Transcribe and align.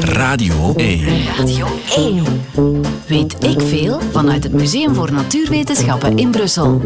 Radio 0.00 0.72
1. 0.76 1.24
Radio 1.36 1.66
1. 1.96 2.24
Weet 3.06 3.44
ik 3.44 3.60
veel 3.60 4.00
vanuit 4.12 4.44
het 4.44 4.52
Museum 4.52 4.94
voor 4.94 5.12
Natuurwetenschappen 5.12 6.16
in 6.18 6.30
Brussel. 6.30 6.82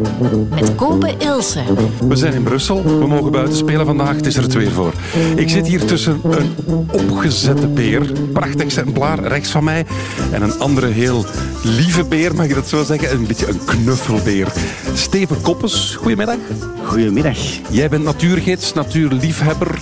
Met 0.50 0.74
Kopen 0.74 1.20
Ilse. 1.20 1.60
We 2.08 2.16
zijn 2.16 2.32
in 2.32 2.42
Brussel. 2.42 2.82
We 2.82 3.06
mogen 3.06 3.32
buiten 3.32 3.56
spelen 3.56 3.86
vandaag. 3.86 4.16
Het 4.16 4.26
is 4.26 4.36
er 4.36 4.42
het 4.42 4.54
weer 4.54 4.70
voor. 4.70 4.92
Ik 5.36 5.48
zit 5.48 5.66
hier 5.66 5.84
tussen 5.84 6.20
een 6.22 6.54
opgezette 6.92 7.66
beer. 7.66 8.12
Prachtig 8.32 8.60
exemplaar 8.60 9.18
rechts 9.18 9.50
van 9.50 9.64
mij. 9.64 9.86
En 10.32 10.42
een 10.42 10.58
andere 10.58 10.86
heel 10.86 11.24
lieve 11.62 12.04
beer, 12.04 12.34
mag 12.34 12.46
ik 12.46 12.54
dat 12.54 12.68
zo 12.68 12.84
zeggen? 12.84 13.12
Een 13.12 13.26
beetje 13.26 13.48
een 13.48 13.64
knuffelbeer. 13.64 14.52
Steven 14.94 15.40
Koppes, 15.40 15.94
goedemiddag. 15.94 16.38
Goedemiddag. 16.84 17.38
Jij 17.70 17.88
bent 17.88 18.04
natuurgids, 18.04 18.72
natuurliefhebber. 18.72 19.78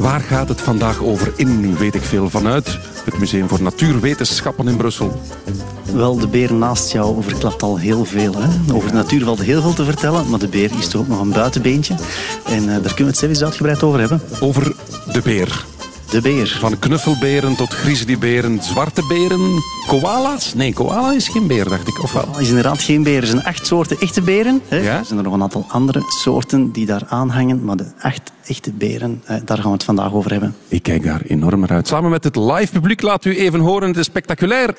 Waar 0.00 0.20
gaat 0.20 0.48
het 0.48 0.60
vandaag 0.60 1.02
over 1.02 1.32
in, 1.36 1.76
weet 1.76 1.94
ik 1.94 2.02
veel, 2.02 2.30
vanuit 2.30 2.78
het 3.04 3.18
Museum 3.18 3.48
voor 3.48 3.62
Natuurwetenschappen 3.62 4.68
in 4.68 4.76
Brussel? 4.76 5.20
Wel, 5.92 6.18
de 6.18 6.26
beer 6.26 6.54
naast 6.54 6.92
jou 6.92 7.16
overklapt 7.16 7.62
al 7.62 7.76
heel 7.78 8.04
veel. 8.04 8.34
Hè? 8.36 8.74
Over 8.74 8.88
de 8.88 8.94
natuur 8.94 9.24
valt 9.24 9.40
heel 9.40 9.62
veel 9.62 9.72
te 9.72 9.84
vertellen, 9.84 10.30
maar 10.30 10.38
de 10.38 10.48
beer 10.48 10.70
is 10.78 10.88
toch 10.88 11.00
ook 11.00 11.08
nog 11.08 11.20
een 11.20 11.32
buitenbeentje. 11.32 11.94
En 12.44 12.62
uh, 12.62 12.68
daar 12.68 12.80
kunnen 12.80 12.96
we 12.96 13.04
het 13.04 13.18
zelfs 13.18 13.42
uitgebreid 13.42 13.82
over 13.82 14.00
hebben. 14.00 14.20
Over 14.40 14.74
de 15.12 15.20
beer. 15.22 15.64
De 16.10 16.20
beer. 16.20 16.56
Van 16.60 16.78
knuffelberen 16.78 17.56
tot 17.56 17.74
grizzlyberen, 17.74 18.62
zwarte 18.62 19.06
beren, 19.08 19.62
koala's. 19.86 20.54
Nee, 20.54 20.72
koala 20.72 21.12
is 21.12 21.28
geen 21.28 21.46
beer, 21.46 21.68
dacht 21.68 21.88
ik, 21.88 22.02
of 22.02 22.12
wel? 22.12 22.38
is 22.38 22.48
inderdaad 22.48 22.82
geen 22.82 23.02
beer. 23.02 23.20
Er 23.20 23.26
zijn 23.26 23.44
acht 23.44 23.66
soorten 23.66 24.00
echte 24.00 24.22
beren. 24.22 24.60
Hè? 24.68 24.76
Ja? 24.76 24.98
Er 24.98 25.04
zijn 25.04 25.18
er 25.18 25.24
nog 25.24 25.34
een 25.34 25.42
aantal 25.42 25.64
andere 25.68 26.02
soorten 26.22 26.70
die 26.72 26.86
daar 26.86 27.02
aanhangen, 27.08 27.64
maar 27.64 27.76
de 27.76 27.86
acht 28.00 28.32
echte 28.46 28.72
beren, 28.72 29.22
eh, 29.24 29.36
daar 29.44 29.56
gaan 29.56 29.66
we 29.66 29.72
het 29.72 29.84
vandaag 29.84 30.12
over 30.12 30.30
hebben. 30.30 30.56
Ik 30.68 30.82
kijk 30.82 31.04
daar 31.04 31.20
enorm 31.26 31.60
naar 31.60 31.70
uit. 31.70 31.88
Samen 31.88 32.10
met 32.10 32.24
het 32.24 32.36
live 32.36 32.72
publiek 32.72 33.02
laat 33.02 33.24
u 33.24 33.36
even 33.36 33.60
horen. 33.60 33.88
Het 33.88 33.96
is 33.96 34.06
spectaculair. 34.06 34.74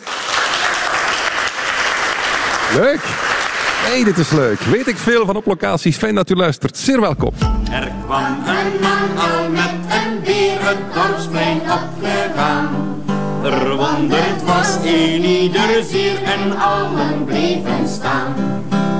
Leuk. 2.75 3.30
Hey, 3.81 4.03
dit 4.03 4.17
is 4.17 4.31
leuk. 4.31 4.59
Weet 4.59 4.87
ik 4.87 4.97
veel 4.97 5.25
van 5.25 5.35
op 5.35 5.45
locatie. 5.45 5.93
Fijn 5.93 6.15
dat 6.15 6.29
u 6.29 6.35
luistert. 6.35 6.77
Zeer 6.77 7.01
welkom. 7.01 7.33
Er 7.71 7.91
kwam 8.05 8.37
een 8.45 8.79
man 8.81 9.17
al 9.17 9.49
met 9.49 9.75
een 9.89 10.21
beer 10.23 10.57
het 10.59 10.77
dorpsplein 10.93 11.61
opgegaan. 11.61 12.69
Verwonderd 13.43 14.43
was 14.45 14.75
een 14.85 15.23
ieder 15.23 15.83
zeer 15.89 16.23
en 16.23 16.57
allen 16.59 17.25
bleven 17.25 17.87
staan. 17.87 18.33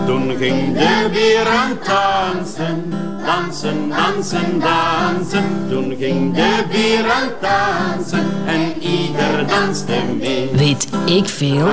Toen 0.06 0.38
ging 0.38 0.74
de 0.74 1.10
beer 1.12 1.48
aan 1.48 1.78
dansen, 1.84 2.94
dansen, 3.26 3.90
dansen, 3.90 4.60
dansen. 4.60 5.68
Toen 5.70 5.96
ging 6.00 6.36
de 6.36 6.64
beer 6.72 7.12
aan 7.12 7.30
dansen 7.42 8.32
en 8.46 8.82
ieder 8.82 9.48
danste 9.48 9.94
mee. 10.20 10.50
Weet 10.54 10.88
ik 11.06 11.30
veel? 11.30 11.70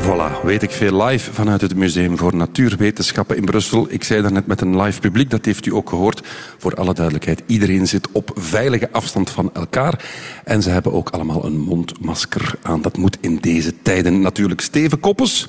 Voilà, 0.00 0.42
weet 0.42 0.62
ik 0.62 0.70
veel 0.70 1.04
live 1.04 1.32
vanuit 1.32 1.60
het 1.60 1.74
Museum 1.74 2.18
voor 2.18 2.36
Natuurwetenschappen 2.36 3.36
in 3.36 3.44
Brussel. 3.44 3.86
Ik 3.90 4.04
zei 4.04 4.22
daarnet 4.22 4.46
met 4.46 4.60
een 4.60 4.80
live 4.80 5.00
publiek, 5.00 5.30
dat 5.30 5.44
heeft 5.44 5.66
u 5.66 5.72
ook 5.72 5.88
gehoord. 5.88 6.26
Voor 6.58 6.74
alle 6.74 6.94
duidelijkheid, 6.94 7.42
iedereen 7.46 7.86
zit 7.86 8.08
op 8.12 8.30
veilige 8.34 8.88
afstand 8.92 9.30
van 9.30 9.50
elkaar. 9.54 10.04
En 10.44 10.62
ze 10.62 10.70
hebben 10.70 10.92
ook 10.92 11.08
allemaal 11.08 11.44
een 11.44 11.58
mondmasker 11.58 12.54
aan. 12.62 12.82
Dat 12.82 12.96
moet 12.96 13.18
in 13.20 13.36
deze 13.36 13.82
tijden 13.82 14.20
natuurlijk. 14.20 14.60
Steven 14.60 15.00
Koppes, 15.00 15.48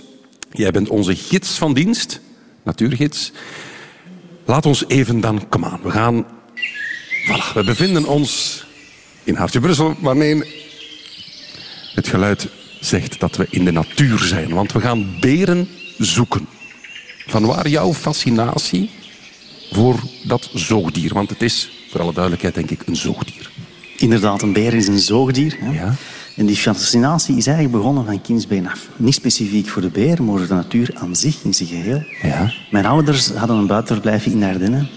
jij 0.51 0.71
bent 0.71 0.89
onze 0.89 1.15
gids 1.15 1.57
van 1.57 1.73
dienst, 1.73 2.21
natuurgids. 2.63 3.31
Laat 4.47 4.65
ons 4.65 4.87
even 4.87 5.19
dan, 5.19 5.49
kom 5.49 5.65
aan, 5.65 5.79
we 5.83 5.91
gaan... 5.91 6.25
Voilà, 7.27 7.53
we 7.53 7.63
bevinden 7.63 8.05
ons 8.05 8.63
in 9.23 9.35
Hartje 9.35 9.59
Brussel, 9.59 9.95
maar 9.99 10.15
nee, 10.15 10.43
het 11.93 12.07
geluid 12.07 12.47
zegt 12.79 13.19
dat 13.19 13.35
we 13.35 13.47
in 13.49 13.65
de 13.65 13.71
natuur 13.71 14.19
zijn. 14.19 14.53
Want 14.53 14.71
we 14.71 14.79
gaan 14.79 15.19
beren 15.19 15.69
zoeken. 15.97 16.47
Vanwaar 17.27 17.67
jouw 17.67 17.93
fascinatie 17.93 18.89
voor 19.71 19.99
dat 20.23 20.49
zoogdier? 20.53 21.13
Want 21.13 21.29
het 21.29 21.41
is, 21.41 21.69
voor 21.91 22.01
alle 22.01 22.13
duidelijkheid, 22.13 22.55
denk 22.55 22.71
ik, 22.71 22.87
een 22.87 22.95
zoogdier. 22.95 23.49
Inderdaad, 23.97 24.41
een 24.41 24.53
beer 24.53 24.73
is 24.73 24.87
een 24.87 24.99
zoogdier. 24.99 25.57
Hè? 25.59 25.71
Ja. 25.71 25.95
En 26.37 26.45
die 26.45 26.55
fascinatie 26.55 27.37
is 27.37 27.47
eigenlijk 27.47 27.77
begonnen 27.77 28.05
van 28.05 28.21
kindsbeen 28.21 28.69
af. 28.69 28.87
Niet 28.95 29.13
specifiek 29.13 29.67
voor 29.67 29.81
de 29.81 29.89
beer, 29.89 30.23
maar 30.23 30.37
voor 30.37 30.47
de 30.47 30.53
natuur 30.53 30.91
aan 30.93 31.15
zich, 31.15 31.43
in 31.43 31.53
zijn 31.53 31.69
geheel. 31.69 32.03
Ja. 32.21 32.51
Mijn 32.71 32.85
ouders 32.85 33.31
hadden 33.33 33.57
een 33.57 33.67
buitenverblijfje 33.67 34.31
in 34.31 34.39
de 34.39 34.45
Ardennen. 34.45 34.89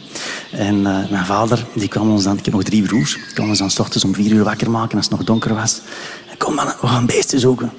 En 0.52 0.76
uh, 0.76 1.10
mijn 1.10 1.24
vader, 1.24 1.66
die 1.74 1.88
kwam 1.88 2.10
ons 2.10 2.24
dan... 2.24 2.38
Ik 2.38 2.44
heb 2.44 2.54
nog 2.54 2.62
drie 2.62 2.82
broers. 2.82 3.14
Die 3.14 3.34
kwam 3.34 3.48
ons 3.48 3.58
dan 3.58 3.70
's 3.70 3.78
ochtends 3.78 4.04
om 4.04 4.14
vier 4.14 4.32
uur 4.32 4.44
wakker 4.44 4.70
maken 4.70 4.96
als 4.96 5.08
het 5.08 5.16
nog 5.16 5.26
donker 5.26 5.54
was. 5.54 5.80
En 6.30 6.36
kom 6.36 6.54
man, 6.54 6.66
we 6.66 6.86
gaan 6.86 7.06
beesten 7.06 7.40
zoeken. 7.40 7.70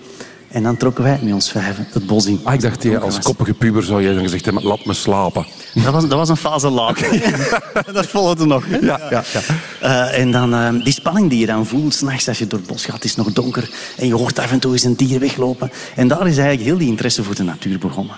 En 0.51 0.63
dan 0.63 0.77
trokken 0.77 1.03
wij 1.03 1.19
met 1.21 1.33
ons 1.33 1.51
vijven 1.51 1.87
het 1.91 2.05
bos 2.05 2.25
in. 2.25 2.39
Ah, 2.43 2.53
ik 2.53 2.61
dacht, 2.61 2.83
jij, 2.83 2.99
als 2.99 3.19
koppige 3.19 3.53
puber 3.53 3.83
zou 3.83 4.03
jij 4.03 4.13
dan 4.13 4.23
gezegd 4.23 4.45
hebben, 4.45 4.63
laat 4.63 4.85
me 4.85 4.93
slapen. 4.93 5.45
Dat 5.73 5.93
was, 5.93 6.07
dat 6.07 6.17
was 6.17 6.29
een 6.29 6.37
fase 6.37 6.69
later. 6.69 7.33
dat 7.93 8.07
volgde 8.07 8.45
nog. 8.45 8.65
hè? 8.67 8.77
Ja, 8.77 8.99
ja, 9.09 9.23
ja. 9.33 9.41
Uh, 9.83 10.19
en 10.19 10.31
dan 10.31 10.53
uh, 10.53 10.83
die 10.83 10.93
spanning 10.93 11.29
die 11.29 11.39
je 11.39 11.45
dan 11.45 11.65
voelt, 11.65 11.93
s'nachts 11.93 12.27
als 12.27 12.37
je 12.37 12.47
door 12.47 12.59
het 12.59 12.67
bos 12.67 12.85
gaat, 12.85 12.95
het 12.95 13.03
is 13.03 13.15
nog 13.15 13.33
donker 13.33 13.69
en 13.97 14.07
je 14.07 14.13
hoort 14.13 14.39
af 14.39 14.51
en 14.51 14.59
toe 14.59 14.71
eens 14.71 14.83
een 14.83 14.95
dier 14.95 15.19
weglopen. 15.19 15.71
En 15.95 16.07
daar 16.07 16.27
is 16.27 16.37
eigenlijk 16.37 16.67
heel 16.67 16.77
die 16.77 16.87
interesse 16.87 17.23
voor 17.23 17.35
de 17.35 17.43
natuur 17.43 17.79
begonnen. 17.79 18.15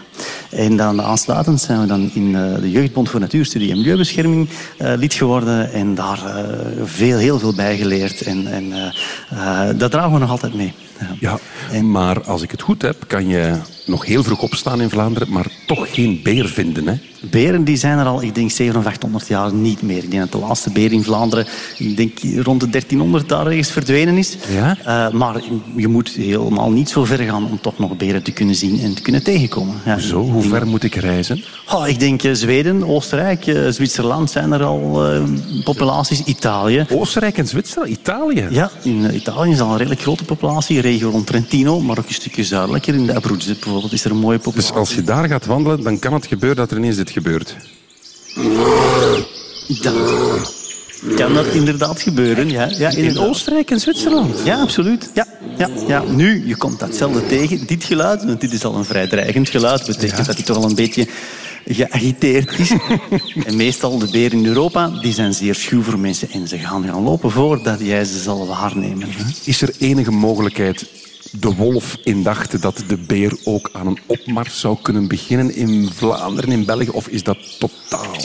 En 0.50 0.78
dan 0.78 1.02
aansluitend 1.02 1.62
zijn 1.62 1.82
we 1.82 1.88
dan 1.88 2.12
in 2.14 2.28
uh, 2.28 2.56
de 2.62 2.72
Jeugdbond 2.72 3.10
voor 3.10 3.20
Natuurstudie 3.20 3.72
en 3.72 3.78
Milieubescherming 3.78 4.50
lid 4.78 5.14
geworden 5.14 5.72
en 5.72 5.96
daar 5.96 6.20
veel, 6.84 7.18
heel 7.18 7.40
veel 7.40 7.54
bij 7.54 7.78
geleerd. 7.78 8.22
En, 8.22 8.48
en 8.48 8.94
dat 9.78 9.92
dragen 9.92 10.14
we 10.14 10.20
nog 10.20 10.30
altijd 10.30 10.54
mee. 10.54 10.74
Ja, 11.20 11.40
maar 11.82 12.24
als 12.24 12.42
ik 12.42 12.52
het 12.52 12.62
goed 12.62 12.82
heb, 12.82 13.04
kan 13.08 13.28
je 13.28 13.60
nog 13.86 14.06
heel 14.06 14.24
vroeg 14.24 14.42
opstaan 14.42 14.82
in 14.82 14.90
Vlaanderen, 14.90 15.32
maar 15.32 15.48
toch 15.66 15.94
geen 15.94 16.20
beer 16.24 16.48
vinden, 16.48 16.88
hè? 16.88 16.96
Beren 17.30 17.64
die 17.64 17.78
zijn 17.78 17.98
er 17.98 18.06
al, 18.06 18.24
ik 18.24 18.36
denk, 18.36 18.52
700 18.52 18.86
of 18.86 18.94
800 18.94 19.28
jaar 19.28 19.54
niet 19.54 19.82
meer. 19.82 20.04
Ik 20.04 20.12
denk 20.12 20.24
dat 20.24 20.42
de 20.42 20.48
laatste 20.48 20.72
beer 20.72 20.92
in 20.92 21.04
Vlaanderen, 21.04 21.46
ik 21.78 21.98
denk 21.98 22.20
rond 22.46 22.60
de 22.60 22.70
1300 22.70 23.30
daar 23.30 23.48
ergens 23.48 23.72
verdwenen 23.72 24.18
is. 24.18 24.38
Ja? 24.50 24.78
Uh, 24.80 25.14
maar 25.14 25.42
je 25.76 25.88
moet 25.88 26.10
helemaal 26.10 26.72
niet 26.72 26.90
zo 26.90 27.06
ver 27.06 27.18
gaan 27.18 27.46
om 27.46 27.60
toch 27.62 27.80
nog 27.80 27.98
beren 27.98 28.24
te 28.24 28.32
kunnen 28.32 28.56
zien 28.56 28.80
en 28.80 28.94
te 28.94 29.02
kunnen 29.02 29.24
tegenkomen. 29.24 29.76
Ja, 29.86 29.98
Zo, 29.98 30.20
hoe 30.20 30.44
ver 30.44 30.68
moet 30.68 30.84
ik 30.84 30.96
reizen? 30.96 31.44
Oh, 31.72 31.88
ik 31.88 32.00
denk 32.00 32.24
uh, 32.24 32.34
Zweden, 32.34 32.88
Oostenrijk, 32.88 33.48
uh, 33.48 33.70
Zwitserland 33.70 34.32
zijn 34.32 34.52
er 34.52 34.64
al 34.64 35.02
populaties. 35.64 36.24
Italië. 36.24 36.86
Oostenrijk 36.90 37.38
en 37.38 37.48
Zwitserland? 37.48 37.92
Italië? 37.92 38.48
Ja, 38.50 38.72
in 38.84 39.16
Italië 39.16 39.52
is 39.52 39.60
al 39.60 39.72
een 39.72 39.78
redelijk 39.78 40.02
grote 40.02 40.24
populatie. 40.24 40.82
Regio 40.82 41.10
rond 41.10 41.28
Trentino, 41.28 41.80
maar 41.80 41.98
ook 41.98 42.08
een 42.08 42.14
stukje 42.14 42.44
zuidelijker. 42.44 42.94
In 42.94 43.06
de 43.06 43.16
Abruzzen 43.16 43.60
bijvoorbeeld 43.74 43.94
is 43.94 44.06
er 44.06 44.12
een 44.12 44.18
mooie 44.18 44.40
populatie. 44.40 44.72
Dus 44.72 44.80
als 44.80 44.96
je 44.96 45.04
daar 45.04 45.28
gaat 45.28 45.46
wandelen, 45.46 45.84
dan 45.84 46.00
kan 46.00 46.14
het 46.14 46.26
gebeuren 46.26 46.58
dat 46.58 46.72
er 46.72 46.78
ineens 46.78 46.96
dit 46.96 47.10
gebeurt. 47.10 47.56
Kan 51.16 51.34
dat 51.34 51.46
inderdaad 51.46 52.02
gebeuren, 52.02 52.50
ja. 52.50 52.70
ja 52.78 52.90
in 52.90 53.18
Oostenrijk 53.20 53.72
en 53.72 53.80
Zwitserland? 53.80 54.42
Ja, 54.46 54.62
absoluut. 54.62 55.10
Ja, 55.14 55.28
ja, 55.58 55.70
ja. 55.88 56.04
Nu, 56.04 56.48
je 56.48 56.56
komt 56.56 56.80
datzelfde 56.80 57.26
tegen, 57.26 57.68
dit 57.68 57.84
geluid, 57.84 58.26
want 58.26 58.42
dit 58.42 58.54
is 58.54 58.66
al 58.66 58.76
een 58.76 58.86
vrij 58.86 59.08
dreigend 59.08 59.50
geluid. 59.50 59.86
Betekent 59.86 60.18
ja. 60.18 60.24
dat 60.24 60.36
hij 60.36 60.44
toch 60.44 60.58
al 60.58 60.70
een 60.70 60.76
beetje 60.76 61.08
geagiteerd 61.66 62.60
is. 62.60 62.72
en 63.48 63.56
meestal 63.56 63.98
de 63.98 64.08
beren 64.12 64.38
in 64.38 64.46
Europa, 64.46 64.88
die 64.88 65.14
zijn 65.14 65.34
zeer 65.34 65.56
schuw 65.56 65.82
voor 65.82 66.00
mensen 66.00 66.32
en 66.32 66.48
ze 66.48 66.58
gaan 66.58 66.84
gaan 66.84 67.04
lopen 67.04 67.32
voordat 67.32 67.80
jij 67.80 68.06
ze 68.06 68.20
zal 68.20 68.48
waarnemen. 68.48 69.10
Is 69.44 69.62
er 69.62 69.70
enige 69.80 70.12
mogelijkheid 70.12 70.86
de 71.40 71.56
wolf 71.56 71.98
indachte 72.04 72.60
dat 72.60 72.84
de 72.88 72.98
beer 72.98 73.38
ook 73.44 73.70
aan 73.74 73.88
een 73.88 74.00
opmars 74.06 74.60
zou 74.60 74.78
kunnen 74.82 75.08
beginnen 75.08 75.56
in 75.56 75.90
Vlaanderen, 75.94 76.52
in 76.52 76.66
België? 76.66 76.90
Of 76.90 77.08
is 77.08 77.24
dat 77.24 77.60
totaal... 77.60 78.16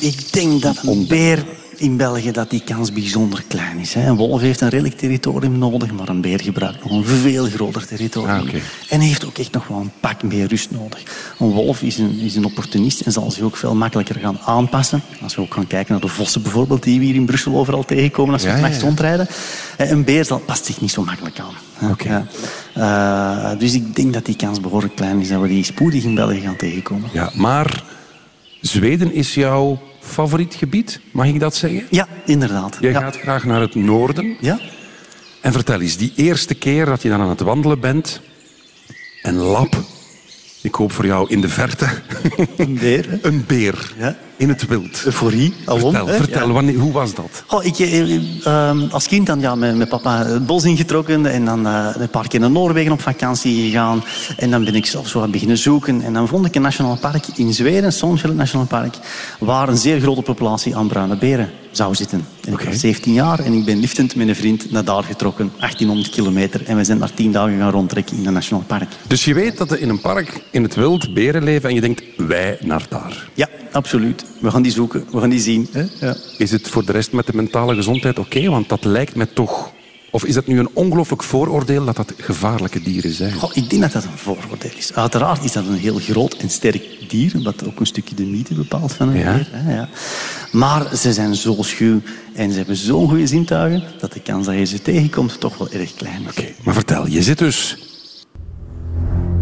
Ik 0.00 0.32
denk 0.32 0.62
dat 0.62 0.76
een 0.82 1.06
beer 1.06 1.46
in 1.76 1.96
België 1.96 2.30
dat 2.30 2.50
die 2.50 2.62
kans 2.64 2.92
bijzonder 2.92 3.44
klein 3.48 3.78
is. 3.78 3.94
Een 3.94 4.16
wolf 4.16 4.40
heeft 4.40 4.60
een 4.60 4.68
redelijk 4.68 4.96
territorium 4.96 5.58
nodig, 5.58 5.92
maar 5.92 6.08
een 6.08 6.20
beer 6.20 6.40
gebruikt 6.40 6.84
nog 6.84 6.92
een 6.92 7.04
veel 7.04 7.46
groter 7.46 7.86
territorium. 7.86 8.34
Ah, 8.34 8.42
okay. 8.42 8.62
En 8.88 9.00
heeft 9.00 9.26
ook 9.26 9.38
echt 9.38 9.52
nog 9.52 9.66
wel 9.66 9.78
een 9.78 9.92
pak 10.00 10.22
meer 10.22 10.46
rust 10.46 10.70
nodig. 10.70 11.02
Een 11.38 11.50
wolf 11.50 11.82
is 11.82 11.98
een, 11.98 12.18
is 12.18 12.36
een 12.36 12.44
opportunist 12.44 13.00
en 13.00 13.12
zal 13.12 13.30
zich 13.30 13.42
ook 13.42 13.56
veel 13.56 13.74
makkelijker 13.74 14.14
gaan 14.14 14.38
aanpassen. 14.44 15.02
Als 15.22 15.34
we 15.34 15.42
ook 15.42 15.54
gaan 15.54 15.66
kijken 15.66 15.92
naar 15.92 16.00
de 16.00 16.08
vossen 16.08 16.42
bijvoorbeeld, 16.42 16.82
die 16.82 16.98
we 16.98 17.04
hier 17.04 17.14
in 17.14 17.26
Brussel 17.26 17.56
overal 17.56 17.84
tegenkomen 17.84 18.32
als 18.32 18.42
we 18.42 18.48
ja, 18.48 18.56
nachts 18.56 18.76
ja. 18.76 18.82
rondrijden. 18.82 19.26
Een 19.76 20.04
beer 20.04 20.24
zal, 20.24 20.38
past 20.38 20.64
zich 20.64 20.80
niet 20.80 20.90
zo 20.90 21.04
makkelijk 21.04 21.38
aan. 21.38 21.90
Okay. 21.90 22.24
Uh, 22.76 23.58
dus 23.58 23.74
ik 23.74 23.96
denk 23.96 24.12
dat 24.12 24.24
die 24.24 24.36
kans 24.36 24.60
behoorlijk 24.60 24.96
klein 24.96 25.20
is 25.20 25.28
dat 25.28 25.40
we 25.40 25.48
die 25.48 25.64
spoedig 25.64 26.04
in 26.04 26.14
België 26.14 26.40
gaan 26.40 26.56
tegenkomen. 26.56 27.10
Ja, 27.12 27.30
maar 27.34 27.82
Zweden 28.60 29.12
is 29.12 29.34
jouw 29.34 29.78
favoriet 30.06 30.54
gebied, 30.54 31.00
mag 31.10 31.26
ik 31.26 31.40
dat 31.40 31.54
zeggen? 31.54 31.86
Ja, 31.90 32.08
inderdaad. 32.24 32.76
Jij 32.80 32.90
ja. 32.90 33.00
gaat 33.00 33.16
graag 33.16 33.44
naar 33.44 33.60
het 33.60 33.74
noorden. 33.74 34.36
Ja? 34.40 34.58
En 35.40 35.52
vertel 35.52 35.80
eens, 35.80 35.96
die 35.96 36.12
eerste 36.16 36.54
keer 36.54 36.84
dat 36.84 37.02
je 37.02 37.08
dan 37.08 37.20
aan 37.20 37.28
het 37.28 37.40
wandelen 37.40 37.80
bent 37.80 38.20
en 39.22 39.34
lap 39.34 39.76
Ik 40.62 40.74
hoop 40.74 40.92
voor 40.92 41.06
jou 41.06 41.30
in 41.30 41.40
de 41.40 41.48
verte 41.48 41.88
Een 42.56 42.74
beer. 42.78 43.10
hè? 43.10 43.18
een 43.28 43.44
beer 43.46 43.92
Ja. 43.98 44.16
In 44.36 44.48
het 44.48 44.66
wild. 44.66 45.02
Euforie, 45.04 45.54
alom. 45.64 45.92
Vertel, 45.92 46.14
vertel 46.14 46.46
Ja. 46.46 46.52
wanneer, 46.52 46.78
hoe 46.78 46.92
was 46.92 47.14
dat? 47.14 47.44
Goh, 47.46 47.64
ik, 47.64 47.78
eh, 47.78 48.46
ehm, 48.46 48.80
als 48.90 49.08
kind 49.08 49.26
dan 49.26 49.40
ja, 49.40 49.54
met, 49.54 49.76
met 49.76 49.88
papa 49.88 50.26
het 50.26 50.46
bos 50.46 50.64
ingetrokken 50.64 51.26
en 51.26 51.44
dan 51.44 51.66
eh, 51.66 51.88
een 51.98 52.08
paar 52.08 52.28
keer 52.28 52.40
naar 52.40 52.50
Noorwegen 52.50 52.92
op 52.92 53.00
vakantie 53.00 53.64
gegaan. 53.64 54.04
En 54.36 54.50
dan 54.50 54.64
ben 54.64 54.74
ik 54.74 54.86
zelf 54.86 55.08
zo 55.08 55.22
aan 55.22 55.30
beginnen 55.30 55.58
zoeken. 55.58 56.02
En 56.02 56.12
dan 56.12 56.28
vond 56.28 56.46
ik 56.46 56.54
een 56.54 56.62
nationaal 56.62 56.98
park 56.98 57.26
in 57.34 57.54
Zweden, 57.54 57.92
Sonfjell 57.92 58.30
National 58.30 58.66
Park, 58.66 58.94
waar 59.38 59.68
een 59.68 59.76
zeer 59.76 60.00
grote 60.00 60.22
populatie 60.22 60.76
aan 60.76 60.88
bruine 60.88 61.16
beren 61.16 61.50
zou 61.70 61.94
zitten. 61.94 62.26
En. 62.46 62.52
Ik 62.52 62.60
was 62.60 62.80
17 62.80 63.12
jaar 63.12 63.38
en 63.38 63.52
ik 63.52 63.64
ben 63.64 63.78
liftend 63.78 64.16
met 64.16 64.28
een 64.28 64.36
vriend 64.36 64.70
naar 64.70 64.84
daar 64.84 65.02
getrokken, 65.04 65.52
1800 65.58 66.10
kilometer. 66.10 66.64
En 66.66 66.76
we 66.76 66.84
zijn 66.84 66.98
daar 66.98 67.14
10 67.14 67.32
dagen 67.32 67.58
gaan 67.58 67.70
rondtrekken 67.70 68.16
in 68.16 68.26
een 68.26 68.32
nationaal 68.32 68.64
park. 68.66 68.88
Dus 69.06 69.24
je 69.24 69.34
weet 69.34 69.58
dat 69.58 69.70
er 69.70 69.80
in 69.80 69.88
een 69.88 70.00
park 70.00 70.42
in 70.50 70.62
het 70.62 70.74
wild 70.74 71.14
beren 71.14 71.44
leven 71.44 71.68
en 71.68 71.74
je 71.74 71.80
denkt, 71.80 72.02
wij 72.16 72.58
naar 72.60 72.86
daar. 72.88 73.28
Ja, 73.34 73.48
absoluut. 73.72 74.24
We 74.40 74.50
gaan 74.50 74.62
die 74.62 74.72
zoeken, 74.72 75.04
we 75.10 75.20
gaan 75.20 75.30
die 75.30 75.40
zien. 75.40 75.68
Hè? 75.72 75.84
Ja. 76.00 76.16
Is 76.38 76.50
het 76.50 76.68
voor 76.68 76.84
de 76.84 76.92
rest 76.92 77.12
met 77.12 77.26
de 77.26 77.34
mentale 77.34 77.74
gezondheid 77.74 78.18
oké? 78.18 78.48
Want 78.50 78.68
dat 78.68 78.84
lijkt 78.84 79.14
me 79.16 79.32
toch... 79.32 79.74
Of 80.10 80.24
is 80.24 80.34
dat 80.34 80.46
nu 80.46 80.58
een 80.58 80.68
ongelooflijk 80.72 81.22
vooroordeel 81.22 81.84
dat 81.84 81.96
dat 81.96 82.12
gevaarlijke 82.16 82.82
dieren 82.82 83.12
zijn? 83.12 83.32
Goh, 83.32 83.50
ik 83.54 83.70
denk 83.70 83.82
dat 83.82 83.92
dat 83.92 84.04
een 84.04 84.18
vooroordeel 84.18 84.70
is. 84.76 84.92
Uiteraard 84.94 85.44
is 85.44 85.52
dat 85.52 85.66
een 85.66 85.74
heel 85.78 85.98
groot 85.98 86.34
en 86.34 86.50
sterk 86.50 86.82
dier, 87.08 87.42
wat 87.42 87.66
ook 87.66 87.80
een 87.80 87.86
stukje 87.86 88.14
de 88.14 88.24
mythe 88.24 88.54
bepaalt 88.54 88.92
van 88.92 89.08
een 89.08 89.18
Ja. 89.18 89.34
dier. 89.34 89.48
Hè, 89.50 89.74
ja. 89.74 89.88
Maar 90.52 90.96
ze 90.96 91.12
zijn 91.12 91.34
zo 91.34 91.56
schuw 91.60 92.00
en 92.34 92.50
ze 92.50 92.56
hebben 92.56 92.76
zo'n 92.76 93.08
goede 93.08 93.26
zintuigen 93.26 93.82
dat 93.98 94.12
de 94.12 94.20
kans 94.20 94.46
dat 94.46 94.54
je 94.54 94.64
ze 94.64 94.82
tegenkomt 94.82 95.40
toch 95.40 95.58
wel 95.58 95.70
erg 95.70 95.94
klein 95.94 96.22
is. 96.22 96.30
Oké, 96.30 96.48
maar 96.64 96.74
vertel, 96.74 97.06
je 97.08 97.22
zit 97.22 97.38
dus 97.38 97.78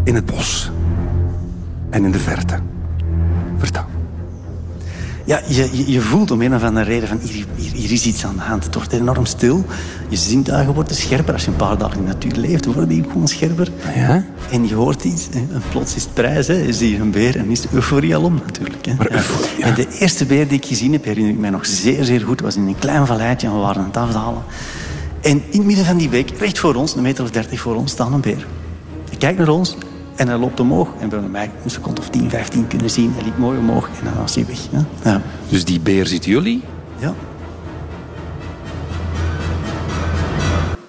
in 0.05 0.15
het 0.15 0.27
bos 0.27 0.71
en 1.91 2.05
in 2.05 2.11
de 2.13 2.19
verte. 2.19 2.59
Vertel. 3.59 3.85
Ja, 5.27 5.41
je, 5.47 5.93
je, 5.93 6.01
voelt 6.01 6.31
om 6.31 6.43
een 6.43 6.55
of 6.55 6.63
andere 6.63 6.85
reden 6.85 7.09
van 7.09 7.19
hier, 7.23 7.45
hier, 7.57 7.73
hier 7.73 7.93
is 7.93 8.07
iets 8.07 8.25
aan 8.25 8.35
de 8.37 8.43
hand. 8.43 8.65
Het 8.65 8.75
wordt 8.75 8.93
enorm 8.93 9.27
stil. 9.27 9.65
Je 10.09 10.17
zintuigen 10.17 10.75
worden 10.75 10.97
scherper. 10.97 11.33
Als 11.33 11.45
je 11.45 11.51
een 11.51 11.57
paar 11.57 11.79
dagen 11.79 11.99
in 11.99 12.05
de 12.05 12.13
natuur 12.13 12.33
leeft, 12.37 12.65
worden 12.65 12.89
die 12.89 13.03
gewoon 13.03 13.29
scherper. 13.29 13.69
Ja? 13.95 14.25
En 14.51 14.69
je 14.69 14.75
hoort 14.75 15.05
iets, 15.05 15.29
en 15.33 15.63
plots 15.71 15.95
is 15.95 16.03
het 16.03 16.15
prijs. 16.15 16.47
Hè. 16.47 16.73
Zie 16.73 16.91
je 16.91 16.99
een 16.99 17.11
beer 17.11 17.37
en 17.37 17.51
is 17.51 17.61
de 17.61 17.69
euforie 17.73 18.17
alom 18.17 18.41
natuurlijk. 18.47 18.87
Hè. 18.87 18.95
Maar 18.95 19.11
Ja. 19.11 19.17
euforie, 19.17 19.59
ja. 19.59 19.67
En 19.67 19.75
de 19.75 19.87
eerste 19.99 20.25
beer 20.27 20.49
die 20.49 20.59
ik 20.59 20.65
gezien 20.65 20.93
heb, 20.93 21.05
herinner 21.05 21.33
ik 21.33 21.39
mij 21.39 21.51
nog 21.51 21.67
zeer, 21.67 22.05
zeer 22.05 22.21
goed, 22.21 22.41
was 22.41 22.57
in 22.57 22.67
een 22.67 22.79
klein 22.79 23.07
valleitje 23.07 23.47
en 23.47 23.53
we 23.53 23.59
waren 23.59 23.81
aan 23.81 23.89
het 23.89 23.97
afdalen. 23.97 24.43
En 25.21 25.43
in 25.51 25.59
het 25.59 25.65
midden 25.67 25.85
van 25.85 25.97
die 25.97 26.09
beek, 26.09 26.31
recht 26.39 26.59
voor 26.59 26.75
ons, 26.75 26.95
een 26.95 27.03
meter 27.03 27.25
of 27.25 27.31
dertig 27.31 27.61
voor 27.61 27.75
ons, 27.75 27.91
staat 27.91 28.13
een 28.13 28.21
beer. 28.21 28.47
Hij 29.09 29.19
kijkt 29.19 29.39
naar 29.39 29.49
ons 29.49 29.77
en 30.17 30.29
hij 30.29 30.37
loopt 30.37 30.61
omhoog. 30.61 30.89
En 30.89 31.09
we 31.09 31.15
hebben 31.15 31.31
mij 31.31 31.51
een 31.65 31.71
seconde 31.71 32.01
of 32.01 32.09
10, 32.09 32.31
15 32.31 32.67
kunnen 32.67 32.91
zien. 32.91 33.13
Hij 33.15 33.23
liep 33.23 33.39
mooi 33.39 33.59
omhoog 33.59 33.89
en 33.99 34.05
dan 34.05 34.15
was 34.15 34.35
hij 34.35 34.47
weg. 34.47 34.59
Hè. 34.71 35.11
Ja. 35.11 35.23
Dus 35.49 35.65
die 35.65 35.81
beer 35.81 36.07
ziet 36.07 36.25
jullie 36.25 36.63
ja. 36.99 37.15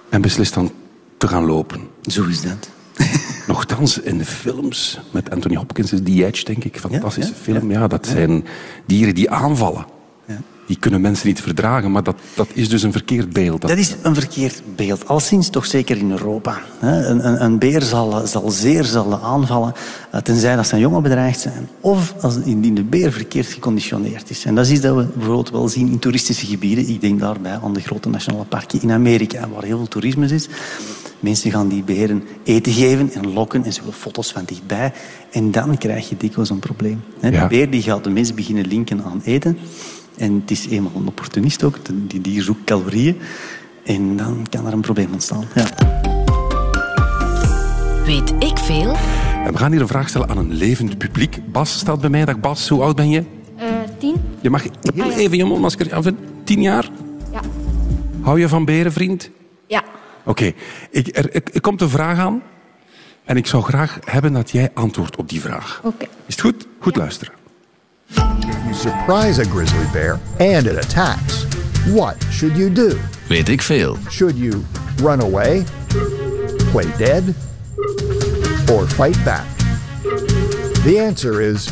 en 0.08 0.20
beslist 0.20 0.54
dan 0.54 0.70
te 1.16 1.28
gaan 1.28 1.44
lopen. 1.44 1.80
Zo 2.02 2.24
is 2.24 2.40
dat. 2.42 2.68
Nochtans, 3.46 4.00
in 4.00 4.18
de 4.18 4.24
films 4.24 5.00
met 5.10 5.30
Anthony 5.30 5.56
Hopkins 5.56 5.92
is 5.92 6.00
The 6.04 6.26
Edge, 6.26 6.44
denk 6.44 6.64
ik, 6.64 6.78
fantastische 6.78 7.32
ja, 7.32 7.38
film. 7.42 7.70
Ja, 7.70 7.86
dat 7.86 8.06
zijn 8.06 8.44
dieren 8.86 9.14
die 9.14 9.30
aanvallen. 9.30 9.86
Die 10.66 10.78
kunnen 10.78 11.00
mensen 11.00 11.26
niet 11.26 11.40
verdragen, 11.40 11.90
maar 11.92 12.02
dat, 12.02 12.16
dat 12.34 12.48
is 12.52 12.68
dus 12.68 12.82
een 12.82 12.92
verkeerd 12.92 13.32
beeld. 13.32 13.60
Dat- 13.60 13.70
is 13.70 13.94
een 14.02 14.14
verkeerd 14.14 14.62
beeld, 14.76 15.08
al 15.08 15.20
sinds 15.20 15.50
toch 15.50 15.66
zeker 15.66 15.96
in 15.96 16.10
Europa. 16.10 16.60
Een, 16.80 17.26
een, 17.26 17.44
een 17.44 17.58
beer 17.58 17.82
zal, 17.82 18.26
zal 18.26 18.50
zeer 18.50 18.84
zelden 18.84 19.20
aanvallen, 19.20 19.72
eh, 20.10 20.20
tenzij 20.20 20.56
dat 20.56 20.66
zijn 20.66 20.80
jongen 20.80 21.02
bedreigd 21.02 21.40
zijn. 21.40 21.68
Of 21.80 22.14
als 22.20 22.36
indien 22.44 22.74
de 22.74 22.84
beer 22.84 23.12
verkeerd 23.12 23.46
geconditioneerd 23.46 24.30
is. 24.30 24.44
En 24.44 24.54
dat 24.54 24.64
is 24.66 24.72
iets 24.72 24.80
dat 24.80 24.96
we 24.96 25.06
bijvoorbeeld 25.14 25.50
wel 25.50 25.68
zien 25.68 25.90
in 25.90 25.98
toeristische 25.98 26.46
gebieden. 26.46 26.88
Ik 26.88 27.00
denk 27.00 27.20
daarbij 27.20 27.58
aan 27.62 27.72
de 27.72 27.80
grote 27.80 28.08
nationale 28.08 28.44
parken 28.44 28.82
in 28.82 28.90
Amerika, 28.92 29.48
waar 29.48 29.62
heel 29.64 29.76
veel 29.76 29.88
toerisme 29.88 30.26
is. 30.26 30.48
Mensen 31.20 31.50
gaan 31.50 31.68
die 31.68 31.82
beren 31.82 32.22
eten 32.44 32.72
geven 32.72 33.12
en 33.12 33.32
lokken 33.32 33.64
en 33.64 33.72
ze 33.72 33.80
willen 33.80 33.94
foto's 33.94 34.32
van 34.32 34.42
dichtbij. 34.46 34.92
En 35.32 35.50
dan 35.50 35.78
krijg 35.78 36.08
je 36.08 36.16
dikwijls 36.16 36.50
een 36.50 36.58
probleem. 36.58 37.02
Ja. 37.20 37.30
De 37.30 37.46
beer 37.46 37.70
die 37.70 37.82
gaat 37.82 38.04
de 38.04 38.10
mens 38.10 38.34
beginnen 38.34 38.66
linken 38.66 39.02
aan 39.04 39.20
eten. 39.24 39.58
En 40.18 40.34
het 40.40 40.50
is 40.50 40.66
eenmaal 40.68 40.92
een 40.96 41.06
opportunist 41.06 41.64
ook. 41.64 41.78
Die 41.92 42.20
dier 42.20 42.42
zoekt 42.42 42.64
calorieën. 42.64 43.18
En 43.84 44.16
dan 44.16 44.46
kan 44.50 44.66
er 44.66 44.72
een 44.72 44.80
probleem 44.80 45.12
ontstaan. 45.12 45.44
Ja. 45.54 45.66
Weet 48.04 48.32
ik 48.38 48.58
veel? 48.58 48.96
En 49.44 49.52
we 49.52 49.58
gaan 49.58 49.72
hier 49.72 49.80
een 49.80 49.88
vraag 49.88 50.08
stellen 50.08 50.28
aan 50.28 50.38
een 50.38 50.52
levend 50.52 50.98
publiek. 50.98 51.38
Bas 51.52 51.78
staat 51.78 52.00
bij 52.00 52.10
mij. 52.10 52.24
Dag 52.24 52.40
Bas, 52.40 52.68
hoe 52.68 52.82
oud 52.82 52.96
ben 52.96 53.10
je? 53.10 53.24
Eh, 53.56 53.66
tien? 53.98 54.14
Je 54.40 54.50
mag 54.50 54.62
heel 54.62 54.70
Ah, 55.04 55.10
ja. 55.10 55.16
even 55.16 55.36
je 55.36 55.44
mondmasker 55.44 55.94
afdoen. 55.94 56.18
Tien 56.44 56.62
jaar? 56.62 56.88
Ja. 57.32 57.40
Hou 58.20 58.40
je 58.40 58.48
van 58.48 58.64
beren, 58.64 58.92
vriend? 58.92 59.30
Ja. 59.66 59.82
Oké, 60.24 60.52
ik, 60.90 61.16
er, 61.16 61.30
er, 61.34 61.42
er 61.52 61.60
komt 61.60 61.80
een 61.80 61.88
vraag 61.88 62.18
aan. 62.18 62.42
En 63.24 63.36
ik 63.36 63.46
zou 63.46 63.62
graag 63.62 63.98
hebben 64.04 64.32
dat 64.32 64.50
jij 64.50 64.70
antwoordt 64.74 65.16
op 65.16 65.28
die 65.28 65.40
vraag. 65.40 65.80
Oké. 65.84 66.04
Is 66.04 66.34
het 66.34 66.40
goed? 66.40 66.66
Goed 66.78 66.96
luisteren. 66.96 67.32
Surprise 68.76 69.38
a 69.40 69.44
grizzly 69.44 69.86
bear 69.92 70.18
and 70.38 70.66
it 70.66 70.76
attacks. 70.76 71.44
What 71.94 72.16
should 72.30 72.56
you 72.56 72.72
do? 72.72 72.96
Weet 73.28 73.48
ik 73.48 73.62
veel. 73.62 73.96
Should 74.10 74.36
you 74.38 74.62
run 75.02 75.20
away, 75.20 75.64
play 76.70 76.86
dead, 76.98 77.34
or 78.72 78.86
fight 78.88 79.24
back? 79.24 79.44
The 80.84 81.04
answer 81.06 81.40
is 81.40 81.68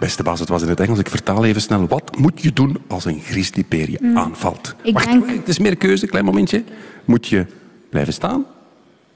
Beste 0.00 0.22
Bas, 0.22 0.40
het 0.40 0.48
was 0.48 0.62
in 0.62 0.68
het 0.68 0.80
Engels. 0.80 0.98
Ik 0.98 1.08
vertaal 1.08 1.44
even 1.44 1.60
snel. 1.62 1.86
Wat 1.86 2.16
moet 2.18 2.42
je 2.42 2.52
doen 2.52 2.76
als 2.88 3.04
een 3.04 3.20
grizzlybeer 3.20 3.90
je 3.90 4.12
aanvalt? 4.14 4.74
Ik 4.82 4.94
Wacht, 4.94 5.06
denk- 5.06 5.28
het 5.30 5.48
is 5.48 5.58
meer 5.58 5.76
keuze, 5.76 6.06
klein 6.06 6.24
momentje. 6.24 6.64
Moet 7.04 7.26
je 7.28 7.46
blijven 7.90 8.12
staan? 8.12 8.44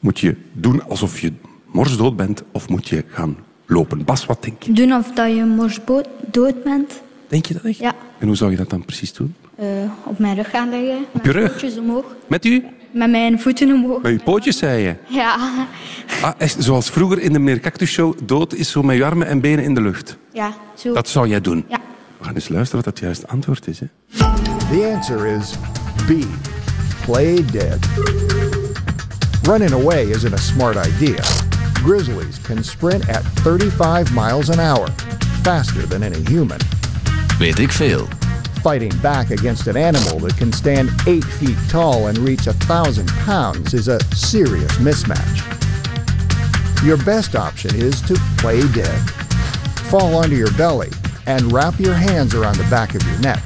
Moet 0.01 0.19
je 0.21 0.37
doen 0.53 0.89
alsof 0.89 1.21
je 1.21 1.33
morsdood 1.73 2.17
bent? 2.17 2.43
Of 2.53 2.69
moet 2.69 2.89
je 2.89 3.05
gaan 3.09 3.37
lopen? 3.67 4.05
Bas, 4.05 4.27
wat 4.27 4.43
denk 4.43 4.63
je? 4.63 4.73
Doen 4.73 4.93
of 4.93 5.13
dat 5.13 5.35
je 5.35 5.45
morsboot 5.45 6.09
dood 6.31 6.65
bent. 6.65 7.01
Denk 7.29 7.47
je 7.47 7.55
dat 7.55 7.65
echt? 7.65 7.79
Ja. 7.79 7.95
En 8.19 8.27
hoe 8.27 8.37
zou 8.37 8.51
je 8.51 8.57
dat 8.57 8.71
dan 8.71 8.85
precies 8.85 9.13
doen? 9.13 9.35
Eh, 9.57 9.67
op 10.05 10.19
mijn 10.19 10.35
rug 10.35 10.51
gaan 10.51 10.71
liggen. 10.71 11.05
Met 11.13 11.25
je 11.25 11.31
rug? 11.31 11.53
voetjes 11.53 11.79
omhoog. 11.79 12.05
Met 12.27 12.45
u? 12.45 12.65
Met 12.91 13.11
mijn 13.11 13.41
voeten 13.41 13.73
omhoog. 13.73 14.03
Met 14.03 14.13
je 14.13 14.25
pootjes, 14.25 14.59
zei 14.59 14.83
je? 14.83 14.95
Ja. 15.07 15.37
Ah, 16.23 16.33
echt, 16.39 16.57
zoals 16.59 16.91
vroeger 16.91 17.19
in 17.19 17.33
de 17.33 17.39
Meneer 17.39 17.61
Cactus 17.61 17.91
Show. 17.91 18.15
Dood 18.23 18.55
is 18.55 18.71
zo 18.71 18.83
met 18.83 18.97
je 18.97 19.05
armen 19.05 19.27
en 19.27 19.41
benen 19.41 19.65
in 19.65 19.75
de 19.75 19.81
lucht. 19.81 20.17
Ja, 20.33 20.53
zo. 20.75 20.93
Dat 20.93 21.09
zou 21.09 21.29
jij 21.29 21.41
doen. 21.41 21.65
Ja. 21.69 21.81
We 22.19 22.25
gaan 22.25 22.35
eens 22.35 22.49
luisteren 22.49 22.85
wat 22.85 22.95
het 22.95 23.05
juiste 23.05 23.27
antwoord 23.27 23.67
is. 23.67 23.81
Hè? 23.81 23.87
the 24.71 24.93
answer 24.95 25.27
is 25.27 25.55
B. 26.07 26.25
Play 27.05 27.45
dead. 27.53 27.79
Running 29.43 29.73
away 29.73 30.11
isn't 30.11 30.33
a 30.33 30.41
smart 30.41 30.77
idea. 30.77 31.23
Grizzlies 31.87 32.41
can 32.41 32.65
sprint 32.65 33.09
at 33.09 33.23
35 33.45 34.13
miles 34.13 34.49
an 34.49 34.59
hour, 34.59 34.89
faster 35.45 35.87
than 35.87 36.03
any 36.03 36.21
human. 36.29 36.59
Weet 37.39 37.59
ik 37.59 37.73
veel. 37.73 38.09
Fighting 38.61 38.93
back 39.01 39.31
against 39.31 39.69
an 39.69 39.77
animal 39.77 40.19
that 40.19 40.37
can 40.37 40.53
stand 40.53 40.91
8 41.07 41.25
feet 41.25 41.57
tall 41.69 42.09
and 42.09 42.19
reach 42.19 42.49
a 42.49 42.53
thousand 42.53 43.09
pounds 43.25 43.73
is 43.73 43.89
a 43.89 43.99
serious 44.15 44.79
mismatch. 44.79 45.43
Your 46.85 47.05
best 47.05 47.37
option 47.37 47.75
is 47.77 48.01
to 48.01 48.15
play 48.37 48.61
dead. 48.73 49.11
Fall 49.89 50.15
onto 50.15 50.35
your 50.35 50.53
belly 50.57 50.91
and 51.27 51.53
wrap 51.53 51.79
your 51.79 51.95
hands 51.95 52.35
around 52.35 52.57
the 52.57 52.69
back 52.69 52.95
of 52.97 53.03
your 53.03 53.21
neck. 53.21 53.43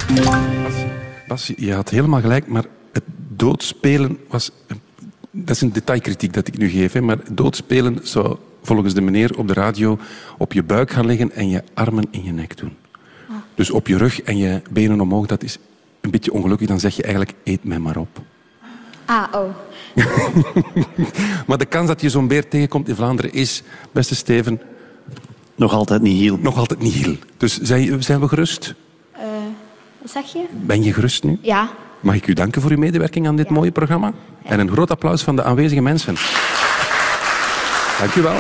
Bas, 1.29 1.53
je 1.57 1.75
had 1.75 1.91
helemaal 1.91 2.21
gelijk, 2.21 2.47
maar 2.47 2.65
het 2.93 3.05
doodspelen 3.29 4.19
was... 4.29 4.51
Dat 5.31 5.57
is 5.57 5.61
een 5.61 5.73
detailkritiek 5.73 6.33
dat 6.33 6.49
ik 6.49 6.59
nu 6.59 6.69
geef, 6.69 6.93
hè, 6.93 7.01
maar 7.01 7.19
doodspelen 7.33 7.99
zou 8.03 8.37
volgens 8.63 8.95
de 8.95 9.01
meneer 9.01 9.39
op 9.39 9.49
de 9.49 9.55
radio 9.55 9.99
op 10.39 10.53
je 10.53 10.63
buik 10.63 10.91
gaan 10.91 11.07
liggen 11.07 11.33
en 11.33 11.49
je 11.49 11.63
armen 11.75 12.05
in 12.11 12.25
je 12.25 12.33
nek 12.33 12.57
doen. 12.57 12.77
Dus 13.55 13.71
op 13.71 13.87
je 13.87 13.97
rug 13.97 14.23
en 14.23 14.37
je 14.37 14.63
benen 14.71 15.01
omhoog, 15.01 15.27
dat 15.27 15.43
is 15.43 15.59
een 16.01 16.11
beetje 16.11 16.33
ongelukkig. 16.33 16.69
Dan 16.69 16.81
zeg 16.81 16.97
je 16.97 17.03
eigenlijk, 17.03 17.35
eet 17.45 17.65
mij 17.65 17.79
maar 17.79 17.97
op. 17.97 18.21
Ah, 19.05 19.25
oh. 19.35 19.55
Maar 21.47 21.59
de 21.59 21.65
kans 21.65 21.87
dat 21.87 22.01
je 22.01 22.09
zo'n 22.09 22.29
beer 22.29 22.49
tegenkomt 22.49 22.89
in 22.89 22.95
Vlaanderen 22.95 23.33
is, 23.33 23.63
beste 23.93 24.15
Steven, 24.15 24.61
Nog 25.55 25.73
altijd 25.73 26.03
niet 26.03 26.21
heel. 26.21 26.39
nog 26.39 26.57
altijd 26.59 26.81
niet 26.81 26.95
heel. 26.95 27.17
Dus 27.37 27.61
zijn, 27.61 28.03
zijn 28.03 28.21
we 28.21 28.29
gerust? 28.29 28.75
Wat 30.01 30.11
zeg 30.11 30.33
je? 30.33 30.45
Ben 30.61 30.83
je 30.83 30.93
gerust 30.93 31.25
nu? 31.25 31.39
Ja. 31.43 31.71
Mag 32.01 32.15
ik 32.15 32.27
u 32.27 32.33
danken 32.33 32.63
voor 32.63 32.71
uw 32.71 32.79
medewerking 32.79 33.27
aan 33.27 33.37
dit 33.37 33.49
mooie 33.49 33.71
programma? 33.71 34.13
En 34.45 34.61
een 34.61 34.71
groot 34.71 34.91
applaus 34.91 35.23
van 35.23 35.37
de 35.37 35.43
aanwezige 35.43 35.81
mensen. 35.81 36.15
Dank 37.99 38.15
u 38.15 38.23
wel. 38.23 38.37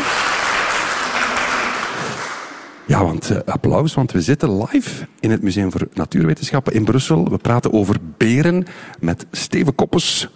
Ja, 2.86 3.04
want 3.04 3.30
eh, 3.30 3.38
applaus, 3.44 3.94
want 3.94 4.12
we 4.12 4.20
zitten 4.22 4.58
live 4.58 5.06
in 5.20 5.30
het 5.30 5.42
Museum 5.42 5.70
voor 5.70 5.88
Natuurwetenschappen 5.92 6.72
in 6.72 6.84
Brussel. 6.84 7.30
We 7.30 7.36
praten 7.36 7.72
over 7.72 7.96
beren 8.16 8.66
met 9.00 9.26
Steven 9.30 9.74
Koppes. 9.74 10.28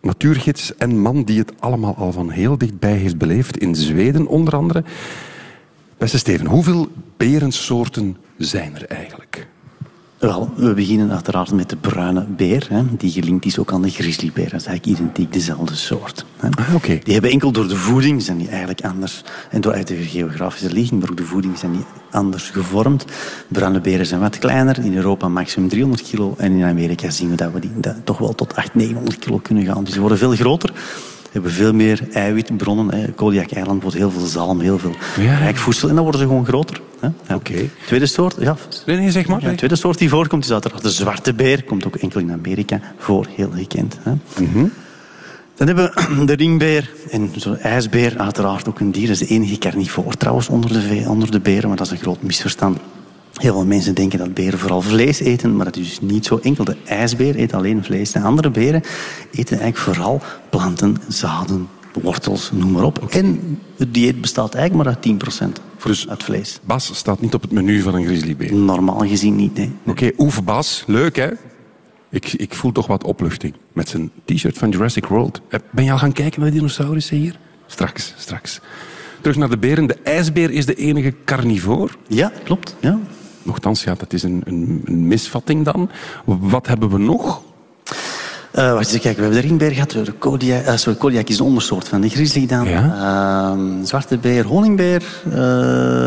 natuurgids 0.00 0.76
en 0.76 0.98
man 0.98 1.24
die 1.24 1.38
het 1.38 1.52
allemaal 1.60 1.96
al 1.96 2.12
van 2.12 2.30
heel 2.30 2.58
dichtbij 2.58 2.96
heeft 2.96 3.18
beleefd. 3.18 3.56
In 3.56 3.74
Zweden 3.74 4.26
onder 4.26 4.56
andere. 4.56 4.84
Beste 5.98 6.18
Steven, 6.18 6.46
hoeveel 6.46 6.88
berensoorten 7.16 8.16
zijn 8.36 8.74
er 8.74 8.86
eigenlijk? 8.86 9.46
Wel, 10.22 10.52
we 10.56 10.74
beginnen 10.74 11.12
uiteraard 11.12 11.52
met 11.52 11.70
de 11.70 11.76
bruine 11.76 12.24
beer. 12.24 12.66
Hè, 12.68 12.82
die 12.96 13.10
gelinkt 13.10 13.44
is 13.44 13.58
ook 13.58 13.72
aan 13.72 13.82
de 13.82 13.90
grizzlybeer. 13.90 14.50
Dat 14.50 14.60
is 14.60 14.66
eigenlijk 14.66 14.98
identiek 14.98 15.32
dezelfde 15.32 15.74
soort. 15.74 16.24
Hè. 16.36 16.48
Ah, 16.48 16.74
oké. 16.74 16.98
Die 17.02 17.12
hebben 17.12 17.30
enkel 17.30 17.52
door 17.52 17.68
de 17.68 17.76
voeding 17.76 18.22
zijn 18.22 18.38
die 18.38 18.48
eigenlijk 18.48 18.80
anders. 18.84 19.24
En 19.50 19.60
door 19.60 19.72
uit 19.72 19.86
de 19.86 19.96
geografische 19.96 20.72
ligging, 20.72 21.00
maar 21.00 21.10
ook 21.10 21.16
de 21.16 21.24
voeding 21.24 21.58
zijn 21.58 21.72
die 21.72 21.84
anders 22.10 22.50
gevormd. 22.50 23.04
Bruine 23.48 23.80
beren 23.80 24.06
zijn 24.06 24.20
wat 24.20 24.38
kleiner. 24.38 24.78
In 24.78 24.96
Europa 24.96 25.28
maximum 25.28 25.68
300 25.68 26.02
kilo. 26.02 26.34
En 26.38 26.52
in 26.52 26.64
Amerika 26.64 27.10
zien 27.10 27.30
we 27.30 27.36
dat 27.36 27.52
we 27.52 27.60
die 27.60 27.70
dat 27.80 27.96
toch 28.04 28.18
wel 28.18 28.34
tot 28.34 28.56
800, 28.56 28.74
900 28.74 29.18
kilo 29.18 29.38
kunnen 29.38 29.64
gaan. 29.64 29.84
Dus 29.84 29.94
ze 29.94 30.00
worden 30.00 30.18
veel 30.18 30.34
groter. 30.34 30.72
Hebben 31.32 31.50
veel 31.52 31.72
meer 31.74 32.00
eiwitbronnen. 32.12 32.94
Hè. 32.94 33.08
Kodiak-eiland 33.12 33.82
wordt 33.82 33.96
heel 33.96 34.10
veel 34.10 34.26
zalm, 34.26 34.60
heel 34.60 34.78
veel 34.78 34.94
Ja. 35.20 35.38
rijk 35.38 35.56
voedsel. 35.56 35.88
En 35.88 35.94
dan 35.94 36.02
worden 36.04 36.20
ze 36.20 36.26
gewoon 36.26 36.46
groter. 36.46 36.80
Ja. 37.00 37.34
Oké. 37.34 37.68
Tweede 37.86 38.06
soort, 38.06 38.36
ja, 38.40 38.56
Nee, 38.86 38.96
nee, 38.96 39.10
zeg 39.10 39.26
maar. 39.28 39.40
ja, 39.42 39.48
de 39.50 39.54
tweede 39.54 39.76
soort 39.76 39.98
die 39.98 40.08
voorkomt 40.08 40.44
is 40.44 40.52
uiteraard 40.52 40.82
de 40.82 40.90
zwarte 40.90 41.34
beer. 41.34 41.64
Komt 41.64 41.86
ook 41.86 41.96
enkel 41.96 42.20
in 42.20 42.32
Amerika 42.32 42.80
voor, 42.98 43.26
heel 43.36 43.50
gekend. 43.56 43.98
Hè. 44.02 44.12
Dan 45.56 45.66
hebben 45.66 45.92
we 45.94 46.24
de 46.26 46.32
ringbeer 46.32 46.90
en 47.10 47.30
zo'n 47.36 47.58
ijsbeer, 47.58 48.18
uiteraard 48.18 48.68
ook 48.68 48.80
een 48.80 48.92
dier. 48.92 49.06
Dat 49.06 49.20
is 49.20 49.28
de 49.28 49.34
enige 49.34 49.58
carnivoor 49.58 50.14
trouwens 50.16 50.48
onder 50.48 50.70
de, 50.72 51.04
onder 51.08 51.30
de 51.30 51.40
beren, 51.40 51.68
maar 51.68 51.76
dat 51.76 51.86
is 51.86 51.92
een 51.92 51.98
groot 51.98 52.22
misverstand. 52.22 52.78
Heel 53.32 53.52
veel 53.52 53.66
mensen 53.66 53.94
denken 53.94 54.18
dat 54.18 54.34
beren 54.34 54.58
vooral 54.58 54.80
vlees 54.82 55.20
eten, 55.20 55.56
maar 55.56 55.64
dat 55.64 55.76
is 55.76 55.88
dus 55.88 56.00
niet 56.00 56.26
zo. 56.26 56.38
Enkel 56.42 56.64
de 56.64 56.76
ijsbeer 56.84 57.38
eet 57.38 57.52
alleen 57.54 57.84
vlees. 57.84 58.12
De 58.12 58.20
andere 58.20 58.50
beren 58.50 58.82
eten 59.30 59.58
eigenlijk 59.60 59.76
vooral 59.76 60.20
planten, 60.50 60.96
zaden, 61.08 61.68
wortels, 62.02 62.50
noem 62.52 62.70
maar 62.70 62.82
op. 62.82 63.06
En 63.10 63.58
het 63.76 63.94
dieet 63.94 64.20
bestaat 64.20 64.54
eigenlijk 64.54 64.84
maar 64.84 64.94
uit 64.94 65.02
10% 65.02 65.60
Dus- 65.84 66.08
uit 66.08 66.22
vlees. 66.22 66.60
Bas 66.64 66.90
staat 66.94 67.20
niet 67.20 67.34
op 67.34 67.42
het 67.42 67.50
menu 67.52 67.80
van 67.82 67.94
een 67.94 68.04
grizzlybeer. 68.04 68.54
Normaal 68.54 68.98
gezien 68.98 69.36
niet, 69.36 69.54
nee. 69.54 69.72
Oké, 69.86 70.10
Oef 70.18 70.44
Bas, 70.44 70.84
leuk 70.86 71.16
hè? 71.16 71.28
Ik, 72.10 72.32
ik 72.32 72.54
voel 72.54 72.72
toch 72.72 72.86
wat 72.86 73.04
opluchting 73.04 73.54
met 73.72 73.88
zijn 73.88 74.10
t-shirt 74.24 74.58
van 74.58 74.70
Jurassic 74.70 75.06
World. 75.06 75.40
Eh, 75.48 75.60
Ben 75.70 75.84
je 75.84 75.92
al 75.92 75.98
gaan 75.98 76.12
kijken 76.12 76.40
naar 76.40 76.50
de 76.50 76.56
dinosaurussen 76.56 77.16
hier? 77.16 77.38
Straks, 77.66 78.14
straks. 78.16 78.60
Terug 79.20 79.36
naar 79.36 79.50
de 79.50 79.58
beren. 79.58 79.86
De 79.86 79.96
ijsbeer 80.02 80.50
is 80.50 80.66
de 80.66 80.74
enige 80.74 81.14
carnivoor. 81.24 81.96
Ja, 82.08 82.32
klopt. 82.44 82.76
Ja. 82.80 82.98
Nochtans, 83.42 83.84
ja, 83.84 83.94
dat 83.98 84.12
is 84.12 84.22
een, 84.22 84.42
een, 84.44 84.82
een 84.84 85.06
misvatting 85.06 85.64
dan. 85.64 85.90
Wat 86.24 86.66
hebben 86.66 86.90
we 86.90 86.98
nog? 86.98 87.42
Eh, 88.52 88.72
wacht 88.72 88.92
eens, 88.92 89.02
kijk, 89.02 89.16
we 89.16 89.22
hebben 89.22 89.40
de 89.40 89.46
ringbeer 89.46 89.70
gehad, 89.70 89.90
de 89.90 90.12
kodiak, 90.12 90.78
sorry, 90.78 90.98
kodiak 90.98 91.28
is 91.28 91.38
een 91.38 91.44
ondersoort 91.44 91.88
van 91.88 92.00
de 92.00 92.08
grizzly 92.08 92.46
dan. 92.46 92.66
Ehm, 92.66 93.84
zwarte 93.84 94.18
beer, 94.18 94.44
honingbeer, 94.44 95.02
eh, 95.24 95.34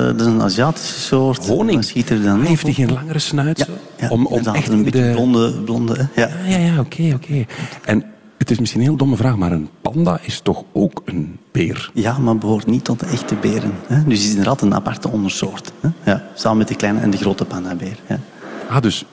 dat 0.06 0.20
is 0.20 0.26
een 0.26 0.42
Aziatische 0.42 1.00
soort. 1.00 1.48
Honing? 1.48 1.84
Schiet 1.84 2.10
er 2.10 2.24
dan 2.24 2.42
Heeft 2.42 2.64
hij 2.64 2.74
geen 2.74 2.94
langere 2.94 3.20
snuit? 3.20 3.58
Ja, 3.58 3.66
ja, 3.98 4.10
om, 4.10 4.26
om 4.26 4.46
echt 4.46 4.68
een 4.68 4.84
beetje 4.84 5.02
de... 5.02 5.12
blonde, 5.12 5.62
blonde, 5.62 5.94
hè. 5.94 6.22
ja. 6.22 6.30
Ja, 6.46 6.58
ja, 6.58 6.74
ja, 6.74 6.80
oké, 6.80 7.14
oké. 7.16 7.46
En 7.86 8.04
het 8.46 8.54
is 8.54 8.60
misschien 8.60 8.82
een 8.82 8.88
heel 8.88 8.98
domme 8.98 9.16
vraag, 9.16 9.38
maar 9.38 9.52
een 9.52 9.70
panda 9.82 10.20
is 10.22 10.40
toch 10.40 10.64
ook 10.72 11.02
een 11.06 11.40
beer? 11.52 11.92
Ja, 11.94 12.18
maar 12.18 12.38
behoort 12.38 12.66
niet 12.66 12.84
tot 12.84 13.00
de 13.00 13.06
echte 13.06 13.36
beren. 13.36 13.74
Hè? 13.88 14.04
Dus 14.04 14.18
het 14.18 14.28
is 14.28 14.30
inderdaad 14.30 14.62
een 14.62 14.74
aparte 14.74 15.10
ondersoort. 15.10 15.72
Hè? 15.80 15.90
Ja, 16.12 16.24
samen 16.34 16.58
met 16.58 16.68
de 16.68 16.76
kleine 16.76 17.00
en 17.00 17.10
de 17.10 17.18
grote 17.18 17.46
pandabeer. 17.46 18.00
Ja. 18.10 18.20
Ah, 18.70 18.82
dus 18.82 19.06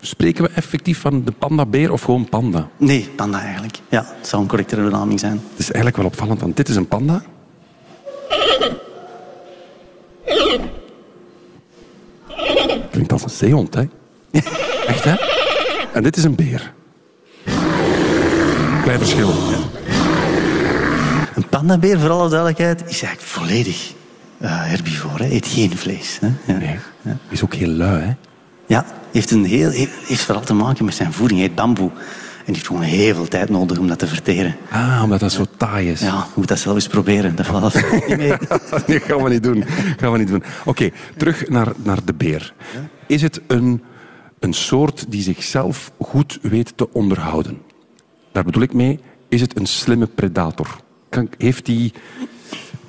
spreken 0.00 0.44
we 0.44 0.50
effectief 0.54 1.00
van 1.00 1.24
de 1.24 1.32
pandabeer 1.32 1.92
of 1.92 2.02
gewoon 2.02 2.28
panda? 2.28 2.68
Nee, 2.76 3.08
panda 3.16 3.40
eigenlijk. 3.40 3.78
Ja, 3.88 4.06
het 4.18 4.28
zou 4.28 4.42
een 4.42 4.48
correctere 4.48 4.82
benaming 4.82 5.20
zijn. 5.20 5.40
Het 5.50 5.58
is 5.58 5.64
eigenlijk 5.64 5.96
wel 5.96 6.06
opvallend, 6.06 6.40
want 6.40 6.56
dit 6.56 6.68
is 6.68 6.76
een 6.76 6.88
panda. 6.88 7.22
Klinkt 12.90 13.12
als 13.12 13.22
een 13.22 13.30
zeehond, 13.30 13.74
hè? 13.74 13.84
Echt, 14.86 15.04
hè? 15.04 15.14
En 15.92 16.02
dit 16.02 16.16
is 16.16 16.24
een 16.24 16.34
beer. 16.34 16.72
Klein 18.82 18.98
verschil. 18.98 19.32
Een 21.34 21.48
pandabeer, 21.48 22.00
voor 22.00 22.10
alle 22.10 22.28
duidelijkheid, 22.28 22.80
is 22.80 23.02
eigenlijk 23.02 23.20
volledig 23.20 23.92
eh 24.38 24.50
herbivore. 24.50 25.22
Hij 25.22 25.32
eet 25.32 25.46
geen 25.46 25.76
vlees. 25.76 26.18
Hè? 26.20 26.52
Ja. 26.52 26.58
Nee. 26.58 26.78
Is 27.28 27.44
ook 27.44 27.54
heel 27.54 27.68
lui, 27.68 28.02
hè? 28.02 28.12
Ja, 28.66 28.84
heeft, 29.12 29.30
een 29.30 29.44
heel, 29.44 29.70
heeft, 29.70 30.20
vooral 30.20 30.44
te 30.44 30.54
maken 30.54 30.84
met 30.84 30.94
zijn 30.94 31.12
voeding. 31.12 31.40
Hij 31.40 31.48
eet 31.48 31.54
bamboe. 31.54 31.90
En 32.46 32.54
heeft 32.54 32.66
gewoon 32.66 32.82
heel 32.82 33.14
veel 33.14 33.28
tijd 33.28 33.48
nodig 33.48 33.78
om 33.78 33.88
dat 33.88 33.98
te 33.98 34.06
verteren. 34.06 34.56
Ah, 34.70 35.00
omdat 35.02 35.20
dat 35.20 35.32
zo 35.32 35.44
taai 35.56 35.90
is. 35.90 36.00
Ja, 36.00 36.26
moet 36.34 36.48
dat 36.48 36.58
zelf 36.58 36.74
eens 36.74 36.86
proberen. 36.86 37.36
Dat 37.36 37.46
valt 37.46 37.74
niet 37.74 38.16
mee. 38.16 38.32
Nee, 38.86 39.00
gaan 39.00 39.22
we 39.22 39.30
niet 39.30 39.42
doen. 39.42 39.64
Gaan 39.96 40.12
we 40.12 40.18
niet 40.18 40.28
doen. 40.28 40.42
Oké, 40.64 40.90
terug 41.16 41.48
naar, 41.48 41.72
naar 41.82 42.04
de 42.04 42.14
beer. 42.14 42.54
Is 43.06 43.22
het 43.22 43.40
een, 43.46 43.82
een 44.38 44.52
soort 44.52 45.04
die 45.08 45.22
zichzelf 45.22 45.90
goed 45.98 46.38
weet 46.42 46.72
te 46.76 46.92
onderhouden? 46.92 47.58
Daar 48.32 48.44
bedoel 48.44 48.62
ik 48.62 48.72
mee, 48.72 48.98
is 49.28 49.40
het 49.40 49.58
een 49.58 49.66
slimme 49.66 50.06
predator? 50.06 50.80
Kan, 51.08 51.28
heeft 51.38 51.66
hij 51.66 51.92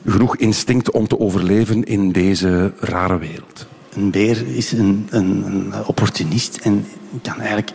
genoeg 0.05 0.37
instinct 0.37 0.91
om 0.91 1.07
te 1.07 1.19
overleven 1.19 1.83
in 1.83 2.11
deze 2.11 2.73
rare 2.79 3.17
wereld? 3.17 3.67
Een 3.93 4.11
beer 4.11 4.47
is 4.47 4.71
een, 4.71 5.07
een, 5.09 5.45
een 5.45 5.85
opportunist 5.85 6.57
en 6.57 6.85
kan 7.21 7.39
eigenlijk 7.39 7.71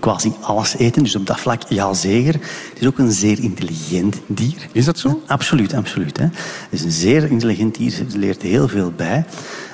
quasi 0.00 0.32
alles 0.40 0.76
eten. 0.76 1.02
Dus 1.02 1.16
op 1.16 1.26
dat 1.26 1.40
vlak, 1.40 1.62
ja 1.68 1.94
zeker. 1.94 2.32
Het 2.32 2.80
is 2.80 2.86
ook 2.86 2.98
een 2.98 3.12
zeer 3.12 3.42
intelligent 3.42 4.20
dier. 4.26 4.68
Is 4.72 4.84
dat 4.84 4.98
zo? 4.98 5.22
Absoluut, 5.26 5.74
absoluut. 5.74 6.16
Hè. 6.16 6.24
Het 6.24 6.32
is 6.70 6.82
een 6.82 6.92
zeer 6.92 7.30
intelligent 7.30 7.74
dier, 7.74 7.90
ze 7.90 8.04
leert 8.14 8.42
heel 8.42 8.68
veel 8.68 8.92
bij. 8.96 9.24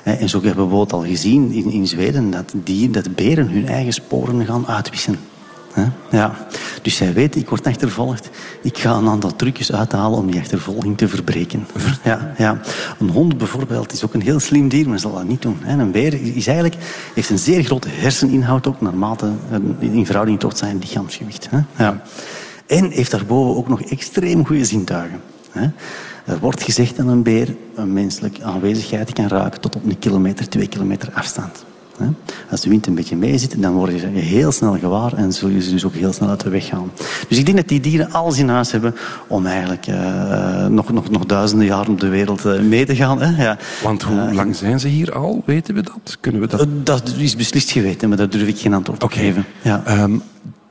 Hè. 0.02 0.12
En 0.12 0.28
zo 0.28 0.37
hebben 0.37 0.64
we 0.64 0.68
bijvoorbeeld 0.68 0.92
al 0.92 1.11
gezien 1.11 1.50
in, 1.50 1.70
in 1.70 1.87
Zweden 1.87 2.30
dat, 2.30 2.52
dier, 2.56 2.92
dat 2.92 3.14
beren 3.14 3.49
hun 3.49 3.66
eigen 3.66 3.92
sporen 3.92 4.46
gaan 4.46 4.66
uitwissen. 4.66 5.16
Ja. 6.10 6.34
Dus 6.82 6.96
zij 6.96 7.12
weet, 7.12 7.36
ik 7.36 7.48
word 7.48 7.66
achtervolgd. 7.66 8.30
Ik 8.62 8.78
ga 8.78 8.94
een 8.94 9.08
aantal 9.08 9.36
trucjes 9.36 9.72
uithalen 9.72 10.18
om 10.18 10.30
die 10.30 10.40
achtervolging 10.40 10.98
te 10.98 11.08
verbreken. 11.08 11.66
Ja, 12.04 12.34
ja. 12.38 12.60
Een 12.98 13.10
hond 13.10 13.38
bijvoorbeeld 13.38 13.92
is 13.92 14.04
ook 14.04 14.14
een 14.14 14.22
heel 14.22 14.40
slim 14.40 14.68
dier, 14.68 14.88
maar 14.88 14.98
zal 14.98 15.12
dat 15.12 15.24
niet 15.24 15.42
doen. 15.42 15.58
Een 15.66 15.90
beer 15.90 16.36
is 16.36 16.46
eigenlijk, 16.46 16.76
heeft 17.14 17.30
een 17.30 17.38
zeer 17.38 17.62
grote 17.64 17.88
herseninhoud 17.88 18.66
ook, 18.66 18.80
naarmate 18.80 19.30
eh, 19.50 19.58
in 19.80 20.06
verhouding 20.06 20.40
tot 20.40 20.58
zijn 20.58 20.78
lichaamsgewicht. 20.78 21.48
Ja. 21.78 22.02
En 22.66 22.90
heeft 22.90 23.10
daarboven 23.10 23.56
ook 23.56 23.68
nog 23.68 23.82
extreem 23.82 24.46
goede 24.46 24.64
zintuigen. 24.64 25.20
Er 26.24 26.38
wordt 26.38 26.62
gezegd 26.62 26.96
dat 26.96 27.06
een 27.06 27.22
beer 27.22 27.56
een 27.74 27.92
menselijke 27.92 28.42
aanwezigheid 28.42 29.12
kan 29.12 29.28
ruiken 29.28 29.60
tot 29.60 29.76
op 29.76 29.84
een 29.84 29.98
kilometer, 29.98 30.48
twee 30.48 30.68
kilometer 30.68 31.10
afstand. 31.12 31.64
Hè. 32.02 32.09
Als 32.50 32.61
de 32.61 32.71
wind 32.71 32.87
een 32.87 32.94
beetje 32.94 33.16
mee 33.16 33.38
zit, 33.38 33.62
dan 33.62 33.73
word 33.73 33.92
je 33.92 33.99
ze 33.99 34.06
heel 34.06 34.52
snel 34.52 34.78
gewaar 34.78 35.12
en 35.14 35.32
zul 35.32 35.49
je 35.49 35.62
ze 35.62 35.71
dus 35.71 35.85
ook 35.85 35.94
heel 35.94 36.12
snel 36.12 36.28
uit 36.28 36.40
de 36.40 36.50
weg 36.50 36.66
gaan. 36.66 36.90
Dus 37.28 37.38
ik 37.38 37.44
denk 37.44 37.56
dat 37.56 37.68
die 37.68 37.80
dieren 37.80 38.12
alles 38.12 38.38
in 38.38 38.49
huis 38.49 38.73
hebben 38.73 38.94
om 39.26 39.47
eigenlijk 39.47 39.87
eh, 39.87 40.66
nog, 40.66 40.92
nog, 40.92 41.11
nog 41.11 41.26
duizenden 41.26 41.66
jaren 41.66 41.92
op 41.92 42.00
de 42.00 42.09
wereld 42.09 42.44
eh, 42.44 42.61
mee 42.61 42.87
te 42.87 42.97
gaan. 42.97 43.21
Hè. 43.23 43.42
Ja. 43.42 43.59
Want 43.82 44.02
hoe 44.02 44.35
lang 44.35 44.56
zijn 44.56 44.80
ze 44.80 44.88
hier 44.88 45.12
al? 45.14 45.42
Weten 45.47 45.75
we 45.75 45.82
dat? 45.82 46.16
Kunnen 46.21 46.40
we 46.40 46.47
dat... 46.47 46.61
Eh, 46.61 46.66
Dat 46.85 47.14
is 47.18 47.37
beslist 47.37 47.71
geweten, 47.71 48.09
maar 48.09 48.18
daar 48.18 48.30
durf 48.30 48.49
ik 48.49 48.59
geen 48.59 48.75
antwoord 48.75 49.02
op 49.02 49.11
Oké. 49.11 49.18
geven. 49.21 49.44
Ja. 49.62 49.82
Ehm, 49.85 50.11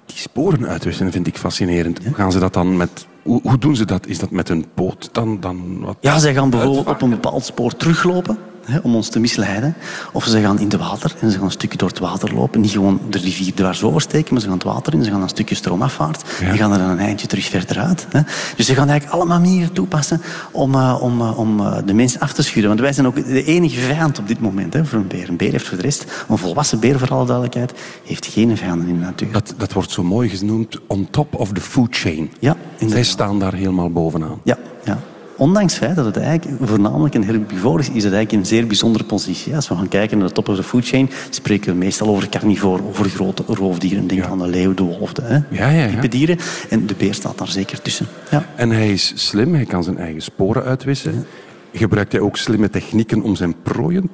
die 0.05 0.17
sporen 0.17 0.67
uitwissen 0.67 1.11
vind 1.11 1.27
ik 1.27 1.37
fascinerend. 1.37 1.99
Hoe 2.03 2.13
gaan 2.13 2.31
ze 2.31 2.39
dat 2.39 2.53
dan 2.53 2.77
met... 2.77 3.05
Hoe, 3.23 3.57
doen 3.59 3.75
ze 3.75 3.85
dat? 3.85 4.07
Is 4.07 4.19
dat 4.19 4.31
met 4.31 4.49
een 4.49 4.65
poot 4.73 5.09
dan? 5.11 5.39
dan 5.39 5.79
wat? 5.79 5.97
Ja, 5.99 6.19
zij 6.19 6.33
gaan 6.33 6.49
bijvoorbeeld 6.49 6.87
op 6.87 7.01
een 7.01 7.09
bepaald 7.09 7.45
spoor 7.45 7.75
teruglopen 7.75 8.37
hè, 8.71 8.79
om 8.79 8.95
ons 8.95 9.09
te 9.09 9.19
misleiden. 9.19 9.75
Of 10.11 10.25
ze 10.25 10.41
gaan 10.41 10.59
in 10.59 10.63
het 10.69 10.75
water 10.77 11.15
en 11.19 11.31
ze 11.31 11.37
gaan 11.37 11.45
een 11.45 11.51
stukje 11.51 11.77
door 11.77 11.89
het 11.89 11.99
water 11.99 12.33
lopen. 12.33 12.61
Niet 12.61 12.71
gewoon 12.71 12.99
de 13.09 13.17
rivier 13.17 13.53
dwars 13.53 13.83
oversteken, 13.83 14.33
maar 14.33 14.41
ze 14.41 14.47
gaan 14.47 14.57
het 14.57 14.65
water 14.67 14.93
in. 14.93 15.03
Ze 15.03 15.11
gaan 15.11 15.21
een 15.21 15.29
stukje 15.29 15.55
stroomafvaart 15.55 16.23
Ja. 16.39 16.47
en 16.47 16.57
gaan 16.57 16.71
er 16.71 16.77
dan 16.77 16.89
een 16.89 16.99
eindje 16.99 17.27
terug 17.27 17.45
verder 17.45 17.79
uit. 17.79 18.05
Hè. 18.09 18.19
Dus 18.55 18.65
ze 18.65 18.75
gaan 18.75 18.89
eigenlijk 18.89 19.19
allemaal 19.19 19.39
manieren 19.39 19.73
toepassen 19.73 20.21
om, 20.51 20.75
eh, 20.75 20.97
om, 21.01 21.21
eh, 21.21 21.39
om 21.39 21.59
eh, 21.59 21.77
de 21.85 21.93
mens 21.93 22.19
af 22.19 22.33
te 22.33 22.43
schudden. 22.43 22.67
Want 22.67 22.79
wij 22.79 22.93
zijn 22.93 23.07
ook 23.07 23.15
de 23.15 23.43
enige 23.43 23.79
vijand 23.79 24.19
op 24.19 24.27
dit 24.27 24.39
moment 24.39 24.73
hè, 24.73 24.85
voor 24.85 24.99
een 24.99 25.07
beer. 25.07 25.29
Een 25.29 25.37
beer 25.37 25.51
heeft 25.51 25.67
voor 25.67 25.77
de 25.77 25.83
rest, 25.83 26.05
een 26.29 26.37
volwassen 26.37 26.79
beer 26.79 26.99
voor 26.99 27.09
alle 27.09 27.25
duidelijkheid, 27.25 27.73
heeft 28.05 28.25
geen 28.25 28.57
vijanden 28.57 28.87
in 28.87 28.99
de 28.99 29.05
natuur. 29.05 29.31
Dat, 29.31 29.53
dat 29.57 29.73
wordt 29.73 29.91
zo 29.91 30.03
mooi 30.03 30.29
genoemd 30.29 30.77
on 30.87 31.07
top 31.11 31.35
of 31.35 31.51
the 31.53 31.61
food 31.61 31.95
chain. 31.95 32.31
Ja, 32.39 32.55
Zij 32.87 33.03
staan 33.03 33.39
daar 33.39 33.53
helemaal 33.53 33.89
bovenaan. 33.89 34.39
Ja, 34.43 34.57
ja. 34.83 34.99
Ondanks 35.41 35.73
het 35.73 35.83
feit 35.83 35.95
dat 35.95 36.05
het 36.05 36.17
eigenlijk 36.17 36.61
voornamelijk 36.63 37.13
een 37.13 37.23
herbivore 37.23 37.79
is, 37.79 37.89
is 37.89 38.03
het 38.03 38.13
eigenlijk 38.13 38.31
een 38.31 38.49
zeer 38.49 38.67
bijzondere 38.67 39.03
positie. 39.03 39.55
Als 39.55 39.67
we 39.67 39.75
gaan 39.75 39.87
kijken 39.87 40.17
naar 40.17 40.27
de 40.27 40.33
top 40.33 40.49
of 40.49 40.55
the 40.55 40.63
food 40.63 40.85
chain, 40.85 41.09
spreken 41.29 41.71
we 41.71 41.77
meestal 41.77 42.07
over 42.07 42.29
carnivoren, 42.29 42.85
over 42.85 43.09
grote 43.09 43.43
roofdieren. 43.47 44.07
Denk 44.07 44.23
aan 44.23 44.37
de 44.37 44.47
leeuw, 44.47 44.73
de 44.73 44.83
wolf, 44.83 45.13
de 45.13 45.21
hè, 45.21 45.39
Ja, 45.49 45.69
ja, 45.69 45.87
type 45.87 46.07
dieren. 46.07 46.37
En 46.69 46.85
de 46.85 46.95
beer 46.97 47.13
staat 47.13 47.37
daar 47.37 47.47
zeker 47.47 47.81
tussen. 47.81 48.07
Ja. 48.31 48.45
En 48.55 48.69
hij 48.69 48.91
is 48.91 49.13
slim, 49.15 49.53
hij 49.53 49.65
kan 49.65 49.83
zijn 49.83 49.97
eigen 49.97 50.21
sporen 50.21 50.63
uitwissen. 50.63 51.25
Gebruikt 51.73 52.11
hij 52.11 52.21
ook 52.21 52.37
slimme 52.37 52.69
technieken 52.69 53.21
om 53.21 53.35
zijn 53.35 53.55
prooien 53.63 54.09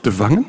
te 0.00 0.12
vangen? 0.12 0.46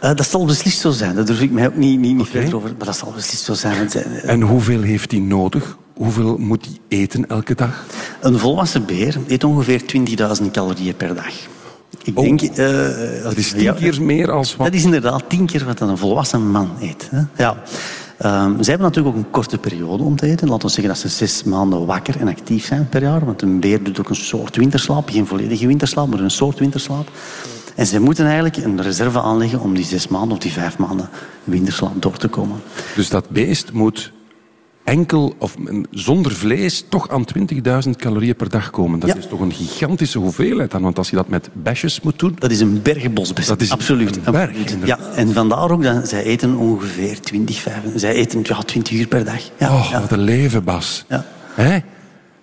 Eh, 0.00 0.14
dat 0.14 0.26
zal 0.26 0.44
beslist 0.44 0.80
zo 0.80 0.90
zijn. 0.90 1.14
Daar 1.14 1.24
durf 1.24 1.40
ik 1.40 1.50
mij 1.50 1.66
ook 1.66 1.76
niet, 1.76 1.98
niet, 2.00 2.16
niet 2.16 2.28
verder 2.28 2.56
over. 2.56 2.74
Maar 2.76 2.86
dat 2.86 2.96
zal 2.96 3.12
beslist 3.12 3.44
zo 3.44 3.54
zijn. 3.54 3.88
Eh, 3.92 4.30
En 4.30 4.40
hoeveel 4.40 4.82
heeft 4.82 5.10
hij 5.10 5.20
nodig 5.20 5.76
hoeveel 5.94 6.36
moet 6.38 6.64
die 6.64 6.80
eten 6.88 7.28
elke 7.28 7.54
dag? 7.54 7.84
Een 8.20 8.38
volwassen 8.38 8.84
beer 8.86 9.16
eet 9.28 9.44
ongeveer 9.44 9.82
20.000 10.42 10.50
calorieën 10.52 10.96
per 10.96 11.14
dag. 11.14 11.32
Ik 12.04 12.18
Oh. 12.18 12.24
denk... 12.24 12.42
eh, 12.42 13.22
Dat 13.22 13.36
is 13.36 13.50
tien 13.50 13.62
ja, 13.62 13.72
keer 13.72 14.02
meer 14.02 14.30
als 14.30 14.56
wat... 14.56 14.66
Dat 14.66 14.76
is 14.76 14.84
inderdaad 14.84 15.22
tien 15.28 15.46
keer 15.46 15.64
wat 15.64 15.80
een 15.80 15.96
volwassen 15.98 16.50
man 16.50 16.70
eet. 16.80 17.08
Hè? 17.10 17.22
Ja. 17.36 17.56
Ehm, 18.18 18.50
zij 18.62 18.74
hebben 18.74 18.86
natuurlijk 18.86 19.16
ook 19.16 19.22
een 19.24 19.30
korte 19.30 19.58
periode 19.58 20.02
om 20.02 20.16
te 20.16 20.26
eten. 20.26 20.48
Laten 20.48 20.66
we 20.66 20.72
zeggen 20.72 20.92
dat 20.92 21.02
ze 21.02 21.08
zes 21.08 21.44
maanden 21.44 21.86
wakker 21.86 22.20
en 22.20 22.28
actief 22.28 22.66
zijn 22.66 22.88
per 22.88 23.02
jaar. 23.02 23.24
Want 23.24 23.42
een 23.42 23.60
beer 23.60 23.82
doet 23.82 23.98
ook 24.00 24.08
een 24.08 24.14
soort 24.16 24.56
winterslaap. 24.56 25.08
Geen 25.10 25.26
volledige 25.26 25.66
winterslaap, 25.66 26.08
maar 26.08 26.20
een 26.20 26.30
soort 26.30 26.58
winterslaap. 26.58 27.08
En 27.74 27.86
ze 27.86 28.00
moeten 28.00 28.24
eigenlijk 28.24 28.56
een 28.56 28.82
reserve 28.82 29.20
aanleggen 29.20 29.60
om 29.60 29.74
die 29.74 29.84
zes 29.84 30.08
maanden 30.08 30.30
of 30.32 30.38
die 30.38 30.52
vijf 30.52 30.78
maanden 30.78 31.08
winterslaap 31.44 32.02
door 32.02 32.16
te 32.16 32.28
komen. 32.28 32.56
Dus 32.96 33.08
dat 33.08 33.28
beest 33.28 33.72
moet 33.72 34.12
enkel 34.84 35.34
of 35.38 35.54
zonder 35.90 36.32
vlees 36.32 36.84
toch 36.88 37.08
aan 37.10 37.24
20.000 37.84 37.90
calorieën 37.96 38.36
per 38.36 38.48
dag 38.48 38.70
komen. 38.70 38.98
Dat 39.00 39.08
Ja. 39.10 39.16
is 39.16 39.26
toch 39.26 39.40
een 39.40 39.52
gigantische 39.52 40.18
hoeveelheid 40.18 40.70
dan? 40.70 40.82
Want 40.82 40.98
als 40.98 41.10
je 41.10 41.16
dat 41.16 41.28
met 41.28 41.48
besjes 41.52 42.00
moet 42.00 42.18
doen... 42.18 42.36
Dat 42.38 42.50
is 42.50 42.60
een 42.60 42.82
bergenbosbest. 42.82 43.48
Dat 43.48 43.60
is 43.60 43.70
absoluut. 43.70 44.16
een 44.24 44.32
berg. 44.32 44.56
Ja, 44.84 44.98
en 45.14 45.32
vandaar 45.32 45.70
ook 45.70 45.82
dat 45.82 46.08
zij 46.08 46.22
eten 46.22 46.56
ongeveer 46.56 47.20
20, 47.20 47.60
25, 47.60 48.00
zij 48.00 48.14
eten 48.14 48.40
ja, 48.42 48.58
20 48.62 48.92
uur 48.98 49.06
per 49.06 49.24
dag. 49.24 49.40
Ja, 49.58 49.72
Oh, 49.74 49.88
ja. 49.90 50.00
wat 50.00 50.10
een 50.12 50.20
leven, 50.22 50.64
Bas. 50.64 51.04
Ja. 51.08 51.24
Hè? 51.54 51.78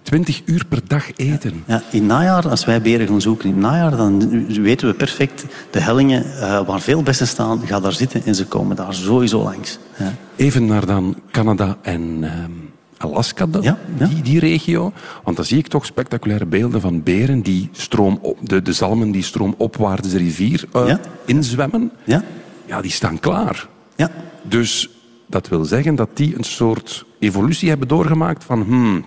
20 0.01 0.41
uur 0.45 0.65
per 0.65 0.79
dag 0.87 1.05
eten. 1.15 1.63
Ja, 1.67 1.83
in 1.91 2.05
najaar, 2.05 2.49
als 2.49 2.65
wij 2.65 2.81
beren 2.81 3.07
gaan 3.07 3.21
zoeken 3.21 3.49
in 3.49 3.59
najaar, 3.59 3.97
dan 3.97 4.45
weten 4.61 4.87
we 4.87 4.93
perfect 4.93 5.45
de 5.71 5.79
hellingen 5.79 6.25
eh, 6.39 6.65
waar 6.65 6.81
veel 6.81 7.03
bessen 7.03 7.27
staan, 7.27 7.61
ga 7.65 7.79
daar 7.79 7.93
zitten 7.93 8.25
en 8.25 8.35
ze 8.35 8.45
komen 8.45 8.75
daar 8.75 8.93
sowieso 8.93 9.43
langs. 9.43 9.79
Ja. 9.97 10.13
Even 10.35 10.65
naar 10.65 10.85
dan 10.85 11.15
Canada 11.31 11.77
en 11.81 12.17
ehm, 12.21 12.51
Alaska, 12.97 13.45
dan, 13.45 13.61
Ja, 13.61 13.77
ja. 13.97 14.07
Die, 14.07 14.21
die 14.21 14.39
regio. 14.39 14.93
Want 15.23 15.35
dan 15.35 15.45
zie 15.45 15.57
ik 15.57 15.67
toch 15.67 15.85
spectaculaire 15.85 16.45
beelden 16.45 16.81
van 16.81 17.03
beren 17.03 17.41
die 17.41 17.69
stroom 17.71 18.19
op, 18.21 18.37
de, 18.41 18.61
de 18.61 18.73
zalmen 18.73 19.11
die 19.11 19.23
stroomopwaarts 19.23 20.09
de 20.09 20.17
rivier 20.17 20.65
eh, 20.73 20.95
inzwemmen. 21.25 21.91
Ja? 22.03 22.23
Ja, 22.65 22.81
die 22.81 22.91
staan 22.91 23.19
klaar. 23.19 23.67
Ja. 23.95 24.11
Dus 24.41 24.89
dat 25.27 25.47
wil 25.47 25.65
zeggen 25.65 25.95
dat 25.95 26.09
die 26.13 26.37
een 26.37 26.43
soort 26.43 27.05
evolutie 27.19 27.69
hebben 27.69 27.87
doorgemaakt 27.87 28.43
van 28.43 28.61
hmm, 28.61 29.05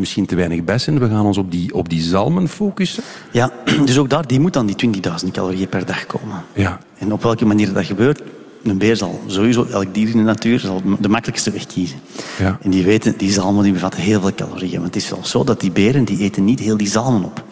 misschien 0.00 0.26
te 0.26 0.36
weinig 0.36 0.64
bessen, 0.64 0.98
we 0.98 1.08
gaan 1.08 1.26
ons 1.26 1.38
op 1.38 1.50
die, 1.50 1.74
op 1.74 1.88
die 1.88 2.02
zalmen 2.02 2.48
focussen. 2.48 3.02
ja, 3.32 3.52
dus 3.84 3.98
ook 3.98 4.10
daar, 4.10 4.26
die 4.26 4.40
moet 4.40 4.52
dan 4.52 4.66
die 4.66 5.02
20.000 5.24 5.30
calorieën 5.32 5.68
per 5.68 5.86
dag 5.86 6.06
komen. 6.06 6.42
Ja. 6.54 6.78
En 6.98 7.12
op 7.12 7.22
welke 7.22 7.44
manier 7.44 7.72
dat 7.72 7.84
gebeurt, 7.84 8.22
een 8.62 8.78
beer 8.78 8.96
zal 8.96 9.20
sowieso, 9.26 9.64
elk 9.64 9.94
dier 9.94 10.08
in 10.08 10.16
de 10.16 10.22
natuur, 10.22 10.58
zal 10.58 10.82
de 11.00 11.08
makkelijkste 11.08 11.50
weg 11.50 11.66
kiezen. 11.66 11.98
Ja. 12.38 12.58
En 12.62 12.70
die 12.70 12.84
weten, 12.84 13.14
die 13.16 13.32
zalmen 13.32 13.64
die 13.64 13.72
bevatten 13.72 14.00
heel 14.00 14.20
veel 14.20 14.34
calorieën. 14.34 14.80
Want 14.80 14.94
het 14.94 14.96
is 14.96 15.10
wel 15.10 15.24
zo 15.24 15.44
dat 15.44 15.60
die 15.60 15.70
beren, 15.70 16.04
die 16.04 16.18
eten 16.18 16.44
niet 16.44 16.60
heel 16.60 16.76
die 16.76 16.88
zalmen 16.88 17.24
op. 17.24 17.44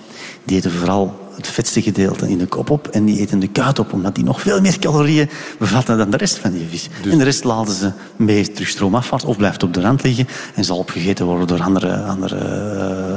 Die 0.44 0.56
eten 0.56 0.70
vooral 0.70 1.27
het 1.38 1.48
vetste 1.48 1.82
gedeelte 1.82 2.28
in 2.30 2.38
de 2.38 2.46
kop 2.46 2.70
op 2.70 2.88
en 2.88 3.04
die 3.04 3.18
eten 3.20 3.38
de 3.38 3.48
kuit 3.48 3.78
op, 3.78 3.92
omdat 3.92 4.14
die 4.14 4.24
nog 4.24 4.40
veel 4.40 4.60
meer 4.60 4.78
calorieën 4.78 5.30
bevatten 5.58 5.98
dan 5.98 6.10
de 6.10 6.16
rest 6.16 6.38
van 6.38 6.52
die 6.52 6.66
vis. 6.68 6.88
Dus- 7.02 7.12
En 7.12 7.18
de 7.18 7.24
rest 7.24 7.44
laten 7.44 7.74
ze 7.74 7.90
mee 8.16 8.52
terug 8.52 8.68
stroomafwaarts 8.68 9.24
of 9.24 9.36
blijft 9.36 9.62
op 9.62 9.74
de 9.74 9.80
rand 9.80 10.02
liggen 10.02 10.28
en 10.54 10.64
zal 10.64 10.78
opgegeten 10.78 11.26
worden 11.26 11.46
door 11.46 11.62
andere, 11.62 12.02
andere 12.02 12.36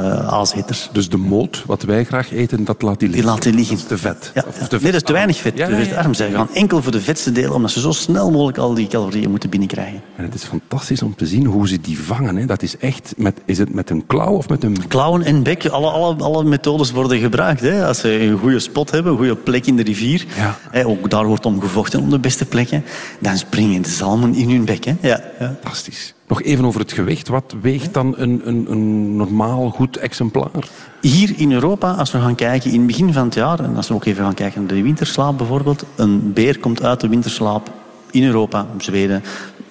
eh. 0.01 0.63
Dus 0.91 1.09
de 1.09 1.17
moot, 1.17 1.63
wat 1.65 1.83
wij 1.83 2.03
graag 2.03 2.31
eten, 2.31 2.63
dat 2.63 2.81
laat 2.81 2.99
die 2.99 3.09
liggen. 3.09 3.25
Die 3.25 3.33
laten 3.33 3.53
liggen. 3.53 3.75
Dat 3.75 3.83
is 3.83 3.89
te 3.89 3.97
vet. 3.97 4.31
Ja, 4.33 4.43
Of 4.47 4.69
Nee, 4.69 4.79
dat 4.91 4.93
is 4.93 5.03
te 5.03 5.13
weinig 5.13 5.37
vet. 5.37 5.57
Ja, 5.57 5.67
ja, 5.67 5.95
arm. 5.95 6.13
Zij 6.13 6.31
gaan 6.31 6.49
enkel 6.53 6.81
voor 6.81 6.91
de 6.91 7.01
vetste 7.01 7.31
delen, 7.31 7.53
omdat 7.53 7.71
ze 7.71 7.79
zo 7.79 7.91
snel 7.91 8.31
mogelijk 8.31 8.57
al 8.57 8.73
die 8.73 8.87
calorieën 8.87 9.29
moeten 9.29 9.49
binnenkrijgen. 9.49 10.01
En 10.15 10.23
het 10.23 10.33
is 10.33 10.43
fantastisch 10.43 11.01
om 11.01 11.15
te 11.15 11.27
zien 11.27 11.45
hoe 11.45 11.67
ze 11.67 11.81
die 11.81 11.99
vangen. 11.99 12.35
Hè. 12.35 12.45
Dat 12.45 12.61
is 12.61 12.77
echt 12.77 13.13
met, 13.17 13.39
is 13.45 13.57
het 13.57 13.73
met 13.73 13.89
een 13.89 14.05
klauw 14.05 14.33
of 14.35 14.49
met 14.49 14.63
een... 14.63 14.87
Klauwen 14.87 15.23
en 15.23 15.43
bek, 15.43 15.65
alle, 15.65 15.89
alle, 15.89 16.15
alle 16.15 16.43
methodes 16.43 16.91
worden 16.91 17.19
gebruikt. 17.19 17.61
Hè. 17.61 17.85
Als 17.85 17.99
ze 17.99 18.19
een 18.19 18.37
goede 18.37 18.59
spot 18.59 18.91
hebben, 18.91 19.11
een 19.11 19.17
goede 19.17 19.35
plek 19.35 19.65
in 19.65 19.75
de 19.75 19.83
rivier, 19.83 20.25
Ja. 20.35 20.57
hè, 20.71 20.85
ook 20.85 21.09
daar 21.09 21.25
wordt 21.25 21.45
om 21.45 21.61
gevochten 21.61 21.99
om 22.01 22.09
de 22.09 22.19
beste 22.19 22.45
plekken, 22.45 22.83
dan 23.19 23.37
springen 23.37 23.81
de 23.81 23.89
zalmen 23.89 24.33
in 24.35 24.49
hun 24.49 24.65
bek. 24.65 24.85
Hè. 24.85 24.95
Ja, 25.01 25.21
ja. 25.39 25.55
Fantastisch. 25.61 26.13
Nog 26.31 26.41
even 26.43 26.65
over 26.65 26.79
het 26.79 26.91
gewicht. 26.91 27.27
Wat 27.27 27.55
weegt 27.61 27.93
dan 27.93 28.13
een, 28.17 28.41
een, 28.43 28.65
een 28.71 29.15
normaal 29.15 29.69
goed 29.69 29.97
exemplaar? 29.97 30.69
Hier 31.01 31.33
in 31.37 31.51
Europa, 31.51 31.91
als 31.91 32.11
we 32.11 32.19
gaan 32.19 32.35
kijken 32.35 32.71
in 32.71 32.77
het 32.77 32.87
begin 32.87 33.13
van 33.13 33.23
het 33.25 33.33
jaar, 33.33 33.59
en 33.59 33.75
als 33.75 33.87
we 33.87 33.93
ook 33.93 34.05
even 34.05 34.23
gaan 34.23 34.33
kijken 34.33 34.59
naar 34.65 34.75
de 34.75 34.81
winterslaap 34.81 35.37
bijvoorbeeld, 35.37 35.83
een 35.95 36.33
beer 36.33 36.59
komt 36.59 36.83
uit 36.83 36.99
de 36.99 37.07
winterslaap 37.07 37.71
in 38.11 38.23
Europa, 38.23 38.67
in 38.73 38.81
Zweden, 38.81 39.23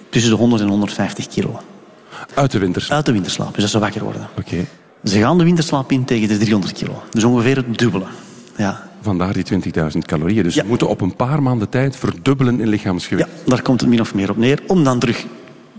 tussen 0.09 0.31
de 0.31 0.37
100 0.37 0.61
en 0.61 0.67
150 0.67 1.27
kilo. 1.27 1.59
Uit 2.33 2.51
de 2.51 2.59
winterslaap. 2.59 2.97
Uit 2.97 3.05
de 3.05 3.11
winterslaap, 3.11 3.53
dus 3.53 3.61
dat 3.61 3.71
ze 3.71 3.79
wakker 3.79 4.03
worden. 4.03 4.27
Oké. 4.37 4.65
Ze 5.03 5.19
gaan 5.19 5.37
de 5.37 5.43
winterslaap 5.43 5.91
in 5.91 6.05
tegen 6.05 6.27
de 6.27 6.37
300 6.37 6.73
kilo. 6.73 7.01
Dus 7.09 7.23
ongeveer 7.23 7.55
het 7.55 7.77
dubbele. 7.77 8.05
Ja. 8.57 8.89
Vandaar 9.01 9.33
die 9.33 9.45
20.000 9.93 9.97
calorieën. 9.99 10.43
Dus 10.43 10.55
Ja. 10.55 10.61
we 10.61 10.67
moeten 10.67 10.87
op 10.89 11.01
een 11.01 11.15
paar 11.15 11.43
maanden 11.43 11.69
tijd 11.69 11.95
verdubbelen 11.95 12.53
in 12.59 12.65
ja, 12.65 12.69
lichaamsgewicht. 12.69 13.29
daar 13.45 13.61
komt 13.61 13.81
het 13.81 13.89
min 13.89 14.01
of 14.01 14.13
meer 14.13 14.29
op 14.29 14.37
neer, 14.37 14.59
om 14.67 14.83
dan 14.83 14.99
terug 14.99 15.25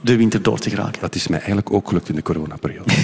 de 0.03 0.17
winter 0.17 0.43
door 0.43 0.59
te 0.59 0.71
geraken. 0.71 1.01
Dat 1.01 1.15
is 1.15 1.29
mij 1.29 1.39
eigenlijk 1.39 1.73
ook 1.73 1.89
gelukt 1.89 2.09
in 2.09 2.15
de 2.15 2.23
coronaperiode. 2.23 2.93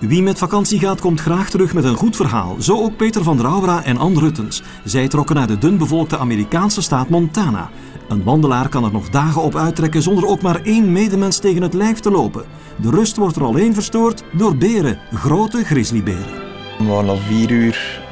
Wie 0.00 0.22
met 0.22 0.38
vakantie 0.38 0.78
gaat, 0.78 1.00
komt 1.00 1.20
graag 1.20 1.50
terug 1.50 1.74
met 1.74 1.84
een 1.84 1.96
goed 1.96 2.16
verhaal. 2.16 2.56
Zo 2.60 2.82
ook 2.82 2.96
Peter 2.96 3.22
van 3.22 3.40
Rauwra 3.40 3.84
en 3.84 3.96
Ann 3.96 4.18
Ruttens. 4.18 4.62
Zij 4.84 5.08
trokken 5.08 5.36
naar 5.36 5.46
de 5.46 5.58
dunbevolkte 5.58 6.18
Amerikaanse 6.18 6.82
staat 6.82 7.08
Montana. 7.08 7.70
Een 8.08 8.22
wandelaar 8.22 8.68
kan 8.68 8.84
er 8.84 8.92
nog 8.92 9.10
dagen 9.10 9.42
op 9.42 9.56
uittrekken 9.56 10.02
zonder 10.02 10.26
ook 10.26 10.42
maar 10.42 10.62
één 10.62 10.92
medemens 10.92 11.38
tegen 11.38 11.62
het 11.62 11.74
lijf 11.74 12.00
te 12.00 12.10
lopen. 12.10 12.44
De 12.76 12.90
rust 12.90 13.16
wordt 13.16 13.36
er 13.36 13.44
alleen 13.44 13.74
verstoord 13.74 14.22
door 14.32 14.56
beren, 14.56 14.98
grote 15.12 15.64
grizzlyberen. 15.64 16.42
We 16.78 16.84
waren 16.84 17.08
al 17.08 17.16
vier 17.16 17.50
uur 17.50 18.02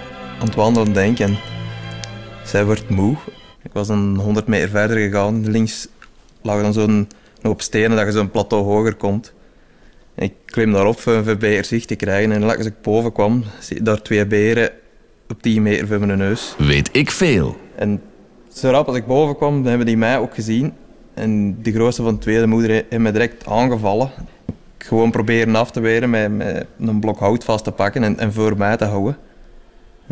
aan 0.40 0.46
het 0.46 0.54
wandelen, 0.54 0.92
denk 0.92 1.18
ik. 1.18 1.26
En 1.28 1.38
zij 2.44 2.64
wordt 2.64 2.88
moe. 2.88 3.16
Ik 3.72 3.78
was 3.78 3.86
dan 3.86 4.16
100 4.16 4.46
meter 4.46 4.68
verder 4.68 4.96
gegaan. 4.96 5.50
Links 5.50 5.88
lag 6.42 6.60
dan 6.62 6.72
zo'n 6.72 7.08
nog 7.42 7.52
op 7.52 7.60
stenen 7.60 7.96
dat 7.96 8.06
je 8.06 8.12
zo'n 8.12 8.30
plateau 8.30 8.64
hoger 8.64 8.94
komt. 8.94 9.32
En 10.14 10.24
ik 10.24 10.32
klim 10.44 10.72
daarop 10.72 11.00
voor 11.00 11.12
een 11.12 11.38
beter 11.38 11.64
zicht 11.64 11.88
te 11.88 11.96
krijgen. 11.96 12.32
En 12.32 12.42
als 12.42 12.66
ik 12.66 12.80
boven 12.82 13.12
kwam, 13.12 13.44
zie 13.60 13.82
daar 13.82 14.02
twee 14.02 14.26
beren 14.26 14.70
op 15.28 15.42
10 15.42 15.62
meter 15.62 15.86
voor 15.86 16.06
mijn 16.06 16.18
neus. 16.18 16.54
Weet 16.58 16.88
ik 16.92 17.10
veel. 17.10 17.56
En 17.76 18.02
zo 18.52 18.70
rap 18.70 18.86
als 18.86 18.96
ik 18.96 19.06
boven 19.06 19.36
kwam, 19.36 19.54
dan 19.54 19.66
hebben 19.66 19.86
die 19.86 19.96
mij 19.96 20.18
ook 20.18 20.34
gezien. 20.34 20.72
En 21.14 21.62
de 21.62 21.72
grootste 21.72 22.02
van 22.02 22.14
de 22.14 22.20
tweede 22.20 22.46
moeder 22.46 22.70
heeft 22.70 23.02
me 23.02 23.10
direct 23.12 23.46
aangevallen. 23.46 24.10
Ik 24.78 24.86
gewoon 24.86 25.10
proberen 25.10 25.56
af 25.56 25.70
te 25.70 25.80
weren 25.80 26.10
met, 26.10 26.36
met 26.36 26.66
een 26.78 27.00
blok 27.00 27.18
hout 27.18 27.44
vast 27.44 27.64
te 27.64 27.72
pakken 27.72 28.02
en, 28.02 28.18
en 28.18 28.32
voor 28.32 28.56
mij 28.56 28.76
te 28.76 28.84
houden. 28.84 29.16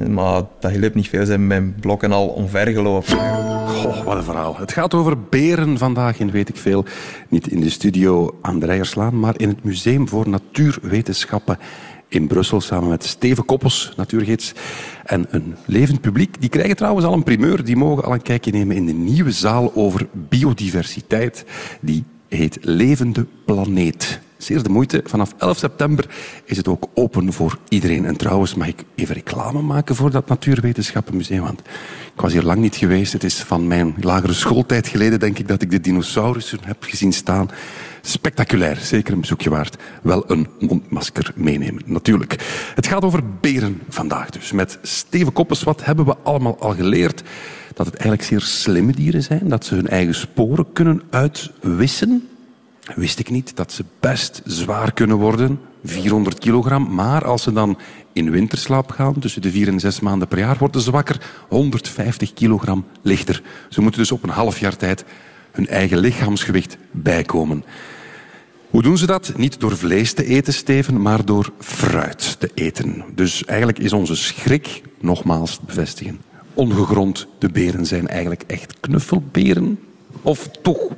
Maar 0.09 0.43
dat 0.61 0.71
hielp 0.71 0.95
niet 0.95 1.09
veel. 1.09 1.27
Hebben 1.27 1.47
mijn 1.47 1.75
blokken 1.81 2.13
al 2.13 2.29
omvergelopen. 2.29 3.19
Goh, 3.69 4.05
wat 4.05 4.17
een 4.17 4.23
verhaal. 4.23 4.57
Het 4.57 4.73
gaat 4.73 4.95
over 4.95 5.21
beren 5.21 5.79
vandaag 5.79 6.19
in 6.19 6.31
Weet 6.31 6.49
ik 6.49 6.57
Veel. 6.57 6.85
Niet 7.29 7.47
in 7.47 7.61
de 7.61 7.71
studio 7.71 8.39
aan 8.43 8.59
de 8.59 8.67
Rijerslaan, 8.67 9.21
maar 9.21 9.35
in 9.37 9.49
het 9.49 9.65
Museum 9.65 10.09
voor 10.09 10.29
Natuurwetenschappen 10.29 11.59
in 12.09 12.27
Brussel. 12.27 12.61
Samen 12.61 12.89
met 12.89 13.05
Steven 13.05 13.45
Koppels, 13.45 13.93
natuurgids. 13.97 14.53
En 15.05 15.27
een 15.31 15.57
levend 15.65 16.01
publiek. 16.01 16.41
Die 16.41 16.49
krijgen 16.49 16.77
trouwens 16.77 17.07
al 17.07 17.13
een 17.13 17.23
primeur. 17.23 17.65
Die 17.65 17.77
mogen 17.77 18.05
al 18.05 18.13
een 18.13 18.23
kijkje 18.23 18.53
nemen 18.53 18.77
in 18.77 18.87
de 18.87 18.93
nieuwe 18.93 19.33
zaal 19.33 19.75
over 19.75 20.07
biodiversiteit. 20.13 21.45
Die 21.81 22.05
heet 22.29 22.59
Levende 22.61 23.27
Planeet. 23.47 24.21
Zeer 24.43 24.63
de 24.63 24.69
moeite. 24.69 25.03
Vanaf 25.05 25.35
11 25.39 25.59
september 25.59 26.07
is 26.45 26.57
het 26.57 26.69
ook 26.69 26.89
open 26.95 27.33
voor 27.33 27.59
iedereen. 27.69 28.05
En 28.05 28.17
trouwens 28.17 28.55
mag 28.55 28.67
ik 28.67 28.85
even 28.95 29.15
reclame 29.15 29.63
maken 29.63 29.97
voor 29.97 30.11
dat 30.11 30.29
Natuurwetenschappenmuseum. 30.29 31.43
Want 31.43 31.61
ik 32.15 32.21
was 32.21 32.33
hier 32.33 32.43
lang 32.43 32.61
niet 32.61 32.77
geweest. 32.77 33.13
Het 33.13 33.25
is 33.25 33.43
van 33.43 33.67
mijn 33.67 33.95
lagere 34.01 34.33
schooltijd 34.33 34.89
geleden, 34.89 35.21
denk 35.21 35.39
ik, 35.39 35.49
dat 35.49 35.63
ik 35.63 35.71
de 35.71 35.81
dinosaurussen 35.81 36.59
heb 36.63 36.83
gezien 36.83 37.13
staan. 37.13 37.51
Spectaculair, 38.03 38.77
zeker 38.77 39.13
een 39.13 39.21
bezoekje 39.21 39.51
waard. 39.51 39.77
Wel 40.03 40.31
een 40.31 40.47
mondmasker 40.59 41.33
meenemen, 41.35 41.83
natuurlijk. 41.85 42.37
Het 42.75 42.87
gaat 42.87 43.05
over 43.05 43.23
beren 43.41 43.81
vandaag 43.89 44.31
dus. 44.31 44.53
Met 44.53 44.79
Steven 44.83 45.33
Koppes, 45.33 45.63
wat 45.63 45.85
hebben 45.85 46.05
we 46.05 46.17
allemaal 46.23 46.59
al 46.61 46.75
geleerd? 46.75 47.23
Dat 47.75 47.87
het 47.87 47.95
eigenlijk 47.95 48.25
zeer 48.29 48.41
slimme 48.41 48.93
dieren 48.93 49.23
zijn. 49.23 49.49
Dat 49.49 49.65
ze 49.65 49.75
hun 49.75 49.89
eigen 49.89 50.15
sporen 50.15 50.73
kunnen 50.73 51.03
uitwissen. 51.11 52.30
Wist 52.95 53.19
ik 53.19 53.31
niet 53.31 53.57
dat 53.57 53.73
ze 53.73 53.85
best 54.01 54.43
zwaar 54.45 54.93
kunnen 54.93 55.17
worden, 55.17 55.61
400 55.85 56.39
kilogram. 56.39 56.95
Maar 56.95 57.25
als 57.25 57.43
ze 57.43 57.53
dan 57.53 57.79
in 58.13 58.31
winterslaap 58.31 58.91
gaan, 58.91 59.19
tussen 59.19 59.43
de 59.43 59.51
vier 59.51 59.69
en 59.69 59.81
zes 59.81 60.01
maanden 60.01 60.29
per 60.29 60.39
jaar, 60.39 60.59
worden 60.59 60.81
ze 60.81 60.91
wakker 60.91 61.31
150 61.49 62.33
kilogram 62.33 62.87
lichter. 63.03 63.43
Ze 63.69 63.81
moeten 63.81 64.01
dus 64.01 64.13
op 64.13 64.23
een 64.23 64.29
half 64.29 64.59
jaar 64.59 64.77
tijd 64.77 65.05
hun 65.51 65.67
eigen 65.67 65.99
lichaamsgewicht 65.99 66.77
bijkomen. 66.91 67.65
Hoe 68.71 68.83
doen 68.83 68.99
ze 68.99 69.07
dat? 69.07 69.33
Niet 69.37 69.61
door 69.61 69.77
vlees 69.77 70.13
te 70.13 70.25
eten, 70.25 70.53
Steven, 70.53 71.03
maar 71.03 71.25
door 71.25 71.53
fruit 71.59 72.41
te 72.41 72.51
eten. 72.55 73.05
Dus 73.15 73.45
eigenlijk 73.45 73.79
is 73.79 73.93
onze 73.93 74.17
schrik, 74.17 74.83
nogmaals 75.01 75.57
te 75.57 75.61
bevestigen, 75.67 76.21
ongegrond. 76.55 77.27
De 77.39 77.49
beren 77.49 77.87
zijn 77.87 78.09
eigenlijk 78.09 78.43
echt 78.47 78.75
knuffelberen. 78.81 79.79
Of 80.23 80.49
toch 80.63 80.89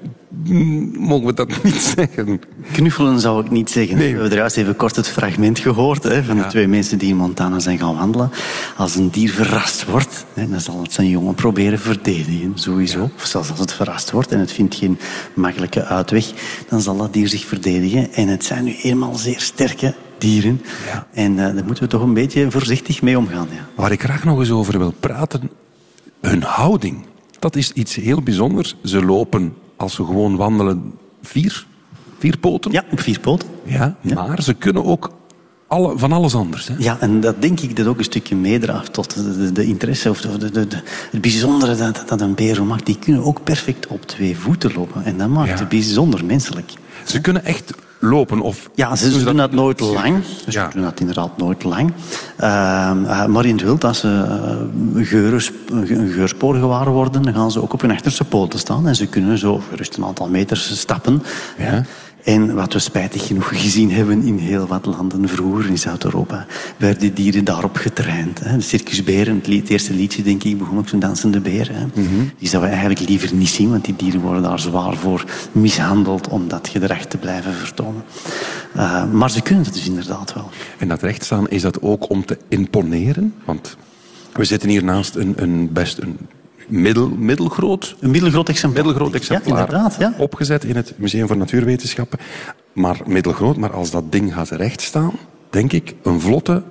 mogen 0.99 1.27
we 1.27 1.35
dat 1.35 1.49
niet 1.65 1.95
zeggen? 1.97 2.41
Knuffelen 2.73 3.21
zou 3.21 3.45
ik 3.45 3.51
niet 3.51 3.71
zeggen. 3.71 3.97
Nee. 3.97 4.07
We 4.07 4.13
hebben 4.13 4.31
er 4.31 4.37
juist 4.37 4.57
even 4.57 4.77
kort 4.77 4.97
het 4.97 5.09
fragment 5.09 5.59
gehoord 5.59 6.03
hè, 6.03 6.25
van 6.25 6.37
de 6.37 6.47
twee 6.47 6.69
mensen 6.69 6.99
die 6.99 7.09
in 7.09 7.17
Montana 7.17 7.59
zijn 7.59 7.79
gaan 7.79 7.97
wandelen. 7.97 8.31
Als 8.77 8.95
een 8.95 9.11
dier 9.11 9.31
verrast 9.31 9.85
wordt, 9.85 10.25
hè, 10.35 10.49
dan 10.49 10.61
zal 10.61 10.83
het 10.83 10.93
zijn 10.93 11.09
jongen 11.09 11.35
proberen 11.35 11.79
verdedigen, 11.79 12.53
sowieso. 12.55 13.11
Of 13.17 13.25
zelfs 13.25 13.51
als 13.51 13.59
het 13.59 13.73
verrast 13.73 14.11
wordt 14.11 14.33
en 14.33 14.39
het 14.39 14.53
vindt 14.53 14.75
geen 14.75 14.99
makkelijke 15.35 15.85
uitweg, 15.85 16.33
dan 16.69 16.81
zal 16.81 16.97
dat 16.97 17.13
dier 17.13 17.29
zich 17.29 17.45
verdedigen. 17.45 18.13
En 18.13 18.29
het 18.29 18.45
zijn 18.45 18.65
nu 18.65 18.75
eenmaal 18.83 19.15
zeer 19.15 19.41
sterke 19.41 19.95
dieren. 20.19 20.61
Ja. 20.87 21.07
En 21.13 21.39
eh, 21.39 21.55
daar 21.55 21.65
moeten 21.65 21.85
we 21.85 21.91
toch 21.91 22.03
een 22.03 22.15
beetje 22.15 22.51
voorzichtig 22.51 23.03
mee 23.03 23.19
omgaan. 23.19 23.49
Ja. 23.51 23.67
Waar 23.75 23.93
ik 23.93 24.03
graag 24.03 24.25
nog 24.25 24.39
eens 24.39 24.51
over 24.51 24.79
wil 24.79 24.95
praten, 25.01 25.51
hun 26.21 26.43
houding. 26.43 27.05
Dat 27.39 27.57
is 27.57 27.73
iets 27.73 27.95
heel 27.95 28.23
bijzonders. 28.23 28.77
Ze 28.85 29.05
lopen, 29.05 29.55
als 29.83 29.95
ze 29.95 30.05
gewoon 30.05 30.37
wandelen, 30.37 30.93
vier, 31.23 31.67
vier 32.19 32.39
poten. 32.39 32.73
ja, 32.73 32.85
op 32.91 33.01
vier 33.01 33.21
poten. 33.21 33.49
Ja, 33.65 33.97
Maar 34.15 34.43
ze 34.43 34.55
kunnen 34.55 34.85
ook 34.85 35.11
alle, 35.67 35.99
van 35.99 36.13
alles 36.13 36.35
anders. 36.35 36.69
Hè? 36.69 36.75
Ja, 36.79 36.97
en 37.01 37.21
dat 37.21 37.43
denk 37.43 37.61
ik 37.61 37.77
dat 37.77 37.87
ook 37.87 37.99
een 37.99 38.05
stukje 38.05 38.37
meedraagt 38.37 38.93
tot 38.93 39.15
de, 39.15 39.37
de, 39.37 39.53
de 39.53 39.65
interesse 39.65 40.11
of 40.11 40.21
de, 40.21 40.51
de, 40.51 40.67
het 41.11 41.21
bijzondere 41.21 41.77
dat, 41.77 42.03
dat 42.07 42.21
een 42.21 42.35
beer 42.35 42.65
maakt. 42.65 42.87
Die 42.87 42.99
kunnen 42.99 43.25
ook 43.25 43.45
perfect 43.45 43.87
op 43.87 44.03
twee 44.07 44.37
voeten 44.39 44.73
lopen. 44.75 45.05
En 45.05 45.19
dat 45.19 45.29
maakt 45.29 45.49
Ja. 45.49 45.57
het 45.59 45.69
bijzonder 45.69 46.25
menselijk. 46.25 46.73
Ze 47.05 47.21
kunnen 47.21 47.45
echt 47.45 47.73
lopen. 48.03 48.41
Of 48.41 48.71
Ja, 48.75 48.97
ze, 48.97 49.11
ze 49.11 49.25
doen 49.25 49.37
dat 49.37 49.53
nooit 49.53 49.81
lang. 49.81 50.25
Ja. 50.47 50.71
Ze 50.71 50.75
doen 50.77 50.85
dat 50.85 51.01
inderdaad 51.01 51.37
nooit 51.37 51.65
lang. 51.65 51.93
Ehm, 52.37 53.05
eh, 53.05 53.27
maar 53.27 53.45
in 53.45 53.55
het 53.55 53.65
wild, 53.65 53.85
als 53.85 54.01
ze 54.01 54.25
geuren, 54.97 55.41
een 55.69 56.11
geurspoor 56.13 56.55
gewaar 56.55 56.91
worden, 56.91 57.23
dan 57.23 57.35
gaan 57.35 57.51
ze 57.51 57.63
ook 57.63 57.73
op 57.73 57.81
hun 57.81 57.91
achterste 57.91 58.25
poten 58.25 58.59
staan. 58.59 58.89
En 58.89 58.97
ze 58.97 59.07
kunnen 59.07 59.39
zo 59.39 59.63
gerust 59.71 59.97
een 59.97 60.05
aantal 60.05 60.29
meters 60.29 60.79
stappen. 60.79 61.23
Ja. 61.59 61.85
En 62.25 62.55
wat 62.55 62.73
we 62.73 62.79
spijtig 62.79 63.27
genoeg 63.27 63.49
gezien 63.49 63.91
hebben 63.93 64.23
in 64.23 64.39
heel 64.39 64.67
wat 64.67 64.87
landen 64.87 65.29
vroeger 65.29 65.69
in 65.69 65.79
Zuid-Europa, 65.79 66.47
werden 66.77 67.01
die 67.01 67.13
dieren 67.13 67.45
daarop 67.45 67.77
getraind. 67.77 68.41
Hè. 68.41 68.57
De 68.57 68.63
circusberen, 68.63 69.35
het, 69.35 69.47
lied- 69.47 69.61
het 69.61 69.71
eerste 69.71 69.95
liedje 69.95 70.23
denk 70.23 70.43
ik, 70.43 70.59
begon 70.59 70.79
ook 70.79 70.89
zo'n 70.89 70.99
dansende 71.01 71.41
beer. 71.41 71.71
Hè. 71.73 71.87
Die 72.39 72.49
zouden 72.49 72.71
we 72.71 72.77
eigenlijk 72.77 73.09
liever 73.09 73.35
niet 73.35 73.49
zien, 73.49 73.71
want 73.71 73.85
die 73.85 73.97
dieren 73.97 74.21
worden 74.21 74.43
daar 74.43 74.61
zwaar 74.61 74.97
voor 74.97 75.25
mishandeld 75.53 76.29
om 76.29 76.49
dat 76.49 76.69
gedrag 76.69 77.05
te 77.05 77.17
blijven 77.17 77.53
vertonen. 77.53 78.03
Uh, 78.77 79.13
maar 79.13 79.31
ze 79.31 79.41
kunnen 79.41 79.65
het 79.65 79.75
dus 79.75 79.87
inderdaad 79.87 80.35
wel. 80.35 80.51
En 80.79 80.89
dat 80.89 81.03
rechtstaan, 81.03 81.49
is 81.49 81.63
dat 81.63 81.83
ook 81.83 82.11
om 82.11 82.25
te 82.25 82.39
imponeren? 82.49 83.35
Want 83.45 83.77
we 84.33 84.45
zitten 84.45 84.69
hier 84.69 84.85
naast 84.85 85.15
een, 85.15 85.33
een 85.37 85.73
best 85.73 85.99
een 85.99 86.19
middel, 86.69 87.09
middelgroot, 87.09 87.97
Een 88.01 88.11
middelgroot 88.11 88.49
exemplaar. 88.49 88.85
middelgroot 88.85 89.15
exemplaar 89.15 89.57
Ja, 89.57 89.61
inderdaad. 89.61 89.97
Ja. 89.99 90.15
opgezet 90.19 90.65
in 90.65 90.77
het 90.77 90.93
Museum 90.97 91.27
voor 91.27 91.37
Natuurwetenschappen. 91.37 92.19
Maar 92.73 93.01
middelgroot, 93.07 93.57
maar 93.57 93.73
als 93.73 93.91
dat 93.91 94.13
ding 94.13 94.35
gaat 94.35 94.49
rechtstaan, 94.51 95.13
denk 95.51 95.73
ik, 95.73 95.95
een 96.03 96.21
vlotte... 96.21 96.63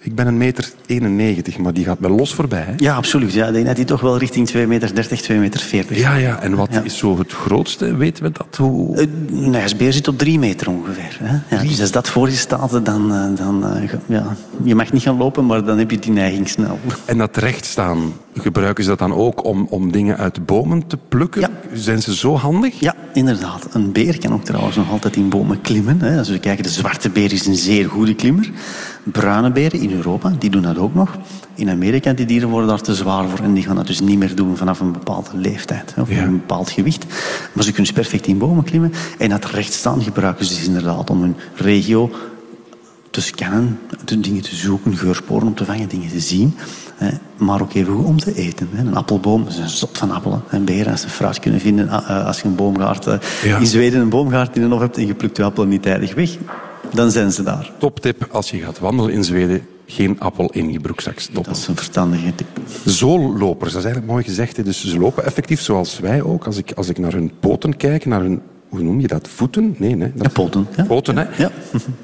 Ik 0.00 0.14
ben 0.14 0.26
een 0.26 0.36
meter 0.36 0.70
91, 0.86 1.58
maar 1.58 1.72
die 1.72 1.84
gaat 1.84 1.98
mij 2.00 2.10
los 2.10 2.34
voorbij. 2.34 2.64
Hè? 2.66 2.72
ja, 2.76 2.94
absoluut. 2.94 3.32
Ja, 3.32 3.46
ik 3.46 3.52
denk 3.52 3.66
dat 3.66 3.76
die 3.76 3.84
toch 3.84 4.00
wel 4.00 4.18
richting 4.18 4.50
2,30 4.52 4.66
meter, 4.66 4.90
2,40 4.94 5.38
meter. 5.38 5.98
Ja, 5.98 6.14
ja. 6.14 6.40
En 6.42 6.54
wat 6.54 6.68
Ja. 6.72 6.82
is 6.82 6.96
zo 6.98 7.18
het 7.18 7.32
grootste? 7.32 7.96
Weten 7.96 8.22
we 8.24 8.30
dat? 8.32 8.56
Hoe... 8.56 9.08
Een 9.30 9.54
ijsbeer 9.54 9.92
zit 9.92 10.08
op 10.08 10.18
drie 10.18 10.38
meter 10.38 10.68
ongeveer. 10.68 11.18
Hè? 11.22 11.56
Ja, 11.56 11.62
dus 11.62 11.80
als 11.80 11.90
dat 11.90 12.08
voor 12.08 12.28
je 12.28 12.36
staat, 12.36 12.84
dan, 12.84 13.12
eh, 13.12 13.24
dan 13.44 13.66
eh, 13.76 13.90
ja, 14.06 14.36
je 14.64 14.74
mag 14.74 14.92
niet 14.92 15.02
gaan 15.02 15.16
lopen, 15.16 15.46
maar 15.46 15.64
dan 15.64 15.78
heb 15.78 15.90
je 15.90 15.98
die 15.98 16.12
neiging 16.12 16.48
snel. 16.48 16.78
En 17.04 17.18
dat 17.18 17.36
rechtstaan, 17.36 18.12
gebruiken 18.34 18.84
ze 18.84 18.90
dat 18.90 18.98
dan 18.98 19.12
ook 19.14 19.44
om, 19.44 19.66
om 19.70 19.92
dingen 19.92 20.16
uit 20.16 20.46
bomen 20.46 20.86
te 20.86 20.98
plukken? 21.08 21.40
Ja. 21.40 21.50
Zijn 21.72 22.02
ze 22.02 22.14
zo 22.14 22.36
handig? 22.36 22.80
Ja, 22.80 22.94
inderdaad. 23.14 23.66
Een 23.72 23.92
beer 23.92 24.18
kan 24.18 24.32
ook 24.32 24.44
trouwens 24.44 24.76
nog 24.76 24.90
altijd 24.90 25.16
in 25.16 25.28
bomen 25.28 25.60
klimmen. 25.60 26.00
Hè. 26.00 26.18
Als 26.18 26.28
we 26.28 26.38
kijken, 26.38 26.62
de 26.62 26.70
zwarte 26.70 27.10
beer 27.10 27.32
is 27.32 27.46
een 27.46 27.56
zeer 27.56 27.88
goede 27.88 28.14
klimmer. 28.14 28.50
Bruine 29.12 29.50
beren 29.50 29.80
in 29.80 29.92
Europa, 29.92 30.32
die 30.38 30.50
doen 30.50 30.62
dat 30.62 30.78
ook 30.78 30.94
nog. 30.94 31.10
In 31.54 31.70
Amerika, 31.70 32.12
die 32.12 32.26
dieren 32.26 32.48
worden 32.48 32.68
daar 32.68 32.80
te 32.80 32.94
zwaar 32.94 33.28
voor 33.28 33.38
en 33.38 33.52
die 33.54 33.62
gaan 33.64 33.76
dat 33.76 33.86
dus 33.86 34.00
niet 34.00 34.18
meer 34.18 34.34
doen 34.34 34.56
vanaf 34.56 34.80
een 34.80 34.92
bepaalde 34.92 35.28
leeftijd 35.32 35.94
of 35.98 36.10
Ja. 36.10 36.22
een 36.22 36.30
bepaald 36.38 36.70
gewicht. 36.70 37.04
Maar 37.52 37.64
ze 37.64 37.72
kunnen 37.72 37.92
dus 37.94 38.02
perfect 38.02 38.26
in 38.26 38.38
bomen 38.38 38.64
klimmen. 38.64 38.92
En 39.18 39.28
dat 39.28 39.44
rechtstaan 39.44 40.02
gebruiken 40.02 40.44
ze 40.44 40.54
dus 40.54 40.66
inderdaad 40.66 41.10
om 41.10 41.20
hun 41.20 41.34
regio 41.54 42.10
te 43.10 43.20
scannen, 43.20 43.78
dingen 44.18 44.42
te 44.42 44.54
zoeken, 44.56 44.96
geursporen 44.96 45.46
om 45.46 45.54
te 45.54 45.64
vangen, 45.64 45.88
dingen 45.88 46.08
te 46.08 46.20
zien. 46.20 46.54
Hè, 46.94 47.08
maar 47.36 47.60
ook 47.62 47.74
even 47.74 47.94
goed 47.94 48.04
om 48.04 48.18
te 48.18 48.34
eten. 48.34 48.68
Hè. 48.72 48.80
Een 48.86 48.94
appelboom, 48.96 49.44
ze 49.48 49.52
zijn 49.56 49.68
zot 49.68 49.98
van 49.98 50.10
appelen. 50.10 50.42
En 50.50 50.64
beren, 50.64 50.92
als 50.92 51.00
ze 51.00 51.08
fruit 51.08 51.38
kunnen 51.40 51.60
vinden, 51.60 51.88
ah, 51.88 52.10
eh, 52.18 52.26
als 52.26 52.40
je 52.40 52.48
een 52.48 52.54
boomgaard... 52.54 53.06
eh, 53.06 53.14
Ja. 53.44 53.56
In 53.58 53.66
Zweden 53.66 54.00
een 54.00 54.08
boomgaard 54.08 54.56
in 54.56 54.62
de 54.62 54.68
hof 54.68 54.80
hebt 54.80 54.96
en 54.96 55.06
je 55.06 55.14
plukt 55.14 55.36
je 55.36 55.42
appelen 55.42 55.68
niet 55.68 55.82
tijdig 55.82 56.14
weg, 56.14 56.36
dan 56.92 57.10
zijn 57.10 57.32
ze 57.32 57.42
daar. 57.42 57.72
Toptip, 57.78 58.28
als 58.30 58.50
je 58.50 58.58
gaat 58.58 58.78
wandelen 58.78 59.12
in 59.12 59.24
Zweden, 59.24 59.66
geen 59.86 60.20
appel 60.20 60.50
in 60.52 60.72
je 60.72 60.80
broekzak 60.80 61.18
stoppen. 61.18 61.52
Dat 61.52 61.56
is 61.62 61.66
een 61.68 61.76
verstandige 61.76 62.34
tip. 62.34 62.46
Zoollopers, 62.84 63.72
dat 63.72 63.78
is 63.80 63.84
eigenlijk 63.86 64.06
mooi 64.06 64.24
gezegd. 64.24 64.64
Dus 64.64 64.84
ze 64.84 64.98
lopen 64.98 65.24
effectief 65.24 65.60
zoals 65.60 65.98
wij 65.98 66.22
ook. 66.22 66.46
Als 66.46 66.56
ik, 66.56 66.72
als 66.72 66.88
ik 66.88 66.98
naar 66.98 67.12
hun 67.12 67.32
poten 67.40 67.76
kijk, 67.76 68.04
naar 68.06 68.20
hun, 68.20 68.40
hoe 68.68 68.80
noem 68.82 69.00
je 69.00 69.06
dat, 69.06 69.28
voeten? 69.28 69.74
Nee, 69.78 69.94
nee. 69.96 70.12
Dat 70.14 70.26
Ja, 70.26 70.32
poten. 70.32 70.66
Ja. 70.76 70.84
Poten, 70.84 71.16
hè. 71.18 71.24
Ja. 71.36 71.50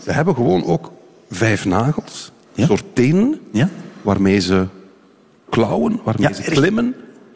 Ze 0.05 0.13
hebben 0.13 0.35
gewoon 0.35 0.65
ook 0.65 0.93
vijf 1.31 1.65
nagels, 1.65 2.33
Ja. 2.53 2.63
een 2.63 2.69
soort 2.69 2.85
tenen, 2.93 3.41
Ja. 3.53 3.69
waarmee 4.03 4.39
ze 4.41 4.67
klauwen, 5.51 6.01
waarmee 6.05 6.35
ze 6.35 6.43
klimmen. 6.43 6.95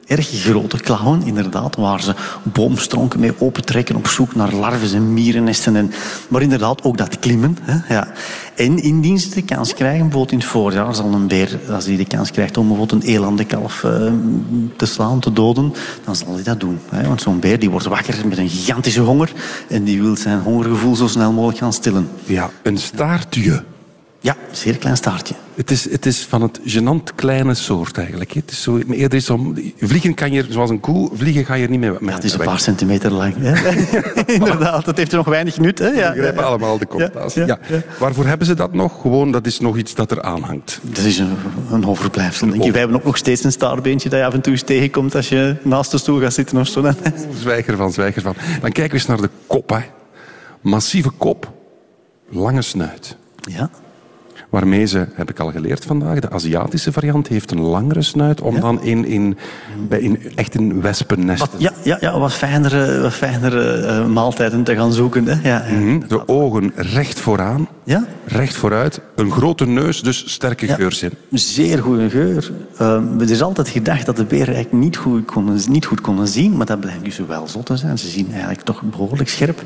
Erg 0.09 0.29
grote 0.31 0.79
klauwen, 0.81 1.23
inderdaad, 1.23 1.77
waar 1.77 2.03
ze 2.03 2.15
boomstronken 2.43 3.21
mee 3.21 3.33
opentrekken 3.39 3.97
op 3.97 4.07
zoek 4.07 4.35
naar 4.35 4.53
larven 4.53 4.97
en 4.97 5.13
mierennesten. 5.13 5.77
En, 5.77 5.93
maar 6.29 6.43
inderdaad, 6.43 6.83
ook 6.83 6.97
dat 6.97 7.19
klimmen. 7.19 7.59
Hè, 7.63 7.95
ja. 7.95 8.09
En 8.55 8.83
indien 8.83 9.19
ze 9.19 9.31
de 9.31 9.43
kans 9.43 9.75
krijgen, 9.75 10.01
bijvoorbeeld 10.01 10.33
in 10.33 10.39
het 10.39 10.47
voorjaar, 10.47 10.95
zal 10.95 11.13
een 11.13 11.27
beer, 11.27 11.59
als 11.71 11.87
hij 11.87 11.97
de 11.97 12.07
kans 12.07 12.31
krijgt 12.31 12.57
om 12.57 12.69
bijvoorbeeld 12.69 13.03
een 13.03 13.09
elandenkalf 13.09 13.85
eh, 13.85 14.13
te 14.77 14.87
slaan, 14.87 15.21
te 15.21 15.33
doden, 15.33 15.75
dan 16.05 16.17
zal 16.17 16.35
hij 16.35 16.43
dat 16.43 16.61
doen. 16.61 16.79
Hè. 16.89 17.07
Want 17.07 17.23
zo'n 17.23 17.41
beer 17.41 17.59
die 17.59 17.71
wordt 17.71 17.87
wakker 17.87 18.29
met 18.29 18.39
een 18.39 18.49
gigantische 18.49 19.01
honger 19.01 19.33
en 19.69 19.85
die 19.85 20.03
wil 20.03 20.17
zijn 20.17 20.41
hongergevoel 20.41 20.97
zo 20.97 21.07
snel 21.07 21.33
mogelijk 21.33 21.59
gaan 21.59 21.73
stillen. 21.73 22.09
Ja, 22.25 22.51
een 22.63 22.79
staartje. 22.79 23.63
Ja, 24.29 24.37
zeer 24.51 24.77
klein 24.79 24.97
staartje. 24.97 25.35
Het 25.55 25.71
is, 25.71 25.91
het 25.91 26.07
is 26.07 26.25
van 26.25 26.43
het 26.43 26.61
gênant 26.61 27.15
kleine 27.15 27.55
soort 27.55 27.99
eigenlijk. 27.99 28.33
Het 28.33 28.51
is 28.51 28.63
zo, 28.63 28.79
eerder 28.91 29.19
is 29.19 29.31
om, 29.31 29.55
vliegen 29.81 30.15
kan 30.15 30.33
je, 30.33 30.47
zoals 30.49 30.71
een 30.71 30.81
koe, 30.81 31.11
vliegen 31.15 31.45
ga 31.45 31.55
je 31.55 31.65
er 31.65 31.71
niet 31.71 31.81
mee 31.81 31.91
mee 31.91 31.99
Ja, 32.09 32.15
het 32.15 32.25
is 32.25 32.33
een 32.33 32.45
paar 32.45 32.61
centimeter 32.61 33.13
lang. 33.13 33.35
Hè. 33.39 33.71
inderdaad, 34.39 34.85
dat 34.85 34.97
heeft 34.97 35.11
er 35.11 35.17
nog 35.17 35.27
weinig 35.27 35.59
nut. 35.59 35.79
Hè. 35.79 35.87
Ja, 35.87 36.09
We 36.09 36.15
begrijpen 36.15 36.45
allemaal 36.45 36.79
de 36.79 36.87
connotatie. 36.87 37.45
Ja. 37.47 37.59
Waarvoor 37.99 38.27
hebben 38.27 38.47
ze 38.47 38.55
dat 38.55 38.73
nog? 38.73 39.01
Gewoon, 39.01 39.33
dat 39.33 39.47
is 39.47 39.61
nog 39.61 39.77
iets 39.77 39.95
dat 39.95 40.11
er 40.11 40.23
aan 40.23 40.43
hangt. 40.43 40.81
Dat 40.83 41.05
is 41.05 41.19
een, 41.19 41.37
een 41.71 41.87
overblijfsel. 41.87 42.49
Denk 42.49 42.63
je. 42.63 42.71
Wij 42.71 42.81
hebben 42.81 42.99
ook 42.99 43.05
nog 43.05 43.17
steeds 43.17 43.45
een 43.45 43.53
staartbeentje 43.53 44.09
dat 44.09 44.19
je 44.19 44.25
af 44.25 44.35
en 44.35 44.41
toe 44.41 44.53
eens 44.53 44.63
tegenkomt 44.63 45.15
als 45.15 45.29
je 45.29 45.57
naast 45.63 45.91
de 45.91 45.99
stoel 45.99 46.21
gaat 46.21 46.35
zitten 46.35 46.59
of 46.59 46.69
zo. 46.69 46.81
Dan- 46.83 46.97
Zwijg 47.41 47.67
ervan, 47.67 47.93
zwijg 47.93 48.15
ervan. 48.15 48.35
Dan 48.61 48.73
kijken 48.73 48.93
we 48.93 48.99
eens 48.99 49.07
naar 49.07 49.21
de 49.21 49.31
kop. 49.47 49.71
Hè. 49.71 49.81
Massieve 50.61 51.11
kop, 51.11 51.53
lange 52.31 52.63
snuit. 52.63 53.17
Ja, 53.41 53.71
Waarmee 54.51 54.87
ze, 54.87 55.07
heb 55.15 55.31
ik 55.31 55.39
al 55.39 55.51
geleerd 55.51 55.85
vandaag, 55.85 56.19
de 56.19 56.31
Aziatische 56.31 56.93
variant 56.93 57.29
heeft 57.29 57.51
een 57.51 57.61
langere 57.61 58.03
snuit 58.03 58.41
om 58.41 58.61
dan 58.61 58.83
in, 58.83 59.05
in, 59.05 59.39
bij 59.89 60.01
in, 60.01 60.19
echt 60.35 60.55
in 60.55 60.81
wespennesten. 60.81 61.49
ja, 61.57 61.73
ja, 61.85 61.97
ja 62.01 62.19
wat 62.19 62.33
fijnere, 62.33 63.01
wat 63.01 63.13
fijnere 63.13 63.73
eh, 63.73 64.07
maaltijden 64.07 64.65
te 64.65 64.75
gaan 64.75 64.93
zoeken. 64.93 65.27
Hè. 65.27 65.49
Ja, 65.49 65.65
ja. 65.69 65.79
Mhm, 65.79 66.01
De 66.09 66.29
ogen 66.29 66.73
recht 66.77 67.21
vooraan, 67.21 67.69
ja? 67.85 68.05
recht 68.27 68.55
vooruit. 68.55 69.01
Een 69.17 69.31
grote 69.31 69.67
neus, 69.67 70.03
dus 70.03 70.33
sterke 70.33 70.67
geurzin. 70.67 71.11
Zeer 71.31 71.79
goede 71.79 72.11
geur. 72.11 72.51
Ehm, 72.79 73.21
er 73.21 73.31
is 73.31 73.43
altijd 73.43 73.69
gedacht 73.69 74.07
dat 74.07 74.17
de 74.17 74.25
beren 74.25 74.55
eigenlijk 74.55 74.85
niet 74.85 74.97
goed, 74.97 75.25
konden, 75.25 75.61
niet 75.69 75.87
goed 75.87 76.01
konden 76.01 76.29
zien, 76.29 76.57
maar 76.57 76.67
dat 76.67 76.81
blijkt 76.81 77.05
dus 77.05 77.21
wel 77.27 77.49
zo 77.49 77.63
te 77.63 77.77
zijn. 77.77 77.99
Ze 77.99 78.09
zien 78.09 78.29
eigenlijk 78.31 78.61
toch 78.63 78.83
behoorlijk 78.83 79.29
scherp. 79.29 79.63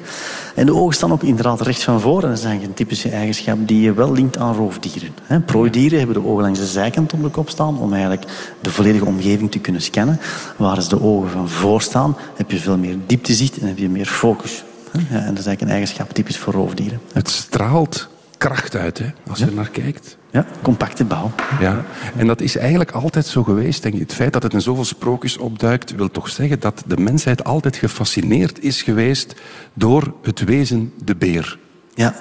En 0.54 0.66
de 0.66 0.74
ogen 0.74 0.94
staan 0.94 1.12
ook 1.12 1.22
inderdaad 1.22 1.60
recht 1.60 1.82
van 1.82 2.00
voor. 2.00 2.22
En 2.22 2.28
dat 2.28 2.38
is 2.38 2.44
eigenlijk 2.44 2.68
een 2.78 2.84
typische 2.86 3.08
eigenschap 3.10 3.68
die 3.68 3.80
je 3.80 3.92
wel 3.92 4.12
linkt 4.12 4.38
aan 4.38 4.54
roofdieren. 4.72 5.14
hè. 5.22 5.40
Prooidieren 5.40 5.98
hebben 5.98 6.22
de 6.22 6.28
ogen 6.28 6.42
langs 6.42 6.58
de 6.58 6.66
zijkant 6.66 7.12
op 7.12 7.22
de 7.22 7.28
kop 7.28 7.48
staan 7.50 7.78
om 7.78 7.92
eigenlijk 7.92 8.24
de 8.60 8.70
volledige 8.70 9.04
omgeving 9.04 9.50
te 9.50 9.58
kunnen 9.58 9.82
scannen. 9.82 10.18
Waar 10.56 10.76
als 10.76 10.88
de 10.88 11.02
ogen 11.02 11.30
van 11.30 11.48
voor 11.48 11.82
staan, 11.82 12.16
heb 12.36 12.50
je 12.50 12.58
veel 12.58 12.78
meer 12.78 12.96
dieptezicht 13.06 13.58
en 13.58 13.66
heb 13.66 13.78
je 13.78 13.88
meer 13.88 14.06
focus. 14.06 14.64
hè. 14.90 14.98
En 14.98 15.08
dat 15.08 15.38
is 15.38 15.46
eigenlijk 15.46 15.60
een 15.60 15.68
eigenschap 15.68 16.12
typisch 16.12 16.38
voor 16.38 16.52
roofdieren. 16.52 17.00
Het 17.12 17.28
straalt 17.30 18.08
kracht 18.38 18.74
uit, 18.76 18.98
hè, 18.98 19.06
als 19.30 19.38
je 19.38 19.44
er 19.44 19.52
naar 19.52 19.68
kijkt. 19.70 20.16
Ja, 20.30 20.46
compacte 20.62 21.04
bouw. 21.04 21.30
Ja. 21.60 21.84
En 22.16 22.26
dat 22.26 22.40
is 22.40 22.56
eigenlijk 22.56 22.90
altijd 22.90 23.26
zo 23.26 23.42
geweest. 23.42 23.82
Denk 23.82 23.94
ik. 23.94 24.00
Het 24.00 24.14
feit 24.14 24.32
dat 24.32 24.42
het 24.42 24.52
in 24.52 24.60
zoveel 24.60 24.84
sprookjes 24.84 25.36
opduikt, 25.38 25.94
wil 25.96 26.10
toch 26.10 26.28
zeggen 26.28 26.60
dat 26.60 26.82
de 26.86 26.96
mensheid 26.96 27.44
altijd 27.44 27.76
gefascineerd 27.76 28.62
is 28.62 28.82
geweest 28.82 29.34
door 29.74 30.14
het 30.22 30.44
wezen 30.44 30.92
de 31.04 31.16
beer. 31.16 31.58
Ja. 31.94 32.14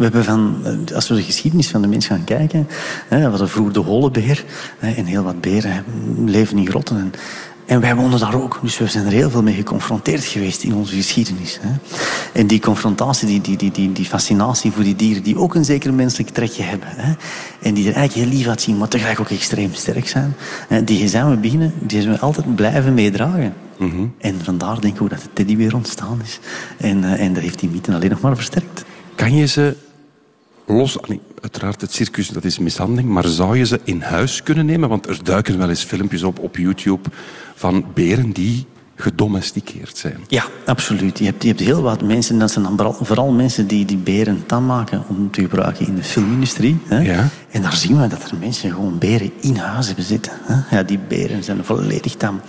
We 0.00 0.06
hebben 0.06 0.24
van, 0.24 0.56
eh, 0.64 0.94
als 0.94 1.08
we 1.08 1.14
de 1.14 1.22
geschiedenis 1.22 1.68
van 1.68 1.82
de 1.82 1.88
mens 1.88 2.06
gaan 2.06 2.24
kijken, 2.24 2.68
hè, 3.08 3.22
hadden 3.22 3.48
vroeger 3.48 3.72
de 3.72 3.80
holenbeer 3.80 4.44
hè, 4.78 4.92
en 4.92 5.04
heel 5.04 5.22
wat 5.22 5.40
beren 5.40 5.84
leven 6.24 6.58
in 6.58 6.68
grotten. 6.68 6.96
En, 6.96 7.12
En 7.66 7.80
wij 7.80 7.94
wonen 7.94 8.18
daar 8.18 8.34
ook, 8.34 8.58
dus 8.62 8.78
we 8.78 8.86
zijn 8.86 9.06
er 9.06 9.12
heel 9.12 9.30
veel 9.30 9.42
mee 9.42 9.54
geconfronteerd 9.54 10.24
geweest 10.24 10.62
in 10.62 10.74
onze 10.74 10.94
geschiedenis. 10.94 11.58
Hè. 11.62 11.68
En 12.32 12.46
die 12.46 12.60
confrontatie, 12.60 13.26
die, 13.26 13.40
die, 13.40 13.56
die, 13.56 13.70
die, 13.70 13.92
die 13.92 14.04
fascinatie 14.04 14.70
voor 14.70 14.82
die 14.82 14.96
dieren, 14.96 15.22
die 15.22 15.38
ook 15.38 15.54
een 15.54 15.64
zeker 15.64 15.94
menselijk 15.94 16.30
trekje 16.30 16.62
hebben. 16.62 16.88
Hè. 16.90 17.12
En 17.62 17.74
die 17.74 17.88
er 17.88 17.94
eigenlijk 17.94 18.28
heel 18.28 18.38
lief 18.38 18.48
uitzien, 18.48 18.78
maar 18.78 18.88
tegelijk 18.88 19.20
ook 19.20 19.30
extreem 19.30 19.74
sterk 19.74 20.08
zijn. 20.08 20.34
Hè. 20.68 20.84
Die 20.84 21.08
zijn 21.08 21.30
we 21.30 21.36
beginnen, 21.36 21.72
die 21.78 22.00
zijn 22.00 22.14
we 22.14 22.20
altijd 22.20 22.54
blijven 22.54 22.94
meedragen. 22.94 23.54
En 24.18 24.44
vandaar 24.44 24.80
denk 24.80 24.94
ik 24.94 25.02
ook 25.02 25.10
dat 25.10 25.22
de 25.22 25.32
teddy 25.32 25.56
weer 25.56 25.74
ontstaan 25.74 26.20
is. 26.24 26.38
En, 26.76 27.04
eh, 27.04 27.24
en 27.24 27.32
dat 27.32 27.42
heeft 27.42 27.58
die 27.58 27.70
mythe 27.70 27.94
alleen 27.94 28.10
nog 28.10 28.20
maar 28.20 28.36
versterkt. 28.36 28.84
Kan 29.14 29.34
je 29.34 29.46
ze 29.46 29.76
los... 30.70 30.98
Nee, 31.06 31.20
uiteraard, 31.42 31.80
het 31.80 31.92
circus 31.92 32.28
dat 32.28 32.44
is 32.44 32.58
mishandeling, 32.58 33.08
maar 33.08 33.26
zou 33.26 33.58
je 33.58 33.64
ze 33.64 33.80
in 33.84 34.00
huis 34.00 34.42
kunnen 34.42 34.66
nemen? 34.66 34.88
Want 34.88 35.08
er 35.08 35.24
duiken 35.24 35.58
wel 35.58 35.68
eens 35.68 35.84
filmpjes 35.84 36.22
op 36.22 36.38
op 36.38 36.56
YouTube 36.56 37.08
van 37.54 37.84
beren 37.94 38.30
die 38.30 38.66
gedomesticeerd 39.00 39.96
zijn. 39.96 40.18
Ja, 40.28 40.44
absoluut. 40.66 41.18
Je 41.18 41.24
hebt, 41.24 41.42
je 41.42 41.48
hebt 41.48 41.60
heel 41.60 41.82
wat 41.82 42.02
mensen, 42.02 42.38
dat 42.38 42.50
zijn 42.50 42.66
vooral 43.00 43.32
mensen 43.32 43.66
die 43.66 43.84
die 43.84 43.96
beren 43.96 44.46
tam 44.46 44.66
maken 44.66 45.04
om 45.08 45.30
te 45.30 45.40
gebruiken 45.40 45.86
in 45.86 45.94
de 45.94 46.02
filmindustrie. 46.02 46.78
Hè. 46.84 46.98
Ja. 46.98 47.28
En 47.50 47.62
daar 47.62 47.76
zien 47.76 48.00
we 48.00 48.06
dat 48.06 48.22
er 48.22 48.36
mensen 48.40 48.70
gewoon 48.70 48.98
beren 48.98 49.32
in 49.40 49.56
huis 49.56 49.86
hebben 49.86 50.04
zitten. 50.04 50.32
Ja, 50.70 50.82
die 50.82 50.98
beren 51.08 51.44
zijn 51.44 51.64
volledig 51.64 52.14
tam. 52.14 52.40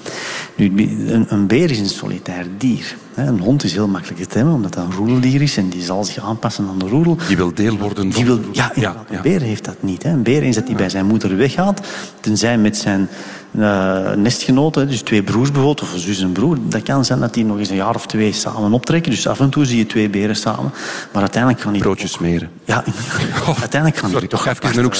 Nu, 0.56 0.72
een, 1.12 1.26
een 1.28 1.48
beer 1.48 1.72
is 1.72 1.80
een 1.80 1.90
solitair 1.90 2.46
dier. 2.58 2.96
Een 3.16 3.40
hond 3.40 3.64
is 3.64 3.74
heel 3.74 3.88
makkelijk 3.88 4.22
te 4.22 4.28
temmen, 4.28 4.54
omdat 4.54 4.74
dat 4.74 4.86
een 4.86 4.94
roedeldier 4.94 5.42
is 5.42 5.58
en 5.58 5.70
die 5.70 5.82
zal 5.82 6.04
zich 6.04 6.24
aanpassen 6.24 6.68
aan 6.68 6.80
de 6.80 6.88
roedel. 6.88 7.18
Die 7.28 7.38
wil 7.38 7.54
deel 7.54 7.78
worden 7.78 8.04
Die 8.04 8.14
van... 8.14 8.26
wil, 8.26 8.40
ja, 8.52 8.72
inderdaad, 8.74 9.10
een 9.10 9.22
beer 9.22 9.42
heeft 9.42 9.66
dat 9.66 9.76
niet. 9.80 10.04
Een 10.04 10.24
beer, 10.24 10.42
eens 10.42 10.56
dat 10.56 10.68
hij 10.68 10.76
bij 10.76 10.90
zijn 10.90 11.06
moeder 11.06 11.38
weggaat, 11.38 11.82
tenzij 12.20 12.58
met 12.58 12.78
zijn 12.78 13.10
eh, 13.52 14.12
nestgenoten, 14.12 14.88
dus 14.88 15.02
twee 15.02 15.24
broers 15.24 15.52
bijvoorbeeld, 15.52 15.82
of 15.82 15.94
een 15.94 16.00
zus 16.00 16.22
en 16.22 16.32
broer, 16.32 16.58
dat 16.62 16.84
kan 16.84 17.06
zijn 17.06 17.20
dat 17.20 17.34
die 17.34 17.46
nog 17.46 17.58
eens 17.58 17.70
een 17.70 17.76
jaar 17.76 17.96
of 17.96 18.08
twee 18.08 18.34
samen 18.34 18.74
optrekken. 18.74 19.12
Dus 19.12 19.28
af 19.28 19.40
en 19.40 19.50
toe 19.50 19.66
zie 19.66 19.78
je 19.78 19.86
twee 19.86 20.10
beren 20.10 20.36
samen. 20.36 20.72
Maar 21.12 21.22
uiteindelijk 21.22 21.62
gaan 21.62 21.74
die... 21.74 21.82
Broodjes 21.82 22.12
smeren. 22.12 22.50
Ja, 22.66 22.84
uiteindelijk 23.60 24.02
gaan 24.02 24.10
Sorry, 24.10 24.28
die 24.28 24.38
toch 24.38 24.48
even 24.48 24.62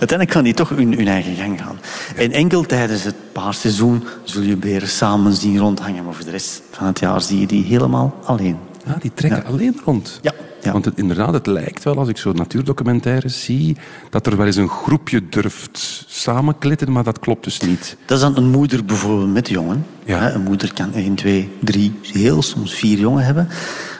Uiteindelijk 0.00 0.32
gaan 0.32 0.44
die 0.44 0.54
toch 0.54 0.68
hun, 0.68 0.92
hun 0.96 1.08
eigen 1.08 1.34
gang 1.34 1.60
gaan. 1.60 1.78
En 2.16 2.32
enkel 2.32 2.62
tijdens 2.62 3.04
het 3.04 3.14
paarseizoen 3.32 4.04
zul 4.22 4.42
je 4.42 4.56
beren 4.56 4.88
samen 4.88 5.32
zien 5.32 5.58
rondhangen. 5.58 6.04
Maar 6.04 6.14
voor 6.14 6.24
de 6.24 6.30
rest 6.30 6.62
van 6.70 6.86
het 6.86 6.98
jaar 6.98 7.22
zie 7.22 7.40
je 7.40 7.46
die 7.46 7.64
helemaal 7.64 8.14
alleen. 8.24 8.56
Ja, 8.86 8.96
die 9.00 9.10
trekken 9.14 9.44
alleen 9.44 9.80
rond. 9.84 10.18
Ja. 10.22 10.32
ja. 10.62 10.72
Want 10.72 10.84
het, 10.84 10.98
inderdaad, 10.98 11.32
het 11.32 11.46
lijkt 11.46 11.84
wel, 11.84 11.98
als 11.98 12.08
ik 12.08 12.16
zo 12.16 12.32
natuurdocumentaires 12.32 13.44
zie, 13.44 13.76
dat 14.10 14.26
er 14.26 14.36
wel 14.36 14.46
eens 14.46 14.56
een 14.56 14.68
groepje 14.68 15.28
durft 15.28 16.04
samenklitten, 16.08 16.92
maar 16.92 17.04
dat 17.04 17.18
klopt 17.18 17.44
dus 17.44 17.60
niet. 17.60 17.96
Dat 18.06 18.16
is 18.16 18.24
dan 18.24 18.36
een 18.36 18.50
moeder 18.50 18.84
bijvoorbeeld 18.84 19.32
met 19.32 19.48
jongen. 19.48 19.86
Ja. 20.04 20.34
Een 20.34 20.42
moeder 20.42 20.72
kan 20.72 20.94
één, 20.94 21.14
twee, 21.14 21.50
drie, 21.60 21.98
heel 22.02 22.42
soms 22.42 22.74
vier 22.74 22.98
jongen 22.98 23.24
hebben. 23.24 23.48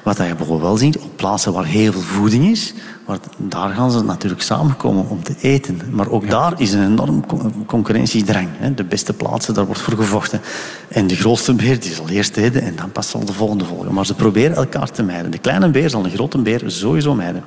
Wat 0.05 0.17
je 0.17 0.23
bijvoorbeeld 0.23 0.61
wel 0.61 0.77
ziet, 0.77 0.99
op 0.99 1.17
plaatsen 1.17 1.53
waar 1.53 1.65
heel 1.65 1.93
veel 1.93 2.01
voeding 2.01 2.51
is, 2.51 2.75
waar, 3.05 3.19
daar 3.37 3.71
gaan 3.71 3.91
ze 3.91 4.03
natuurlijk 4.05 4.43
samenkomen 4.43 5.09
om 5.09 5.23
te 5.23 5.35
eten. 5.41 5.81
Maar 5.91 6.09
ook 6.09 6.31
daar 6.31 6.61
is 6.61 6.73
een 6.73 6.85
enorm 6.85 7.27
con- 7.27 7.67
concurrentiedrang. 7.67 8.49
De 8.75 8.85
beste 8.85 9.13
plaatsen, 9.13 9.55
daar 9.55 9.67
wordt 9.67 9.81
voor 9.81 9.97
gevochten. 9.97 10.41
En 10.89 11.07
de 11.07 11.17
grootste 11.17 11.55
beer 11.55 11.81
die 11.81 11.93
zal 11.93 12.09
eerst 12.09 12.37
eten 12.37 12.63
en 12.63 12.77
dan 12.77 12.93
pas 12.93 13.11
zal 13.11 13.25
de 13.25 13.33
volgende 13.33 13.65
volgen. 13.65 13.95
Maar 13.95 14.07
ze 14.07 14.15
proberen 14.15 14.57
elkaar 14.57 14.91
te 14.91 15.03
mijden. 15.03 15.31
De 15.31 15.39
kleine 15.39 15.71
beer 15.71 15.91
zal 15.91 16.05
een 16.05 16.11
grote 16.11 16.39
beer 16.39 16.63
sowieso 16.67 17.15
mijden. 17.15 17.45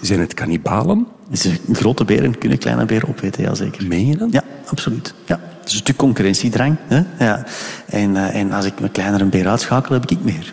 Zijn 0.00 0.20
het 0.20 0.34
kannibalen? 0.34 1.06
De 1.28 1.58
grote 1.72 2.04
beren 2.04 2.38
kunnen 2.38 2.58
kleine 2.58 2.84
beren 2.84 3.08
opeten, 3.08 3.42
ja 3.42 3.54
zeker. 3.54 3.86
Meen 3.86 4.06
je 4.06 4.16
dat? 4.16 4.32
Ja, 4.32 4.42
absoluut. 4.66 5.14
Ja. 5.26 5.40
Het 5.58 5.68
is 5.68 5.72
een 5.72 5.80
stuk 5.80 5.96
concurrentiedrang. 5.96 6.76
Hè? 6.86 7.02
Ja. 7.18 7.44
En, 7.86 8.16
eh, 8.16 8.40
en 8.40 8.52
als 8.52 8.64
ik 8.64 8.80
een 8.80 8.90
kleinere 8.90 9.24
beer 9.24 9.48
uitschakel, 9.48 9.94
heb 9.94 10.10
ik 10.10 10.18
meer. 10.22 10.52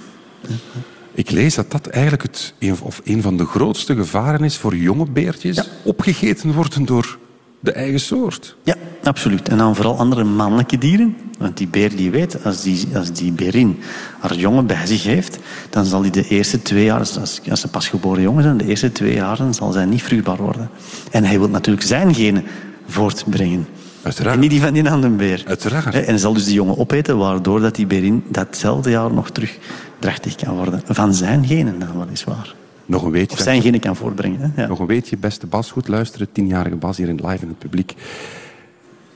Ik 1.20 1.32
lees 1.32 1.56
dat 1.56 1.72
dat 1.72 1.88
eigenlijk 1.88 2.24
het, 2.24 2.54
een, 2.60 2.76
of 2.82 3.02
een 3.04 3.22
van 3.22 3.38
de 3.38 3.46
grootste 3.46 3.96
gevaren 3.96 4.44
is 4.44 4.58
voor 4.58 4.76
jonge 4.76 5.06
beertjes. 5.12 5.56
Ja. 5.56 5.66
Opgegeten 5.84 6.54
worden 6.54 6.86
door 6.86 7.18
de 7.60 7.72
eigen 7.72 8.00
soort. 8.00 8.56
Ja, 8.64 8.76
absoluut. 9.04 9.50
En 9.50 9.58
dan 9.58 9.76
vooral 9.76 9.98
andere 9.98 10.24
mannelijke 10.24 10.78
dieren. 10.78 11.18
Want 11.38 11.58
die 11.58 11.68
beer 11.68 11.96
die 11.96 12.12
weet, 12.12 12.44
als 12.44 12.62
die, 12.62 12.88
als 12.94 13.12
die 13.12 13.32
berin 13.32 13.80
haar 14.20 14.36
jongen 14.36 14.66
bij 14.66 14.86
zich 14.86 15.04
heeft, 15.04 15.40
dan 15.70 15.86
zal 15.86 16.02
die 16.02 16.12
de 16.12 16.28
eerste 16.28 16.62
twee 16.62 16.84
jaar, 16.84 17.00
als, 17.00 17.42
als 17.50 17.62
ze 17.62 17.68
pasgeboren 17.68 18.22
jongen 18.22 18.44
zijn, 18.44 18.58
de 18.58 18.66
eerste 18.66 18.92
twee 18.92 19.14
jaren 19.14 19.54
zal 19.54 19.72
zij 19.72 19.86
niet 19.86 20.04
vruchtbaar 20.04 20.38
worden. 20.38 20.70
En 21.12 21.24
hij 21.24 21.40
wil 21.40 21.50
natuurlijk 21.50 21.86
zijn 21.86 22.16
genen 22.16 22.44
voortbrengen. 22.88 23.68
Uiteraard. 24.02 24.36
En 24.36 24.42
niet 24.42 24.50
die 24.50 24.62
van 24.62 24.74
die 24.74 24.90
andere 24.90 25.14
beer. 25.14 25.44
Uiteraard. 25.48 25.96
En 25.96 26.04
hij 26.04 26.18
zal 26.18 26.34
dus 26.34 26.46
die 26.46 26.54
jongen 26.54 26.78
opeten, 26.78 27.18
waardoor 27.18 27.60
dat 27.60 27.76
die 27.76 27.88
berin 27.88 28.24
datzelfde 28.28 28.90
jaar 28.90 29.14
nog 29.14 29.30
terug 29.30 29.58
drachtig 30.00 30.36
kan 30.36 30.56
worden. 30.56 30.82
Van 30.86 31.14
zijn 31.14 31.46
genen 31.46 31.80
dan 31.80 32.00
weliswaar. 32.00 32.56
Nog 32.86 33.04
een 33.04 33.12
weetje. 33.12 33.38
Of 33.38 33.44
zijn 33.44 33.62
genen 33.62 33.80
kan 33.80 33.96
voortbrengen. 33.96 34.40
Hè? 34.42 34.62
Ja. 34.62 34.68
Nog 34.68 34.80
een 34.80 34.86
weetje, 34.86 35.18
beste 35.18 35.48
Bas. 35.48 35.72
Goed 35.72 35.88
luisteren, 35.88 36.32
tienjarige 36.32 36.76
Bas 36.76 36.98
hier 36.98 37.08
in 37.08 37.16
live 37.16 37.44
in 37.44 37.48
het 37.48 37.60
publiek. 37.60 37.96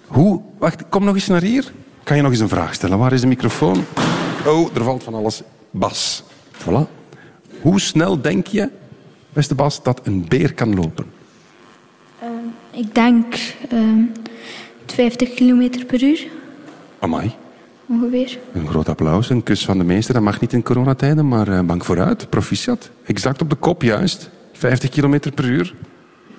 Hoe... 0.08 0.42
Wacht, 0.58 0.90
kom 0.90 1.04
nog 1.04 1.16
eens 1.16 1.28
naar 1.28 1.42
hier. 1.42 1.72
Kan 2.04 2.16
je 2.16 2.22
nog 2.22 2.32
eens 2.32 2.40
een 2.40 2.50
vraag 2.50 2.74
stellen? 2.74 2.98
Waar 2.98 3.14
is 3.14 3.22
de 3.22 3.28
microfoon? 3.28 3.84
Oh, 4.46 4.76
er 4.76 4.84
valt 4.84 5.04
van 5.04 5.14
alles. 5.14 5.42
Bas. 5.72 6.24
Voilà. 6.52 6.90
Hoe 7.62 7.80
snel 7.80 8.22
denk 8.22 8.48
je, 8.48 8.70
beste 9.34 9.56
Bas, 9.56 9.84
dat 9.84 10.02
een 10.04 10.26
beer 10.28 10.54
kan 10.54 10.76
lopen? 10.76 11.06
Ik 12.72 12.96
denk 12.96 13.36
ehm 13.70 14.02
50 14.86 15.34
km 15.34 15.86
per 15.86 16.04
uur 16.04 16.28
Amai. 17.00 17.36
Ongeveer. 17.88 18.40
Een 18.54 18.68
groot 18.68 18.90
applaus, 18.90 19.30
een 19.30 19.44
kus 19.44 19.66
van 19.66 19.78
de 19.78 19.84
meester. 19.84 20.14
Dat 20.14 20.24
mag 20.24 20.40
niet 20.40 20.54
in 20.54 20.64
coronatijden, 20.64 21.28
maar 21.28 21.48
eh, 21.48 21.62
bank 21.62 21.86
vooruit. 21.86 22.30
Proficiat. 22.30 22.90
Exact 23.06 23.42
op 23.42 23.50
de 23.50 23.56
kop, 23.56 23.82
juist. 23.82 24.30
50 24.54 24.90
kilometer 24.90 25.32
per 25.32 25.46
uur. 25.46 25.74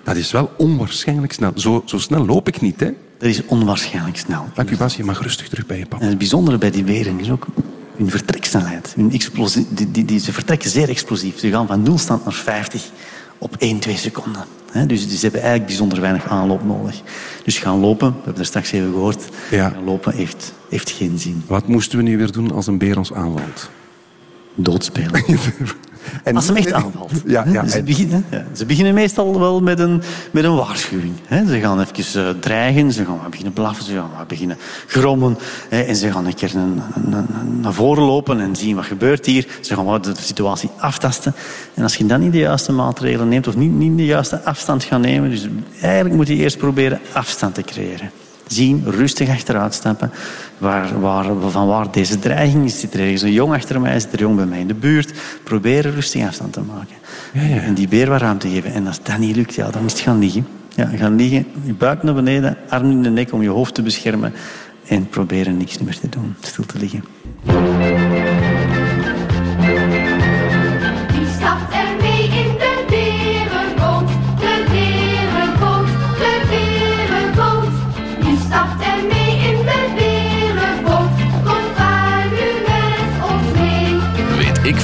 Dat 0.05 0.17
is 0.17 0.33
wel 0.33 0.51
onwaarschijnlijk 0.57 1.33
snel. 1.33 1.53
Zo, 1.55 1.83
zo 1.85 1.99
snel 1.99 2.27
loop 2.27 2.49
ik 2.49 2.61
niet, 2.61 2.81
hè. 2.81 2.91
Dat 3.19 3.29
is 3.29 3.47
onwaarschijnlijk 3.47 4.17
snel. 4.17 4.47
Dank 4.55 4.71
u, 4.71 4.77
Bas. 4.77 4.97
Je 4.97 5.05
mag 5.05 5.23
rustig 5.23 5.49
terug 5.49 5.67
bij 5.67 5.79
je 5.79 5.87
papa. 5.87 6.03
En 6.03 6.09
het 6.09 6.19
bijzondere 6.19 6.59
bij 6.59 6.71
die 6.71 6.85
beren 6.85 7.21
is 7.21 7.31
ook 7.31 7.47
hun 7.97 8.11
vertreksnelheid. 8.11 8.93
Hun 8.97 9.13
explosie, 9.13 9.67
die, 9.71 9.91
die, 9.91 10.05
die, 10.05 10.19
ze 10.19 10.33
vertrekken 10.33 10.71
zeer 10.71 10.89
explosief. 10.89 11.39
Ze 11.39 11.51
gaan 11.51 11.67
van 11.67 11.83
nulstand 11.83 12.25
naar 12.25 12.33
50 12.33 12.91
op 13.39 13.57
1, 13.59 13.79
2 13.79 13.97
seconden. 13.97 14.45
Dus 14.87 15.01
ze 15.09 15.19
hebben 15.21 15.41
eigenlijk 15.41 15.67
bijzonder 15.67 16.01
weinig 16.01 16.29
aanloop 16.29 16.65
nodig. 16.65 17.01
Dus 17.45 17.59
gaan 17.59 17.79
lopen, 17.81 18.09
we 18.09 18.15
hebben 18.25 18.41
er 18.41 18.47
straks 18.47 18.73
even 18.73 18.91
gehoord, 18.93 19.25
Ja. 19.51 19.69
gaan 19.69 19.85
lopen 19.85 20.15
heeft, 20.15 20.53
heeft 20.69 20.91
geen 20.91 21.19
zin. 21.19 21.43
Wat 21.47 21.69
moesten 21.69 21.99
we 21.99 22.05
nu 22.05 22.17
weer 22.17 22.33
doen 22.33 22.53
als 22.53 22.67
een 22.67 22.79
beer 22.79 22.99
ons 22.99 23.13
aanvalt? 23.13 23.71
Doodspelen. 24.55 25.25
En 26.23 26.37
Als 26.37 26.47
ze 26.47 26.53
hem 26.53 26.63
echt 26.63 26.73
aanvalt. 26.83 27.13
Ja, 27.27 27.45
ja. 27.53 27.67
Ze, 27.69 27.79
en- 27.79 27.85
beginnen, 27.85 28.25
ze 28.53 28.67
beginnen 28.67 28.95
meestal 28.95 29.39
wel 29.39 29.61
met 29.61 29.79
een, 29.79 30.03
met 30.31 30.45
een 30.45 30.55
waarschuwing. 30.57 31.13
Ze 31.49 31.61
gaan 31.61 31.81
even 31.81 32.27
eh, 32.27 32.35
dreigen, 32.41 32.93
ze 32.93 33.05
gaan 33.05 33.19
beginnen 33.31 33.53
blaffen, 33.53 33.85
ze 33.85 33.93
gaan 33.93 34.11
beginnen 34.29 34.57
grommen. 34.87 35.39
En 35.69 35.97
ze 35.97 36.13
gaan 36.13 36.27
een 36.27 36.35
keer 36.35 36.53
naar 37.61 37.73
voren 37.73 38.03
lopen 38.05 38.41
en 38.41 38.57
zien 38.57 38.77
wat 38.77 38.85
gebeurt 38.85 39.27
hier. 39.27 39.47
Ze 39.61 39.75
gaan 39.75 40.03
de 40.03 40.13
situatie 40.21 40.71
aftasten. 40.79 41.35
En 41.75 41.83
als 41.83 41.97
je 41.97 42.07
dan 42.07 42.21
niet 42.21 42.33
de 42.33 42.39
juiste 42.39 42.73
maatregelen 42.73 43.29
neemt 43.29 43.47
of 43.47 43.57
niet, 43.57 43.73
niet 43.73 43.97
de 43.97 44.05
juiste 44.05 44.43
afstand 44.45 44.85
gaat 44.85 45.01
nemen, 45.01 45.31
dus 45.31 45.49
eigenlijk 45.81 46.15
moet 46.15 46.29
je 46.29 46.35
eerst 46.35 46.59
proberen 46.59 47.01
afstand 47.13 47.55
te 47.55 47.63
creëren. 47.63 48.11
Zien, 48.47 48.85
rustig 48.87 49.29
achteruit 49.29 49.75
stappen. 49.75 50.11
Waar, 50.59 51.01
waar, 51.01 51.25
van 51.49 51.67
waar 51.67 51.91
deze 51.91 52.19
dreiging 52.19 52.65
is. 52.65 52.81
Zit 52.81 52.95
er 52.95 53.01
ergens 53.01 53.23
een 53.23 53.33
jong 53.33 53.53
achter 53.55 53.81
mij? 53.81 54.01
Zit 54.01 54.13
er 54.13 54.19
jong 54.19 54.37
bij 54.37 54.47
mij 54.47 54.61
in 54.61 54.67
de 54.67 54.75
buurt? 54.75 55.13
Proberen 55.45 55.93
rustig 55.93 56.27
afstand 56.27 56.53
te 56.53 56.61
maken. 56.61 56.97
ja. 57.33 57.61
En 57.61 57.75
die 57.75 57.89
beer 57.89 58.09
wat 58.09 58.21
ruimte 58.21 58.49
geven. 58.49 58.73
En 58.73 58.87
als 58.87 59.03
dat 59.03 59.19
niet 59.19 59.37
lukt, 59.37 59.55
ja, 59.55 59.71
dan 59.71 59.85
is 59.85 59.93
het 59.93 60.01
gaan 60.01 60.19
liggen. 60.19 60.47
Ja, 60.75 60.87
gaan 60.87 61.17
liggen, 61.17 61.47
je 61.65 61.75
buik 61.75 62.03
naar 62.03 62.15
beneden, 62.15 62.57
arm 62.69 62.91
in 62.91 63.03
de 63.03 63.11
nek 63.11 63.33
om 63.33 63.43
je 63.43 63.49
hoofd 63.49 63.75
te 63.75 63.83
beschermen. 63.83 64.33
En 64.87 65.09
proberen 65.09 65.57
niks 65.57 65.79
meer 65.79 65.99
te 65.99 66.09
doen, 66.09 66.35
stil 66.41 66.67
te 66.67 66.79
liggen. 66.79 67.05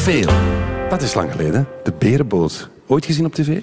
Veel. 0.01 0.33
Dat 0.89 1.03
is 1.03 1.15
lang 1.15 1.31
geleden. 1.33 1.67
De 1.85 1.93
berenboot. 1.99 2.69
Ooit 2.87 3.05
gezien 3.05 3.25
op 3.25 3.35
tv? 3.35 3.61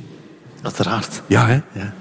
Uiteraard. 0.61 1.21
Ja, 1.27 1.47
hè? 1.47 1.53
Ja. 1.53 1.93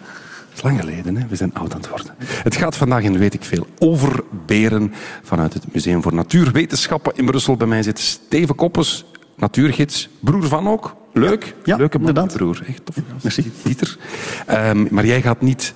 Dat 0.48 0.54
is 0.54 0.62
lang 0.62 0.80
geleden, 0.80 1.16
hè? 1.16 1.26
we 1.28 1.36
zijn 1.36 1.54
oud 1.54 1.74
aan 1.74 1.80
het 1.80 1.88
worden. 1.88 2.14
Het 2.18 2.56
gaat 2.56 2.76
vandaag 2.76 3.02
in 3.02 3.18
Weet 3.18 3.34
ik 3.34 3.44
Veel 3.44 3.66
over 3.78 4.24
beren 4.46 4.92
vanuit 5.22 5.52
het 5.52 5.72
Museum 5.72 6.02
voor 6.02 6.14
Natuurwetenschappen 6.14 7.12
in 7.16 7.26
Brussel. 7.26 7.56
Bij 7.56 7.66
mij 7.66 7.82
zit 7.82 7.98
Steven 7.98 8.54
Koppes, 8.54 9.04
natuurgids, 9.36 10.08
broer 10.20 10.44
van 10.48 10.68
ook. 10.68 10.96
Leuk, 11.12 11.54
Ja, 11.64 11.76
leuke 11.76 11.98
man, 11.98 12.08
inderdaad. 12.08 12.36
broer. 12.36 12.62
Echt 12.68 12.84
tof. 12.84 12.96
Merci. 13.22 13.52
Dieter. 13.62 13.98
Ehm, 14.46 14.86
maar 14.90 15.06
jij 15.06 15.22
gaat 15.22 15.40
niet 15.40 15.74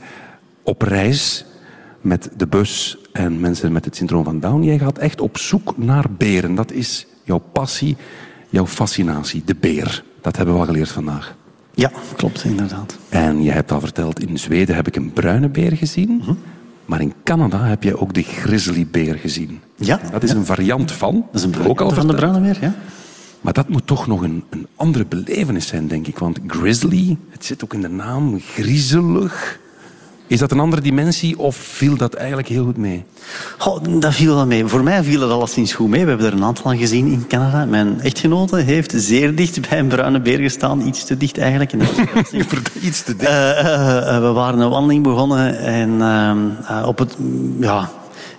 op 0.62 0.82
reis, 0.82 1.44
met 2.00 2.30
de 2.36 2.46
bus 2.46 2.98
en 3.12 3.40
mensen 3.40 3.72
met 3.72 3.84
het 3.84 3.96
syndroom 3.96 4.24
van 4.24 4.40
Down. 4.40 4.62
Jij 4.62 4.78
gaat 4.78 4.98
echt 4.98 5.20
op 5.20 5.38
zoek 5.38 5.78
naar 5.78 6.04
beren. 6.18 6.54
Dat 6.54 6.72
is 6.72 7.06
jouw 7.24 7.42
passie, 7.52 7.96
jouw 8.50 8.66
fascinatie, 8.66 9.42
de 9.44 9.56
beer. 9.60 10.04
Dat 10.20 10.36
hebben 10.36 10.54
we 10.54 10.60
al 10.60 10.66
geleerd 10.66 10.90
vandaag. 10.90 11.36
Ja, 11.74 11.90
klopt, 12.16 12.44
inderdaad. 12.44 12.98
En 13.08 13.42
je 13.42 13.50
hebt 13.50 13.72
al 13.72 13.80
verteld, 13.80 14.20
in 14.20 14.38
Zweden 14.38 14.74
heb 14.74 14.86
ik 14.86 14.96
een 14.96 15.12
bruine 15.12 15.48
beer 15.48 15.76
gezien. 15.76 16.22
Maar 16.84 17.00
in 17.00 17.12
Canada 17.24 17.64
heb 17.64 17.82
je 17.82 17.98
ook 17.98 18.14
de 18.14 18.22
grizzlybeer 18.22 19.14
gezien. 19.14 19.60
Ja. 19.76 20.00
Dat 20.12 20.22
is 20.22 20.30
ja. 20.30 20.36
een 20.36 20.46
variant 20.46 20.92
van. 20.92 21.26
Dat 21.32 21.40
is 21.40 21.58
een 21.58 21.66
ook 21.66 21.80
al 21.80 21.90
van 21.90 22.06
de 22.06 22.14
bruine 22.14 22.40
beer, 22.40 22.58
ja. 22.60 22.74
Maar 23.40 23.52
dat 23.52 23.68
moet 23.68 23.86
toch 23.86 24.06
nog 24.06 24.22
een, 24.22 24.44
een 24.50 24.66
andere 24.76 25.06
belevenis 25.06 25.66
zijn, 25.66 25.88
denk 25.88 26.06
ik. 26.06 26.18
Want 26.18 26.38
grizzly, 26.46 27.16
het 27.28 27.44
zit 27.44 27.64
ook 27.64 27.74
in 27.74 27.80
de 27.80 27.88
naam, 27.88 28.40
griezelig. 28.40 29.58
Is 30.30 30.38
dat 30.38 30.50
een 30.50 30.60
andere 30.60 30.82
dimensie 30.82 31.38
of 31.38 31.56
viel 31.56 31.96
dat 31.96 32.14
eigenlijk 32.14 32.48
heel 32.48 32.64
goed 32.64 32.76
mee? 32.76 33.04
Goh, 33.58 33.82
dat 34.00 34.14
viel 34.14 34.34
wel 34.34 34.46
mee. 34.46 34.66
Voor 34.66 34.82
mij 34.82 35.02
viel 35.04 35.20
het 35.20 35.30
alleszins 35.30 35.72
goed 35.72 35.88
mee. 35.88 36.02
We 36.02 36.08
hebben 36.08 36.26
er 36.26 36.32
een 36.32 36.44
aantal 36.44 36.76
gezien 36.76 37.06
in 37.06 37.26
Canada. 37.26 37.64
Mijn 37.64 38.00
echtgenote 38.00 38.56
heeft 38.56 38.92
zeer 38.96 39.34
dicht 39.34 39.68
bij 39.68 39.78
een 39.78 39.88
bruine 39.88 40.20
beer 40.20 40.38
gestaan. 40.38 40.80
Iets 40.80 41.04
te 41.04 41.16
dicht 41.16 41.38
eigenlijk. 41.38 41.72
Iets 42.82 43.02
te 43.02 43.16
dicht. 43.16 43.30
Eh, 43.30 43.58
eh, 43.58 44.16
eh, 44.16 44.22
we 44.22 44.32
waren 44.32 44.60
een 44.60 44.70
wandeling 44.70 45.02
begonnen 45.02 45.58
en 45.58 46.02
op 46.86 46.98
het... 46.98 47.16
Ja, 47.60 47.90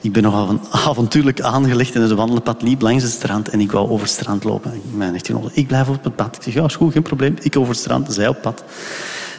ik 0.02 0.12
ben 0.12 0.24
nogal 0.24 0.60
avontuurlijk 0.72 1.42
aangelegd 1.42 1.96
en 1.96 2.02
het 2.02 2.12
wandelpad 2.12 2.62
liep 2.62 2.82
langs 2.82 3.04
het 3.04 3.12
strand 3.12 3.50
en 3.50 3.60
ik 3.60 3.72
wou 3.72 3.90
over 3.90 4.06
het 4.06 4.16
strand 4.16 4.44
lopen. 4.44 4.82
Mijn 4.96 5.16
echtgenote, 5.16 5.50
ik 5.54 5.68
blijf 5.68 5.88
op 5.90 6.04
het 6.04 6.16
pad. 6.16 6.36
Ik 6.36 6.44
zeg, 6.44 6.54
ja, 6.54 6.64
is 6.64 6.76
goed, 6.76 6.94
geen 6.94 7.02
probleem. 7.02 7.36
Ik 7.42 7.58
over 7.58 7.72
het 7.72 7.80
strand, 7.80 8.14
zij 8.14 8.28
op 8.28 8.42
pad. 8.42 8.64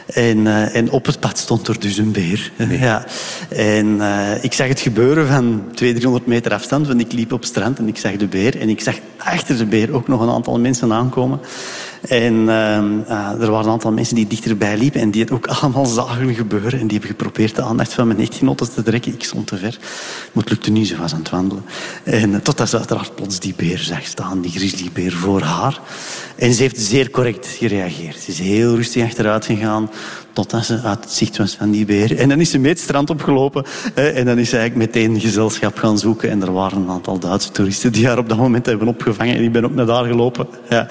En, 0.05 0.47
eh, 0.47 0.75
en 0.75 0.91
op 0.91 1.05
het 1.05 1.19
pad 1.19 1.37
stond 1.37 1.67
er 1.67 1.79
dus 1.79 1.97
een 1.97 2.11
beer. 2.11 2.51
Ja. 2.83 3.05
En 3.49 4.01
eh, 4.01 4.43
ik 4.43 4.53
zag 4.53 4.67
het 4.67 4.79
gebeuren 4.79 5.27
van 5.27 5.63
200, 5.73 5.95
300 5.95 6.25
meter 6.25 6.53
afstand, 6.53 6.87
want 6.87 6.99
ik 6.99 7.11
liep 7.11 7.31
op 7.31 7.39
het 7.39 7.49
strand 7.49 7.79
en 7.79 7.87
ik 7.87 7.97
zag 7.97 8.15
de 8.15 8.27
beer. 8.27 8.59
En 8.59 8.69
ik 8.69 8.81
zag 8.81 8.95
achter 9.17 9.57
de 9.57 9.65
beer 9.65 9.93
ook 9.93 10.07
nog 10.07 10.21
een 10.21 10.29
aantal 10.29 10.59
mensen 10.59 10.93
aankomen. 10.93 11.39
En 12.07 12.49
ehm, 12.49 12.99
ah, 13.07 13.41
er 13.41 13.51
waren 13.51 13.65
een 13.65 13.71
aantal 13.71 13.91
mensen 13.91 14.15
die 14.15 14.27
dichterbij 14.27 14.77
liepen 14.77 15.01
en 15.01 15.11
die 15.11 15.21
het 15.21 15.31
ook 15.31 15.47
allemaal 15.47 15.85
zagen 15.99 16.35
gebeuren. 16.35 16.79
En 16.79 16.87
die 16.87 16.99
hebben 16.99 17.17
geprobeerd 17.17 17.55
de 17.55 17.61
aandacht 17.61 17.93
van 17.93 18.07
mijn 18.07 18.19
echtgenoten 18.19 18.73
te 18.73 18.83
trekken. 18.83 19.13
Ik 19.13 19.23
stond 19.23 19.47
te 19.47 19.57
ver. 19.57 19.77
Maar 20.31 20.43
het 20.43 20.49
lukte 20.49 20.71
niet, 20.71 20.87
ze 20.87 20.97
was 20.97 21.13
aan 21.13 21.19
het 21.19 21.29
wandelen. 21.29 21.65
En 22.03 22.33
eh, 22.33 22.39
totdat 22.39 22.69
ze 22.69 22.77
uiteraard 22.77 23.15
plots 23.15 23.39
die 23.39 23.53
beer 23.57 23.77
zag 23.77 24.05
staan, 24.05 24.41
die 24.41 24.51
grizzlybeer 24.51 25.11
voor 25.11 25.41
haar. 25.41 25.81
En 26.35 26.53
ze 26.53 26.61
heeft 26.61 26.79
zeer 26.79 27.09
correct 27.09 27.47
gereageerd. 27.47 28.19
Ze 28.19 28.31
is 28.31 28.39
heel 28.39 28.75
rustig 28.75 29.03
achteruit 29.03 29.45
gegaan 29.45 29.89
totdat 30.33 30.65
ze 30.65 30.81
uit 30.81 31.03
het 31.03 31.11
zicht 31.11 31.37
was 31.37 31.55
van 31.55 31.71
die 31.71 31.85
beer. 31.85 32.17
En 32.17 32.29
dan 32.29 32.39
is 32.39 32.49
ze 32.49 32.57
mee 32.57 32.71
het 32.71 32.79
strand 32.79 33.09
opgelopen 33.09 33.65
en 33.93 34.25
dan 34.25 34.37
is 34.37 34.49
ze 34.49 34.57
eigenlijk 34.57 34.93
meteen 34.93 35.19
gezelschap 35.19 35.77
gaan 35.77 35.97
zoeken. 35.97 36.29
En 36.29 36.41
er 36.41 36.53
waren 36.53 36.81
een 36.81 36.89
aantal 36.89 37.19
Duitse 37.19 37.51
toeristen 37.51 37.91
die 37.91 38.07
haar 38.07 38.17
op 38.17 38.29
dat 38.29 38.37
moment 38.37 38.65
hebben 38.65 38.87
opgevangen. 38.87 39.35
En 39.35 39.43
ik 39.43 39.51
ben 39.51 39.65
ook 39.65 39.75
naar 39.75 39.85
daar 39.85 40.05
gelopen. 40.05 40.47
Ja. 40.69 40.87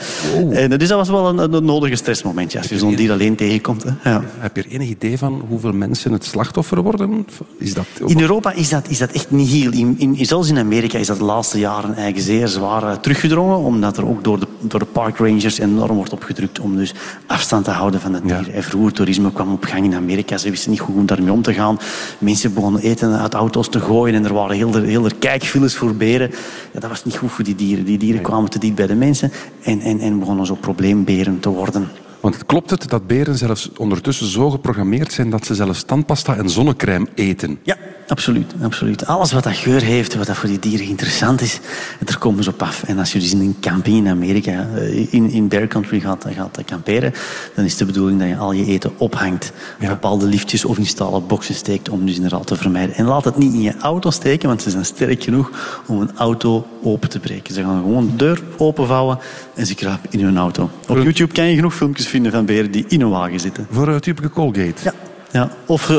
En, 0.51 0.73
eh, 0.73 0.79
dus 0.79 0.89
dat 0.89 0.99
was 0.99 1.09
wel 1.09 1.29
een, 1.29 1.55
een 1.55 1.65
nodige 1.65 1.97
stressmomentje 1.97 2.59
als 2.59 2.69
je 2.69 2.79
zo'n 2.79 2.95
dier 2.95 3.13
alleen 3.13 3.35
tegenkomt. 3.35 3.83
Hè. 3.83 4.11
Ja. 4.11 4.23
Heb 4.39 4.57
je 4.57 4.63
er 4.63 4.71
enig 4.71 4.89
idee 4.89 5.19
van 5.19 5.43
hoeveel 5.49 5.73
mensen 5.73 6.13
het 6.13 6.25
slachtoffer 6.25 6.83
worden? 6.83 7.27
Is 7.59 7.75
dat 7.75 7.87
In 8.07 8.21
Europa 8.21 8.53
is 8.53 8.69
dat, 8.69 8.89
is 8.89 8.99
dat 8.99 9.11
echt 9.11 9.31
niet 9.31 9.49
heel. 9.49 9.73
In, 9.73 9.95
in, 9.99 10.27
zelfs 10.27 10.49
in 10.49 10.59
Amerika 10.59 10.99
is 10.99 11.07
dat 11.07 11.19
de 11.19 11.25
laatste 11.25 11.59
jaren 11.59 11.95
eigenlijk 11.95 12.27
zeer 12.27 12.49
zwaar 12.49 12.83
eh, 12.83 12.97
teruggedrongen, 12.97 13.59
omdat 13.59 13.97
er 13.97 14.09
ook 14.09 14.25
door 14.25 14.41
de, 14.41 14.47
door 14.61 14.81
de 14.81 14.87
park 14.87 15.19
rangers 15.19 15.59
enorm 15.59 15.97
wordt 15.97 16.13
opgedrukt 16.13 16.61
om 16.61 16.77
dus 16.77 16.95
afstand 17.27 17.65
te 17.65 17.71
houden 17.71 18.01
van 18.01 18.15
het 18.15 18.23
dier. 18.23 18.55
En 18.55 18.63
vroeger 18.63 18.93
toerisme 18.93 19.32
kwam 19.33 19.53
op 19.53 19.65
gang 19.65 19.85
in 19.85 19.95
Amerika, 19.95 20.37
ze 20.37 20.51
wisten 20.51 20.71
niet 20.71 20.81
goed 20.81 20.95
hoe 20.95 21.05
daarmee 21.05 21.33
om 21.33 21.43
te 21.43 21.53
gaan. 21.53 21.79
Mensen 22.19 22.55
begonnen 22.55 22.83
eten 22.83 23.19
uit 23.19 23.35
auto's 23.35 23.69
te 23.69 23.81
gooien 23.81 24.15
en 24.15 24.25
er 24.25 24.35
waren 24.35 24.57
heel 24.57 24.75
er, 24.75 24.83
heel 24.83 25.05
er 25.05 25.15
kijkfiles 25.19 25.77
voor 25.77 25.95
beren. 25.95 26.31
Ja, 26.73 26.81
dat 26.81 26.91
was 26.91 27.05
niet 27.05 27.17
goed 27.17 27.31
voor 27.31 27.45
die 27.45 27.55
dieren. 27.55 27.85
Die 27.85 27.99
dieren 27.99 28.23
kwamen 28.23 28.51
te 28.51 28.59
dicht 28.59 28.75
bij 28.75 28.87
de 28.87 28.95
mensen 28.95 29.33
en, 29.63 29.81
en, 29.81 30.01
en 30.01 30.19
begonnen 30.19 30.47
zo 30.47 30.55
probleemberen 30.55 31.41
te 31.41 31.49
worden. 31.49 31.89
Want 32.21 32.47
klopt 32.47 32.71
het 32.71 32.89
dat 32.89 33.07
beren 33.07 33.39
zelfs 33.39 33.71
ondertussen 33.77 34.27
zo 34.27 34.51
geprogrammeerd 34.51 35.13
zijn 35.13 35.31
dat 35.31 35.47
ze 35.47 35.55
zelfs 35.55 35.83
tandpasta 35.83 36.37
en 36.37 36.51
zonnecrème 36.51 37.07
eten? 37.15 37.59
Ja, 37.63 37.77
absoluut, 38.13 38.55
absoluut. 38.63 39.07
Alles 39.07 39.33
wat 39.33 39.43
dat 39.43 39.57
geur 39.57 39.83
heeft, 39.83 40.15
wat 40.15 40.27
dat 40.27 40.37
voor 40.37 40.49
die 40.49 40.59
dieren 40.59 40.87
interessant 40.87 41.41
is, 41.41 41.61
daar 42.05 42.19
komen 42.19 42.45
ze 42.45 42.51
op 42.51 42.63
af. 42.63 42.83
En 42.83 42.99
als 42.99 43.13
je 43.13 43.19
dus 43.19 43.33
in 43.33 43.41
een 43.41 43.57
camping 43.61 43.97
in 43.97 44.09
Amerika, 44.09 44.69
eh, 44.77 45.13
in, 45.13 45.31
in 45.31 45.49
Bear 45.49 45.67
Country 45.67 46.01
gaat, 46.01 46.27
gaat 46.37 46.59
kamperen, 46.65 47.13
dan 47.55 47.65
is 47.65 47.77
de 47.77 47.85
bedoeling 47.85 48.19
dat 48.19 48.29
je 48.29 48.37
al 48.37 48.53
je 48.53 48.67
eten 48.67 48.93
ophangt. 48.99 49.53
Ja. 49.81 49.89
Bepaalde 49.89 50.27
liftjes 50.27 50.65
of 50.65 50.79
in 50.79 50.87
stalen 50.87 51.27
boxen 51.27 51.55
steekt 51.55 51.89
om 51.89 52.07
dus 52.07 52.15
inderdaad 52.15 52.47
te 52.47 52.57
vermijden. 52.57 52.95
En 52.95 53.05
laat 53.05 53.25
het 53.25 53.37
niet 53.37 53.53
in 53.53 53.63
je 53.63 53.75
auto 53.81 54.11
steken, 54.11 54.49
want 54.49 54.63
ze 54.63 54.71
zijn 54.71 54.85
sterk 54.85 55.23
genoeg 55.23 55.51
om 55.87 56.01
een 56.01 56.17
auto 56.17 56.67
open 56.83 57.09
te 57.09 57.19
breken. 57.19 57.55
Ze 57.55 57.63
gaan 57.63 57.83
gewoon 57.83 58.07
de 58.07 58.17
deur 58.17 58.43
openvouwen 58.57 59.19
en 59.55 59.67
ze 59.67 59.75
kruipen 59.75 60.11
in 60.11 60.25
hun 60.25 60.39
auto. 60.39 60.71
Op 60.89 60.97
YouTube 60.97 61.33
kan 61.33 61.45
je 61.45 61.55
genoeg 61.55 61.75
filmpjes 61.75 62.07
vinden 62.07 62.33
van 62.33 62.45
beren 62.45 62.71
die 62.71 62.85
in 62.89 63.01
een 63.01 63.11
wagen 63.11 63.41
zitten. 63.41 63.67
Voor 63.71 63.89
uh, 63.89 63.97
typische 63.97 64.31
Colgate? 64.31 64.75
Ja. 64.83 64.93
Ja. 65.33 65.51
Of 65.67 65.91
uh, 65.91 65.97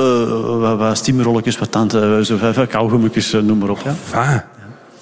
wat, 0.60 0.78
wat 0.78 0.98
stimulolletjes, 0.98 1.58
wat 1.58 1.72
tanden, 1.72 2.26
zo, 2.26 2.38
wat 2.38 2.68
kauwgommetjes, 2.68 3.34
uh, 3.34 3.42
noem 3.42 3.58
maar 3.58 3.70
op. 3.70 3.80
Ja. 3.80 3.96
Ah. 4.12 4.38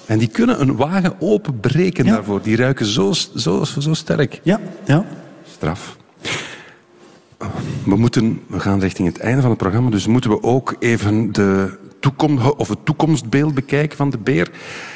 En 0.06 0.18
die 0.18 0.28
kunnen 0.28 0.60
een 0.60 0.76
wagen 0.76 1.14
openbreken 1.18 2.04
Ja. 2.04 2.14
daarvoor. 2.14 2.42
Die 2.42 2.56
ruiken 2.56 2.86
zo, 2.86 3.12
zo, 3.36 3.64
zo 3.78 3.94
sterk. 3.94 4.40
Ja, 4.42 4.60
ja. 4.84 5.04
Straf. 5.54 5.96
We, 7.84 7.96
moeten, 7.96 8.40
we 8.46 8.60
gaan 8.60 8.80
richting 8.80 9.08
het 9.08 9.18
einde 9.18 9.40
van 9.40 9.50
het 9.50 9.58
programma, 9.58 9.90
dus 9.90 10.06
moeten 10.06 10.30
we 10.30 10.42
ook 10.42 10.76
even 10.78 11.32
de 11.32 11.78
toekomst, 12.00 12.54
of 12.56 12.68
het 12.68 12.84
toekomstbeeld 12.84 13.54
bekijken 13.54 13.96
van 13.96 14.10
de 14.10 14.18
beer. 14.18 14.50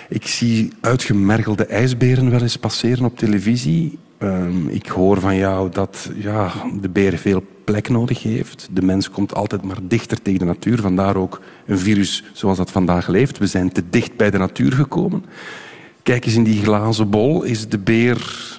Ik 0.08 0.26
zie 0.26 0.72
uitgemergelde 0.80 1.66
ijsberen 1.66 2.30
wel 2.30 2.42
eens 2.42 2.56
passeren 2.56 3.04
op 3.04 3.18
televisie. 3.18 3.98
Ehm, 4.18 4.68
ik 4.68 4.86
hoor 4.86 5.20
van 5.20 5.36
jou 5.36 5.70
dat 5.70 6.10
ja, 6.14 6.52
de 6.80 6.88
beer 6.88 7.18
veel 7.18 7.42
plek 7.64 7.88
nodig 7.88 8.22
heeft. 8.22 8.68
De 8.72 8.82
mens 8.82 9.10
komt 9.10 9.34
altijd 9.34 9.62
maar 9.62 9.78
dichter 9.82 10.22
tegen 10.22 10.38
de 10.38 10.44
natuur. 10.44 10.80
Vandaar 10.80 11.16
ook 11.16 11.40
een 11.66 11.78
virus 11.78 12.24
zoals 12.32 12.56
dat 12.56 12.70
vandaag 12.70 13.08
leeft. 13.08 13.38
We 13.38 13.46
zijn 13.46 13.72
te 13.72 13.82
dicht 13.90 14.16
bij 14.16 14.30
de 14.30 14.38
natuur 14.38 14.72
gekomen. 14.72 15.24
Kijk 16.02 16.24
eens 16.26 16.34
in 16.34 16.44
die 16.44 16.62
glazen 16.62 17.10
bol. 17.10 17.42
Is 17.42 17.68
de 17.68 17.78
beer... 17.78 18.54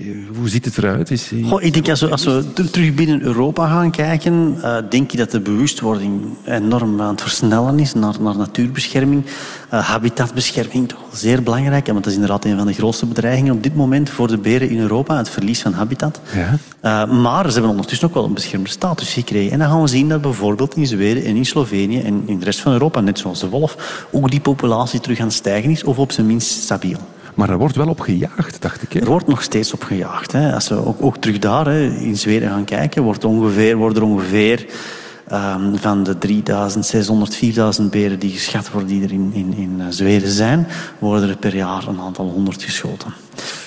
eh, 0.00 0.36
Hoe 0.38 0.48
ziet 0.48 0.64
het 0.64 0.78
eruit? 0.78 1.10
Is 1.10 1.30
Goh, 1.44 1.62
ik 1.62 1.72
denk 1.72 1.88
als 1.88 2.00
we, 2.00 2.10
als 2.10 2.24
we 2.24 2.44
ter- 2.52 2.70
terug 2.70 2.94
binnen 2.94 3.22
Europa 3.22 3.68
gaan 3.68 3.90
kijken, 3.90 4.56
eh, 4.62 4.76
denk 4.90 5.12
ik 5.12 5.18
dat 5.18 5.30
de 5.30 5.40
bewustwording 5.40 6.20
enorm 6.44 7.00
aan 7.00 7.10
het 7.10 7.20
versnellen 7.22 7.78
is 7.78 7.94
naar, 7.94 8.14
naar 8.20 8.36
natuurbescherming. 8.36 9.24
Eh, 9.68 9.80
habitatbescherming, 9.88 10.88
toch 10.88 10.98
wel 11.00 11.18
zeer 11.18 11.42
belangrijk. 11.42 11.86
Want 11.86 11.98
dat 11.98 12.06
is 12.06 12.14
inderdaad 12.14 12.44
een 12.44 12.56
van 12.56 12.66
de 12.66 12.72
grootste 12.72 13.06
bedreigingen 13.06 13.52
op 13.54 13.62
dit 13.62 13.74
moment 13.74 14.10
voor 14.10 14.28
de 14.28 14.38
beren 14.38 14.70
in 14.70 14.78
Europa, 14.78 15.16
het 15.16 15.28
verlies 15.28 15.60
van 15.62 15.72
habitat. 15.72 16.20
Ja. 16.34 16.58
Eh, 16.80 17.10
maar 17.10 17.44
ze 17.46 17.52
hebben 17.52 17.70
ondertussen 17.70 18.08
ook 18.08 18.14
wel 18.14 18.24
een 18.24 18.34
beschermde 18.34 18.70
status 18.70 19.12
gekregen. 19.12 19.52
En 19.52 19.58
dan 19.58 19.68
gaan 19.68 19.82
we 19.82 19.88
zien 19.88 20.08
dat 20.08 20.20
bijvoorbeeld 20.20 20.76
in 20.76 20.86
Zweden 20.86 21.24
en 21.24 21.36
in 21.36 21.46
Slovenië 21.46 22.00
en 22.00 22.22
in 22.26 22.38
de 22.38 22.44
rest 22.44 22.60
van 22.60 22.72
Europa, 22.72 23.00
net 23.00 23.18
zoals 23.18 23.40
de 23.40 23.48
wolf, 23.48 24.06
ook 24.10 24.30
die 24.30 24.40
populatie 24.40 25.00
terug 25.00 25.18
aan 25.20 25.26
het 25.26 25.34
stijgen 25.34 25.70
is, 25.70 25.84
of 25.84 25.98
op 25.98 26.12
zijn 26.12 26.26
minst 26.26 26.48
stabiel. 26.62 26.98
Maar 27.38 27.50
er 27.50 27.58
wordt 27.58 27.76
wel 27.76 27.88
op 27.88 28.00
gejaagd, 28.00 28.62
dacht 28.62 28.82
ik. 28.82 28.92
Hè? 28.92 29.00
Er 29.00 29.06
wordt 29.06 29.26
nog 29.26 29.42
steeds 29.42 29.72
op 29.72 29.82
gejaagd. 29.82 30.32
Hè. 30.32 30.54
Als 30.54 30.68
we 30.68 30.86
ook, 30.86 31.02
ook 31.02 31.16
terug 31.16 31.38
daar 31.38 31.66
hè, 31.66 31.88
in 31.88 32.16
Zweden 32.16 32.48
gaan 32.48 32.64
kijken, 32.64 33.02
wordt 33.02 33.24
ongeveer, 33.24 33.76
worden 33.76 34.02
er 34.02 34.08
ongeveer 34.08 34.66
ehm, 35.28 35.74
van 35.74 36.02
de 36.02 36.18
3600, 36.18 37.34
4000 37.34 37.90
beren 37.90 38.18
die 38.18 38.30
geschat 38.30 38.70
worden 38.70 38.88
die 38.88 39.02
er 39.02 39.12
in, 39.12 39.30
in, 39.32 39.54
in 39.56 39.76
eh, 39.80 39.86
Zweden 39.88 40.30
zijn, 40.30 40.66
worden 40.98 41.28
er 41.28 41.36
per 41.36 41.54
jaar 41.54 41.88
een 41.88 42.00
aantal 42.00 42.28
honderd 42.28 42.62
geschoten. 42.62 43.12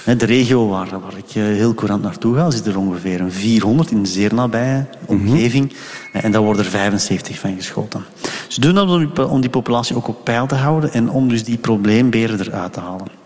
De 0.05 0.25
regio 0.25 0.67
waar, 0.67 0.89
waar 0.89 1.17
ik 1.17 1.35
eh, 1.35 1.43
heel 1.43 1.73
courant 1.73 2.03
naartoe 2.03 2.35
ga, 2.35 2.49
zit 2.49 2.65
er 2.65 2.77
ongeveer 2.77 3.21
een 3.21 3.31
400 3.31 3.91
in 3.91 3.97
een 3.97 4.05
zeer 4.05 4.33
nabije 4.33 4.85
omgeving. 5.05 5.73
En 6.13 6.31
daar 6.31 6.41
worden 6.41 6.63
er 6.63 6.71
75 6.71 7.39
van 7.39 7.55
geschoten. 7.55 8.03
Ze 8.47 8.61
doen 8.61 8.75
dat 8.75 8.89
om 8.89 8.99
die, 9.13 9.27
om 9.27 9.41
die 9.41 9.49
populatie 9.49 9.95
ook 9.95 10.07
op 10.07 10.23
peil 10.23 10.47
te 10.47 10.55
houden 10.55 10.93
en 10.93 11.09
om 11.09 11.29
dus 11.29 11.43
die 11.43 11.57
probleemberen 11.57 12.39
eruit 12.39 12.73
te 12.73 12.79
halen. 12.79 13.20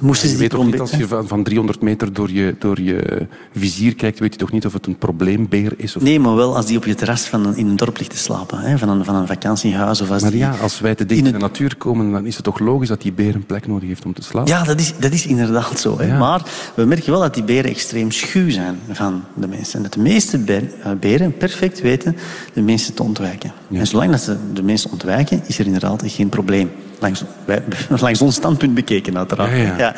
Moesten 0.00 0.28
Je 0.28 0.34
ze 0.34 0.40
weet 0.40 0.64
niet, 0.64 0.80
als 0.80 0.90
je 0.90 1.06
van, 1.08 1.28
van 1.28 1.42
300 1.42 1.80
meter 1.80 2.12
door 2.12 2.30
je, 2.32 2.54
door 2.58 2.80
je 2.80 3.26
vizier 3.54 3.94
kijkt, 3.94 4.18
weet 4.18 4.32
je 4.32 4.38
toch 4.38 4.52
niet 4.52 4.66
of 4.66 4.72
het 4.72 4.86
een 4.86 4.98
probleembeer 4.98 5.72
is? 5.76 5.96
Of... 5.96 6.02
Nee, 6.02 6.20
maar 6.20 6.34
wel 6.34 6.56
als 6.56 6.66
die 6.66 6.76
op 6.76 6.84
je 6.84 6.94
terras 6.94 7.22
van 7.22 7.46
een, 7.46 7.56
in 7.56 7.66
een 7.68 7.76
dorp 7.76 7.98
ligt 7.98 8.10
te 8.10 8.16
slapen. 8.16 8.58
Hè, 8.58 8.78
van, 8.78 8.88
een, 8.88 9.04
van 9.04 9.14
een 9.14 9.26
vakantiehuis. 9.26 10.00
Of 10.00 10.10
als 10.10 10.22
Maar 10.22 10.30
die... 10.30 10.40
ja, 10.40 10.54
als 10.62 10.80
wij 10.80 10.94
te 10.94 11.06
dicht 11.06 11.20
in 11.20 11.26
een- 11.26 11.32
de 11.32 11.38
natuur 11.38 11.76
komen, 11.76 12.12
dan 12.12 12.26
is 12.26 12.34
het 12.34 12.44
toch 12.44 12.58
logisch 12.58 12.88
dat 12.88 13.02
die 13.02 13.12
beer 13.12 13.34
een 13.34 13.46
plek 13.46 13.66
nodig 13.66 13.88
heeft 13.88 14.04
om 14.04 14.12
te 14.12 14.22
slapen? 14.22 14.52
Ja, 14.52 14.64
dat 14.64 14.80
is, 14.80 14.94
dat 14.98 15.12
is 15.12 15.26
inderdaad 15.26 15.80
zo. 15.80 15.98
Hè. 15.98 16.06
Ja. 16.06 16.18
Maar 16.18 16.42
we 16.74 16.84
merken 16.84 17.10
wel 17.10 17.20
dat 17.20 17.34
die 17.34 17.42
beren 17.44 17.70
extreem 17.70 18.10
schuw 18.10 18.50
zijn 18.50 18.78
van 18.90 19.24
de 19.34 19.48
mensen. 19.48 19.76
En 19.76 19.82
dat 19.82 19.92
de 19.92 20.00
meeste 20.00 20.38
eh, 20.46 20.90
beren 21.00 21.36
perfect 21.36 21.80
weten 21.80 22.16
de 22.52 22.62
mensen 22.62 22.94
te 22.94 23.02
ontwijken. 23.02 23.52
Ja. 23.68 23.78
En 23.78 23.86
zolang 23.86 24.10
dat 24.10 24.20
ze 24.20 24.36
de 24.52 24.62
mensen 24.62 24.90
ontwijken, 24.90 25.42
is 25.46 25.58
er 25.58 25.66
inderdaad 25.66 26.02
geen 26.06 26.28
probleem. 26.28 26.70
Langs, 27.00 27.22
wij- 27.44 27.62
langs 28.00 28.20
ons 28.20 28.34
standpunt 28.34 28.74
bekeken, 28.74 29.18
uiteraard. 29.18 29.50
Ja, 29.56 29.76
ja. 29.78 29.94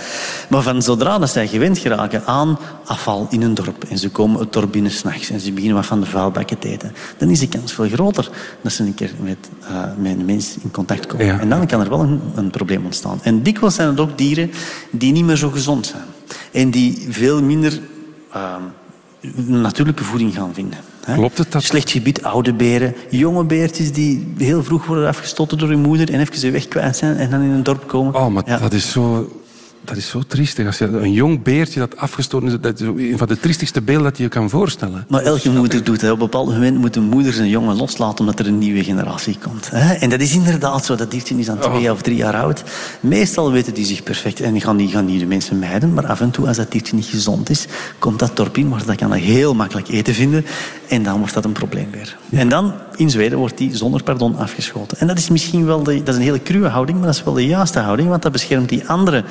Maar 0.48 0.62
van 0.62 0.82
zodra 0.82 1.18
dat 1.18 1.30
zij 1.30 1.48
gewend 1.48 1.78
geraken 1.78 2.22
aan 2.26 2.58
afval 2.84 3.26
in 3.30 3.42
een 3.42 3.54
dorp 3.54 3.84
en 3.88 3.98
ze 3.98 4.10
komen 4.10 4.40
het 4.40 4.52
dorp 4.52 4.72
binnen 4.72 4.90
s'nachts 4.92 5.30
en 5.30 5.40
ze 5.40 5.52
beginnen 5.52 5.76
wat 5.76 5.86
van 5.86 6.00
de 6.00 6.06
vuilbakken 6.06 6.58
te 6.58 6.68
eten, 6.68 6.92
dan 7.18 7.28
is 7.30 7.38
de 7.38 7.48
kans 7.48 7.72
veel 7.72 7.88
groter 7.88 8.30
dat 8.60 8.72
ze 8.72 8.82
een 8.82 8.94
keer 8.94 9.10
met, 9.20 9.36
eh, 9.60 9.82
met 9.96 10.12
een 10.12 10.24
mens 10.24 10.56
in 10.62 10.70
contact 10.70 11.06
komen. 11.06 11.26
Ja. 11.26 11.40
En 11.40 11.48
dan 11.48 11.66
kan 11.66 11.80
er 11.80 11.88
wel 11.88 12.00
een, 12.00 12.20
een 12.34 12.50
probleem 12.50 12.84
ontstaan. 12.84 13.18
En 13.22 13.42
dikwijls 13.42 13.74
zijn 13.74 13.88
het 13.88 14.00
ook 14.00 14.18
dieren 14.18 14.50
die 14.90 15.12
niet 15.12 15.24
meer 15.24 15.36
zo 15.36 15.50
gezond 15.50 15.86
zijn. 15.86 16.02
En 16.52 16.70
die 16.70 17.06
veel 17.10 17.42
minder 17.42 17.80
ehm, 18.32 18.62
natuurlijke 19.60 20.04
voeding 20.04 20.34
gaan 20.34 20.54
vinden. 20.54 20.78
Hè. 21.04 21.14
Klopt 21.14 21.38
het 21.38 21.52
dat- 21.52 21.62
Slecht 21.62 21.90
gebied, 21.90 22.22
oude 22.22 22.52
beren, 22.52 22.94
jonge 23.10 23.44
beertjes 23.44 23.92
die 23.92 24.32
heel 24.38 24.62
vroeg 24.64 24.86
worden 24.86 25.08
afgestoten 25.08 25.58
door 25.58 25.68
hun 25.68 25.80
moeder 25.80 26.12
en 26.12 26.20
even 26.20 26.52
weg 26.52 26.68
kwijt 26.68 26.96
zijn 26.96 27.16
en 27.16 27.30
dan 27.30 27.42
in 27.42 27.50
een 27.50 27.62
dorp 27.62 27.86
komen. 27.86 28.14
Oh, 28.14 28.26
maar 28.28 28.42
Ja. 28.46 28.58
dat 28.58 28.72
is 28.72 28.90
zo... 28.90 29.28
Dat 29.84 29.96
is 29.96 30.08
zo 30.08 30.22
triestig. 30.26 30.66
Als 30.66 30.78
je 30.78 30.84
een 30.84 31.12
jong 31.12 31.42
beertje 31.42 31.80
dat 31.80 31.96
afgestoten 31.96 32.48
is, 32.48 32.54
dat 32.60 32.80
is 32.80 32.86
een 32.86 33.18
van 33.18 33.26
de 33.26 33.38
triestigste 33.38 33.82
beelden 33.82 34.04
dat 34.04 34.16
je 34.16 34.22
je 34.22 34.28
kan 34.28 34.50
voorstellen. 34.50 35.04
Maar 35.08 35.22
elke 35.22 35.50
moeder 35.50 35.84
doet 35.84 36.00
dat. 36.00 36.10
Op 36.10 36.20
een 36.20 36.24
bepaald 36.24 36.48
moment 36.48 36.78
moet 36.78 36.96
een 36.96 37.02
moeder 37.02 37.32
zijn 37.32 37.48
jongen 37.48 37.76
loslaten 37.76 38.18
omdat 38.18 38.38
er 38.38 38.46
een 38.46 38.58
nieuwe 38.58 38.84
generatie 38.84 39.38
komt. 39.42 39.70
hè. 39.70 39.94
En 39.94 40.10
dat 40.10 40.20
is 40.20 40.34
inderdaad 40.34 40.84
zo. 40.84 40.94
Dat 40.94 41.10
diertje 41.10 41.38
is 41.38 41.46
dan 41.46 41.58
twee 41.58 41.92
of 41.92 42.02
drie 42.02 42.16
jaar 42.16 42.36
oud. 42.36 42.62
Meestal 43.00 43.52
weten 43.52 43.74
die 43.74 43.84
zich 43.84 44.02
perfect 44.02 44.40
en 44.40 44.60
gaan 44.60 44.76
die, 44.76 44.88
gaan 44.88 45.06
die 45.06 45.18
de 45.18 45.26
mensen 45.26 45.58
mijden. 45.58 45.94
Maar 45.94 46.06
af 46.06 46.20
en 46.20 46.30
toe, 46.30 46.46
als 46.46 46.56
dat 46.56 46.72
diertje 46.72 46.94
niet 46.96 47.06
gezond 47.06 47.50
is, 47.50 47.66
komt 47.98 48.18
dat 48.18 48.36
dorp 48.36 48.56
in. 48.56 48.68
Maar 48.68 48.84
dat 48.86 48.96
kan 48.96 49.12
heel 49.12 49.54
makkelijk 49.54 49.88
eten 49.88 50.14
vinden. 50.14 50.44
En 50.88 51.02
dan 51.02 51.18
wordt 51.18 51.34
dat 51.34 51.44
een 51.44 51.52
probleem 51.52 51.88
weer. 51.90 52.16
En 52.30 52.48
dan, 52.48 52.72
in 52.96 53.10
Zweden, 53.10 53.38
wordt 53.38 53.58
die 53.58 53.76
zonder 53.76 54.02
pardon 54.02 54.36
afgeschoten. 54.36 54.98
En 54.98 55.06
dat 55.06 55.18
is 55.18 55.28
misschien 55.30 55.64
wel 55.64 55.82
de, 55.82 55.98
dat 55.98 56.08
is 56.08 56.16
een 56.16 56.26
hele 56.26 56.42
cruwe 56.42 56.68
houding, 56.68 56.98
maar 56.98 57.06
dat 57.06 57.16
is 57.16 57.24
wel 57.24 57.34
de 57.34 57.46
juiste 57.46 57.78
houding. 57.78 58.08
Want 58.08 58.22
dat 58.22 58.32
beschermt 58.32 58.68
die 58.68 58.88
andere 58.88 59.24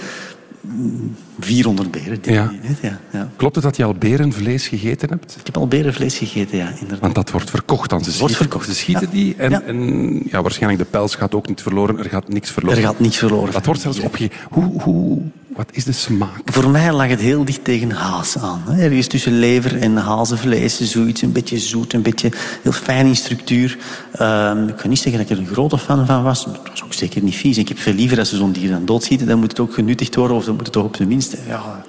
mm, 0.62 1.16
400 1.40 1.92
beren. 1.92 2.22
Die, 2.22 2.34
Ja. 2.34 2.52
ja, 2.82 3.00
ja. 3.12 3.30
Klopt 3.36 3.56
het 3.56 3.64
dat 3.64 3.76
je 3.78 3.84
al 3.84 3.94
berenvlees 3.94 4.68
gegeten 4.68 5.10
hebt? 5.10 5.36
Ik 5.40 5.46
heb 5.46 5.58
al 5.58 5.68
berenvlees 5.68 6.18
gegeten, 6.18 6.58
ja, 6.58 6.70
inderdaad. 6.70 7.00
Want 7.00 7.16
dat 7.16 7.32
wordt 7.32 7.50
verkocht 7.50 7.90
dan. 7.90 8.04
Ze 8.04 8.06
Wordt 8.06 8.20
schieten, 8.34 8.36
verkocht. 8.36 8.66
Ze 8.66 8.76
schieten 8.76 9.10
die 9.10 9.36
en, 9.38 9.50
Ja. 9.52 9.62
en 9.62 10.22
ja, 10.32 10.42
waarschijnlijk 10.42 10.84
de 10.84 10.90
pels 10.90 11.16
gaat 11.16 11.36
ook 11.36 11.48
niet 11.48 11.62
verloren. 11.62 11.98
Er 12.00 12.10
gaat 12.10 12.28
niks 12.30 12.50
verloren. 12.52 12.78
Er 12.78 12.84
gaat 12.84 13.00
niks 13.00 13.18
verloren. 13.18 13.54
Dat 13.54 13.66
wordt 13.66 13.82
zelfs 13.82 14.00
opge... 14.00 14.30
Hoe, 14.50 14.82
hoe, 14.82 15.22
wat 15.68 15.76
is 15.76 15.84
de 15.84 15.92
smaak? 15.92 16.42
Voor 16.46 16.70
mij 16.70 16.94
lag 16.94 17.08
het 17.08 17.20
heel 17.20 17.46
dicht 17.46 17.64
tegen 17.64 17.92
haas 17.92 18.38
aan. 18.38 18.64
hè. 18.66 18.84
Ergens 18.84 19.08
tussen 19.08 19.40
lever 19.40 19.78
en 19.78 19.98
hazenvlees. 19.98 20.82
Zoiets 20.82 21.22
een 21.22 21.32
beetje 21.32 21.60
zoet, 21.60 21.94
een 21.94 22.02
beetje 22.02 22.32
heel 22.62 22.72
fijn 22.72 23.06
in 23.06 23.16
structuur. 23.16 23.78
Ehm, 24.12 24.68
ik 24.68 24.76
kan 24.76 24.90
niet 24.90 25.00
zeggen 25.00 25.22
dat 25.22 25.30
ik 25.30 25.38
er 25.38 25.44
een 25.44 25.54
grote 25.54 25.78
fan 25.78 26.06
van 26.06 26.24
was. 26.24 26.46
Maar 26.46 26.56
het 26.56 26.70
was 26.70 26.84
ook 26.84 26.94
zeker 26.94 27.24
niet 27.24 27.36
vies. 27.36 27.58
Ik 27.58 27.68
heb 27.68 27.78
veel 27.80 27.94
liever 27.94 28.20
als 28.20 28.30
ze 28.30 28.36
zo'n 28.36 28.52
dier 28.52 28.70
dan 28.70 28.86
doodschieten. 28.86 29.28
Dan 29.28 29.40
moet 29.40 29.50
het 29.50 29.60
ook 29.60 29.74
genuttigd 29.74 30.16
worden. 30.16 30.38
Of 30.38 30.46
dan 30.46 30.56
moet 30.56 30.64
het 30.64 30.74
toch 30.74 30.84
op 30.84 30.96
zijn 30.96 31.08
minst... 31.08 31.38
Ja, 31.48 31.84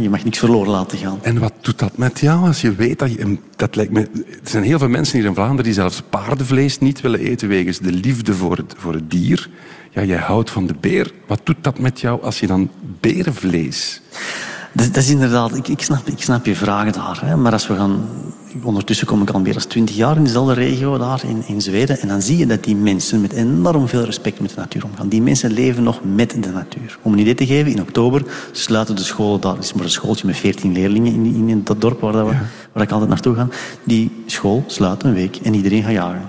je 0.00 0.10
mag 0.10 0.24
niks 0.24 0.38
verloren 0.38 0.70
laten 0.70 0.98
gaan. 0.98 1.18
En 1.22 1.38
wat 1.38 1.52
doet 1.60 1.78
dat 1.78 1.96
met 1.96 2.20
jou 2.20 2.46
als 2.46 2.60
je 2.60 2.74
weet 2.74 2.98
dat 2.98 3.12
je... 3.12 3.38
Dat 3.56 3.76
lijkt 3.76 3.92
me, 3.92 4.00
er 4.00 4.38
zijn 4.42 4.64
heel 4.64 4.78
veel 4.78 4.88
mensen 4.88 5.18
hier 5.18 5.28
in 5.28 5.34
Vlaanderen 5.34 5.64
die 5.64 5.72
zelfs 5.72 6.02
paardenvlees 6.10 6.78
niet 6.78 7.00
willen 7.00 7.20
eten 7.20 7.48
wegens 7.48 7.78
de 7.78 7.92
liefde 7.92 8.34
voor 8.34 8.56
het, 8.56 8.74
voor 8.78 8.92
het 8.92 9.10
dier. 9.10 9.48
Ja, 9.90 10.02
jij 10.02 10.18
houdt 10.18 10.50
van 10.50 10.66
de 10.66 10.74
beer. 10.80 11.12
Wat 11.26 11.40
doet 11.44 11.56
dat 11.60 11.78
met 11.78 12.00
jou 12.00 12.22
als 12.22 12.40
je 12.40 12.46
dan 12.46 12.70
berenvlees... 13.00 14.00
Dat, 14.72 14.86
dat 14.86 15.02
is 15.02 15.10
inderdaad, 15.10 15.56
ik, 15.56 15.68
ik, 15.68 15.82
snap, 15.82 16.06
ik 16.06 16.22
snap 16.22 16.46
je 16.46 16.56
vragen 16.56 16.92
daar. 16.92 17.20
Hè. 17.24 17.36
Maar 17.36 17.52
als 17.52 17.66
we 17.66 17.76
gaan. 17.76 18.08
Ondertussen 18.62 19.06
kom 19.06 19.22
ik 19.22 19.30
al 19.30 19.40
meer 19.40 19.52
dan 19.52 19.66
twintig 19.66 19.96
jaar 19.96 20.16
in 20.16 20.24
dezelfde 20.24 20.54
regio 20.54 20.98
daar 20.98 21.22
in, 21.24 21.42
in 21.46 21.60
Zweden. 21.60 22.00
En 22.00 22.08
dan 22.08 22.22
zie 22.22 22.36
je 22.36 22.46
dat 22.46 22.64
die 22.64 22.76
mensen 22.76 23.20
met 23.20 23.32
enorm 23.32 23.88
veel 23.88 24.04
respect 24.04 24.40
met 24.40 24.50
de 24.50 24.56
natuur 24.56 24.84
omgaan. 24.84 25.08
Die 25.08 25.22
mensen 25.22 25.52
leven 25.52 25.82
nog 25.82 26.00
met 26.14 26.30
de 26.30 26.50
natuur. 26.50 26.98
Om 27.02 27.12
een 27.12 27.18
idee 27.18 27.34
te 27.34 27.46
geven, 27.46 27.72
in 27.72 27.80
oktober 27.80 28.22
sluiten 28.52 28.96
de 28.96 29.02
scholen 29.02 29.40
daar. 29.40 29.54
Het 29.54 29.64
is 29.64 29.72
maar 29.72 29.84
een 29.84 29.90
schooltje 29.90 30.26
met 30.26 30.36
veertien 30.36 30.72
leerlingen 30.72 31.12
in, 31.12 31.48
in 31.48 31.64
dat 31.64 31.80
dorp 31.80 32.00
waar, 32.00 32.12
dat 32.12 32.28
we, 32.28 32.36
waar 32.72 32.82
ik 32.82 32.90
altijd 32.90 33.10
naartoe 33.10 33.34
ga. 33.34 33.48
Die 33.84 34.10
school 34.26 34.64
sluit 34.66 35.02
een 35.02 35.14
week 35.14 35.36
en 35.36 35.54
iedereen 35.54 35.82
gaat 35.82 35.92
jagen. 35.92 36.28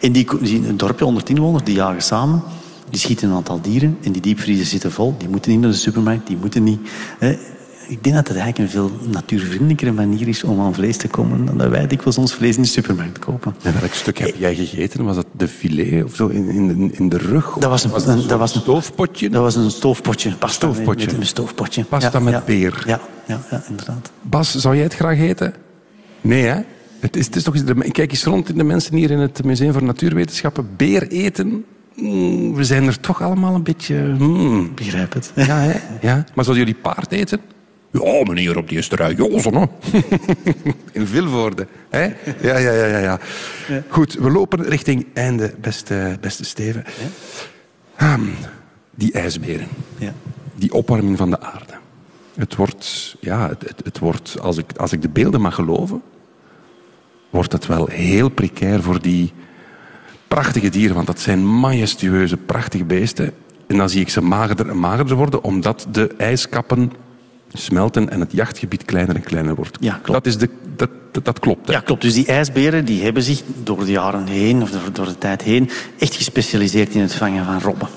En 0.00 0.12
die, 0.12 0.26
die, 0.40 0.68
een 0.68 0.76
dorpje 0.76 1.04
onder 1.06 1.22
inwoners, 1.26 1.64
die 1.64 1.74
jagen 1.74 2.02
samen. 2.02 2.42
Die 2.90 3.00
schieten 3.00 3.28
een 3.28 3.36
aantal 3.36 3.60
dieren 3.60 3.98
en 4.02 4.12
die 4.12 4.22
diepvriezen 4.22 4.66
zitten 4.66 4.92
vol. 4.92 5.14
Die 5.18 5.28
moeten 5.28 5.50
niet 5.50 5.60
naar 5.60 5.70
de 5.70 5.76
supermarkt, 5.76 6.26
die 6.26 6.36
moeten 6.36 6.62
niet. 6.62 6.80
Hè. 7.18 7.36
Ik 7.88 8.04
denk 8.04 8.14
dat 8.16 8.28
het 8.28 8.36
eigenlijk 8.36 8.58
een 8.58 8.68
veel 8.80 8.90
natuurvriendelijkere 9.12 9.92
manier 9.92 10.28
is 10.28 10.44
om 10.44 10.60
aan 10.60 10.74
vlees 10.74 10.96
te 10.96 11.08
komen 11.08 11.46
dan 11.46 11.58
dat 11.58 11.68
wij 11.68 11.86
dikwijls 11.86 12.18
ons 12.18 12.34
vlees 12.34 12.56
in 12.56 12.62
de 12.62 12.68
supermarkt 12.68 13.18
kopen. 13.18 13.54
En 13.62 13.72
welk 13.80 13.92
stuk 13.92 14.18
heb 14.18 14.34
jij 14.38 14.54
gegeten? 14.54 15.04
Was 15.04 15.16
dat 15.16 15.26
de 15.36 15.48
filet 15.48 16.04
of 16.04 16.14
zo 16.14 16.26
in, 16.26 16.48
in, 16.48 16.68
de- 16.68 16.96
in 16.96 17.08
de 17.08 17.18
rug? 17.18 17.56
Dat 17.58 17.70
was 17.70 17.84
een, 18.06 18.26
dat 18.28 18.38
was 18.38 18.54
een 18.54 18.60
stoofpotje? 18.60 19.28
Dat 19.30 19.42
was 19.42 19.54
een 19.56 19.70
stoofpotje. 19.70 20.30
Pasta 20.30 20.48
Stoofpotje. 20.66 21.04
Met, 21.04 21.12
met 21.12 21.20
een 21.20 21.26
stoofpotje. 21.26 21.84
Pasta 21.84 22.18
Ja, 22.18 22.24
met 22.24 22.32
ja. 22.32 22.40
peer. 22.40 22.82
Ja, 22.86 23.00
ja, 23.26 23.40
ja, 23.50 23.62
inderdaad. 23.68 24.10
Bas, 24.22 24.54
zou 24.54 24.74
jij 24.74 24.84
het 24.84 24.94
graag 24.94 25.18
eten? 25.18 25.54
Nee, 26.20 26.42
hè? 26.44 26.60
Het 27.00 27.16
is, 27.16 27.26
het 27.26 27.36
is 27.36 27.42
toch, 27.42 27.54
kijk 27.92 28.10
eens 28.10 28.24
rond 28.24 28.48
in 28.48 28.56
de 28.58 28.64
mensen 28.64 28.96
hier 28.96 29.10
in 29.10 29.18
het 29.18 29.44
Museum 29.44 29.72
voor 29.72 29.82
Natuurwetenschappen. 29.82 30.68
Beer 30.76 31.08
eten, 31.08 31.64
mm, 31.94 32.54
we 32.54 32.64
zijn 32.64 32.86
er 32.86 33.00
toch 33.00 33.22
allemaal 33.22 33.54
een 33.54 33.62
beetje... 33.62 34.14
mm. 34.18 34.74
Begrijp 34.74 35.12
het. 35.12 35.32
Ja, 35.34 35.58
hè? 35.58 35.72
ja. 36.00 36.14
Maar 36.34 36.44
zouden 36.44 36.66
jullie 36.66 36.80
paard 36.82 37.12
eten? 37.12 37.40
Ja, 38.02 38.22
meneer, 38.22 38.56
op 38.56 38.68
die 38.68 38.78
esterij. 38.78 39.14
Jozen, 39.14 39.54
hè? 39.54 39.64
In 40.92 41.06
Vilvoorde. 41.06 41.66
Hè? 41.88 42.04
Ja, 42.40 42.58
ja, 42.58 42.72
ja, 42.72 42.86
ja, 42.86 42.98
ja. 42.98 43.18
Goed, 43.88 44.14
we 44.14 44.30
lopen 44.30 44.62
richting 44.62 45.06
einde, 45.14 45.54
beste, 45.60 46.18
beste 46.20 46.44
Steven. 46.44 46.84
Ah, 47.96 48.20
die 48.94 49.12
ijsberen. 49.12 49.68
Ja. 49.98 50.12
Die 50.54 50.72
opwarming 50.72 51.16
van 51.16 51.30
de 51.30 51.40
aarde. 51.40 51.74
Het 52.34 52.56
wordt, 52.56 53.16
ja, 53.20 53.48
het, 53.48 53.62
het, 53.68 53.80
het 53.84 53.98
wordt 53.98 54.36
als, 54.40 54.56
ik, 54.56 54.72
als 54.76 54.92
ik 54.92 55.02
de 55.02 55.08
beelden 55.08 55.40
mag 55.40 55.54
geloven, 55.54 56.02
wordt 57.30 57.52
het 57.52 57.66
wel 57.66 57.86
heel 57.86 58.28
precair 58.28 58.82
voor 58.82 59.02
die 59.02 59.32
prachtige 60.28 60.68
dieren. 60.68 60.94
Want 60.94 61.06
dat 61.06 61.20
zijn 61.20 61.58
majestueuze, 61.58 62.36
prachtige 62.36 62.84
beesten. 62.84 63.34
En 63.66 63.76
dan 63.76 63.88
zie 63.88 64.00
ik 64.00 64.08
ze 64.08 64.20
magerder 64.20 64.68
en 64.68 64.78
magerder 64.78 65.16
worden, 65.16 65.44
omdat 65.44 65.86
de 65.90 66.14
ijskappen 66.16 66.92
smelten 67.56 68.10
en 68.10 68.20
het 68.20 68.32
jachtgebied 68.32 68.84
kleiner 68.84 69.14
en 69.14 69.22
kleiner 69.22 69.54
wordt. 69.54 69.76
Ja, 69.80 69.92
klopt. 70.02 70.24
Dat, 70.24 70.26
is 70.26 70.38
de, 70.38 70.48
dat, 70.76 70.90
dat, 71.12 71.24
dat 71.24 71.38
klopt. 71.38 71.66
hè? 71.66 71.72
Ja, 71.72 71.80
klopt. 71.80 72.02
Dus 72.02 72.14
die 72.14 72.26
ijsberen 72.26 72.84
die 72.84 73.02
hebben 73.02 73.22
zich 73.22 73.42
door 73.62 73.84
de 73.84 73.90
jaren 73.90 74.26
heen, 74.26 74.62
of 74.62 74.70
door, 74.70 74.80
door 74.92 75.06
de 75.06 75.18
tijd 75.18 75.42
heen, 75.42 75.70
echt 75.98 76.14
gespecialiseerd 76.14 76.94
in 76.94 77.00
het 77.00 77.14
vangen 77.14 77.44
van 77.44 77.60
robben. 77.60 77.88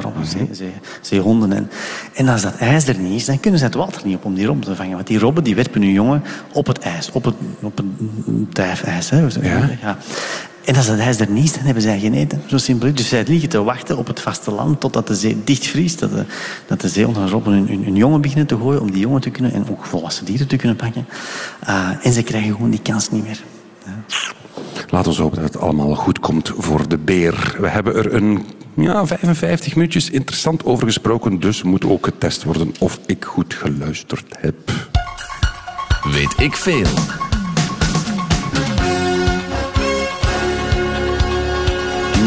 Robben, 0.00 0.26
zee, 0.26 0.48
zee- 0.52 0.72
zeehonden. 1.00 1.52
En, 1.52 1.70
en 2.14 2.28
als 2.28 2.42
dat 2.42 2.56
ijs 2.56 2.88
er 2.88 2.98
niet 2.98 3.20
is, 3.20 3.24
dan 3.24 3.40
kunnen 3.40 3.58
ze 3.60 3.66
het 3.66 3.74
water 3.74 4.02
niet 4.04 4.16
op 4.16 4.24
om 4.24 4.34
die 4.34 4.46
robben 4.46 4.64
te 4.64 4.74
vangen. 4.76 4.94
Want 4.94 5.06
die 5.06 5.18
robben 5.18 5.44
die 5.44 5.54
werpen 5.54 5.82
hun 5.82 5.92
jongen 5.92 6.22
op 6.52 6.66
het 6.66 6.78
ijs, 6.78 7.10
op 7.12 7.24
het, 7.24 7.34
op 7.60 7.76
het 7.76 8.54
dijfijs. 8.54 9.10
Hè. 9.10 9.18
Ja. 9.20 9.68
Ja. 9.82 9.98
En 10.64 10.76
als 10.76 10.86
dat 10.86 10.98
ijs 10.98 11.20
er 11.20 11.30
niet 11.30 11.44
is, 11.44 11.52
dan 11.52 11.64
hebben 11.64 11.82
zij 11.82 12.00
geen 12.00 12.14
eten. 12.14 12.42
Zo 12.46 12.58
simpel. 12.58 12.94
Dus 12.94 13.08
zij 13.08 13.24
liggen 13.26 13.48
te 13.48 13.62
wachten 13.62 13.98
op 13.98 14.06
het 14.06 14.20
vasteland 14.20 14.80
totdat 14.80 15.06
de 15.06 15.14
zee 15.14 15.40
dichtvriest. 15.44 15.98
Dat 15.98 16.10
de, 16.10 16.24
dat 16.66 16.80
de 16.80 17.02
robben 17.02 17.52
hun, 17.52 17.68
hun, 17.68 17.84
hun 17.84 17.96
jongen 17.96 18.20
beginnen 18.20 18.46
te 18.46 18.56
gooien 18.56 18.80
om 18.80 18.90
die 18.90 19.00
jongen 19.00 19.20
te 19.20 19.30
kunnen, 19.30 19.52
en 19.52 19.66
ook 19.70 19.84
volwassen 19.84 20.24
dieren 20.24 20.46
te 20.46 20.56
kunnen 20.56 20.76
pakken. 20.76 21.06
Ah, 21.60 21.90
en 22.02 22.12
ze 22.12 22.22
krijgen 22.22 22.52
gewoon 22.52 22.70
die 22.70 22.82
kans 22.82 23.10
niet 23.10 23.24
meer. 23.24 23.40
Laten 24.88 25.12
we 25.12 25.22
hopen 25.22 25.42
dat 25.42 25.52
het 25.52 25.62
allemaal 25.62 25.94
goed 25.94 26.20
komt 26.20 26.52
voor 26.56 26.88
de 26.88 26.98
beer. 26.98 27.56
We 27.60 27.68
hebben 27.68 27.94
er 27.94 28.14
een 28.14 28.46
ja, 28.74 29.06
55 29.06 29.74
minuutjes 29.74 30.10
interessant 30.10 30.64
over 30.64 30.86
gesproken, 30.86 31.40
dus 31.40 31.62
moet 31.62 31.84
ook 31.84 32.04
getest 32.04 32.44
worden 32.44 32.74
of 32.78 32.98
ik 33.06 33.24
goed 33.24 33.54
geluisterd 33.54 34.36
heb. 34.38 34.70
Weet 36.02 36.34
ik 36.38 36.56
veel. 36.56 36.86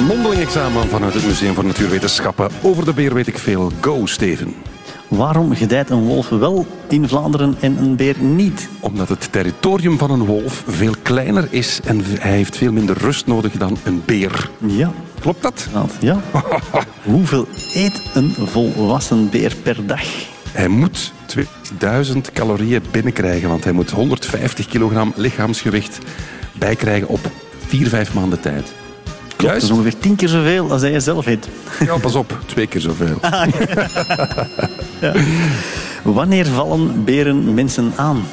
Mondeling 0.08 0.42
examen 0.42 0.88
vanuit 0.90 1.14
het 1.14 1.26
Museum 1.26 1.54
voor 1.54 1.66
Natuurwetenschappen. 1.66 2.50
Over 2.62 2.86
de 2.86 2.94
beer 2.94 3.14
weet 3.14 3.28
ik 3.28 3.38
veel. 3.38 3.72
Go, 3.82 4.06
Steven. 4.06 4.54
Waarom 5.08 5.56
gedijt 5.56 5.90
een 5.90 6.04
wolf 6.04 6.30
wel 6.30 6.66
in 6.88 7.08
Vlaanderen 7.08 7.56
en 7.60 7.78
een 7.78 7.96
beer 7.96 8.16
niet? 8.20 8.70
Omdat 8.80 9.10
het 9.10 9.32
territorium 9.32 9.98
van 9.98 10.12
een 10.12 10.26
wolf 10.26 10.64
veel 10.68 10.94
kleiner 11.02 11.48
is 11.50 11.80
en 11.86 12.02
hij 12.20 12.32
heeft 12.32 12.58
veel 12.58 12.72
minder 12.72 12.98
rust 12.98 13.26
nodig 13.28 13.52
dan 13.52 13.78
een 13.84 14.02
beer. 14.06 14.50
Ja, 14.66 14.92
Klopt 15.20 15.42
dat? 15.42 15.68
ja. 16.00 16.22
Hoeveel 17.04 17.48
eet 17.74 18.02
een 18.14 18.34
volwassen 18.38 19.30
beer 19.30 19.56
per 19.64 19.86
dag? 19.88 20.04
Hij 20.52 20.68
moet 20.68 21.14
2000 21.26 22.32
calorieën 22.32 22.82
binnenkrijgen, 22.92 23.50
want 23.50 23.64
hij 23.64 23.74
moet 23.74 23.92
150 23.92 24.68
kilogram 24.68 25.14
lichaamsgewicht 25.16 25.98
bijkrijgen 26.54 27.08
op 27.08 27.32
4, 27.68 27.88
5 27.88 28.14
maanden 28.14 28.40
tijd. 28.42 28.74
Klopt, 29.36 29.54
dat 29.54 29.64
is 29.64 29.72
ongeveer 29.72 29.98
tien 29.98 30.16
keer 30.16 30.28
zoveel 30.28 30.72
als 30.72 30.82
hij 30.82 31.00
zelf 31.00 31.26
eet. 31.26 31.48
Ja, 31.80 31.98
pas 31.98 32.16
op, 32.16 32.40
twee 32.46 32.68
keer 32.68 32.82
zoveel. 32.82 33.20
Wanneer 36.04 36.46
vallen 36.46 37.04
beren 37.04 37.54
mensen 37.54 37.94
aan? 37.96 38.24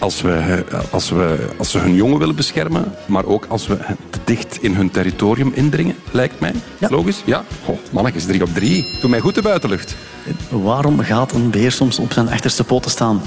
als, 0.00 0.20
we, 0.20 0.64
als, 0.90 1.10
we, 1.10 1.46
als 1.56 1.70
ze 1.70 1.78
hun 1.78 1.94
jongen 1.94 2.18
willen 2.18 2.36
beschermen, 2.36 2.94
maar 3.06 3.24
ook 3.24 3.46
als 3.48 3.66
we 3.66 3.78
te 4.10 4.18
dicht 4.24 4.58
in 4.60 4.74
hun 4.74 4.90
territorium 4.90 5.52
indringen, 5.54 5.96
lijkt 6.10 6.40
mij. 6.40 6.54
Logisch? 6.78 7.22
Ja. 7.24 7.44
Mannetjes, 7.90 8.24
drie 8.24 8.42
op 8.42 8.54
drie. 8.54 8.98
Doe 9.00 9.10
mij 9.10 9.20
goed 9.20 9.34
de 9.34 9.42
buitenlucht. 9.42 9.96
Waarom 10.48 10.98
gaat 11.00 11.32
een 11.32 11.50
beer 11.50 11.72
soms 11.72 11.98
op 11.98 12.12
zijn 12.12 12.28
achterste 12.28 12.64
poten 12.64 12.90
staan? 12.90 13.22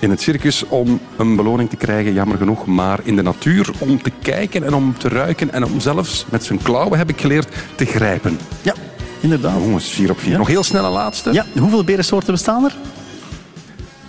In 0.00 0.10
het 0.10 0.20
circus 0.20 0.64
om 0.68 1.00
een 1.16 1.36
beloning 1.36 1.70
te 1.70 1.76
krijgen, 1.76 2.12
jammer 2.12 2.36
genoeg. 2.36 2.66
Maar 2.66 3.00
in 3.02 3.16
de 3.16 3.22
natuur 3.22 3.70
om 3.78 4.02
te 4.02 4.10
kijken 4.22 4.64
en 4.64 4.74
om 4.74 4.98
te 4.98 5.08
ruiken 5.08 5.52
en 5.52 5.64
om 5.64 5.80
zelfs 5.80 6.24
met 6.30 6.44
zijn 6.44 6.62
klauwen, 6.62 6.98
heb 6.98 7.08
ik 7.08 7.20
geleerd, 7.20 7.48
te 7.74 7.84
grijpen. 7.84 8.38
Ja, 8.62 8.74
inderdaad. 9.20 9.62
Jongens, 9.62 9.88
vier 9.88 10.10
op 10.10 10.20
vier. 10.20 10.38
Nog 10.38 10.46
heel 10.46 10.62
snel 10.62 10.84
een 10.84 10.90
laatste. 10.90 11.32
Ja, 11.32 11.46
hoeveel 11.58 11.84
berensoorten 11.84 12.32
bestaan 12.32 12.64
er? 12.64 12.76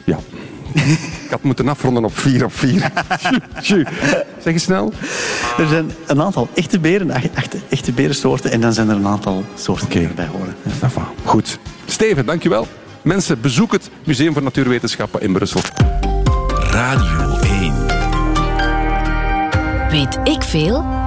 Ja. 0.05 0.17
ik 1.25 1.27
had 1.29 1.43
moeten 1.43 1.67
afronden 1.67 2.05
op 2.05 2.17
vier 2.17 2.45
op 2.45 2.53
vier. 2.53 2.91
Zeg 4.43 4.53
eens 4.53 4.63
snel. 4.63 4.93
Er 5.57 5.67
zijn 5.67 5.91
een 6.07 6.21
aantal 6.21 6.47
echte 6.53 6.79
beren, 6.79 7.09
echte, 7.09 7.57
echte 7.69 7.91
berensoorten, 7.91 8.51
en 8.51 8.61
dan 8.61 8.73
zijn 8.73 8.89
er 8.89 8.95
een 8.95 9.07
aantal 9.07 9.43
soorten 9.55 9.89
die 9.89 10.07
erbij 10.07 10.27
horen. 10.27 10.55
Ja. 10.81 10.89
Goed. 11.23 11.59
Steven, 11.85 12.25
dankjewel. 12.25 12.67
Mensen, 13.01 13.41
bezoek 13.41 13.71
het 13.71 13.89
Museum 14.03 14.33
voor 14.33 14.43
Natuurwetenschappen 14.43 15.21
in 15.21 15.33
Brussel. 15.33 15.61
Radio 16.71 17.37
1. 17.39 17.87
Weet 19.89 20.19
ik 20.23 20.41
veel? 20.43 21.00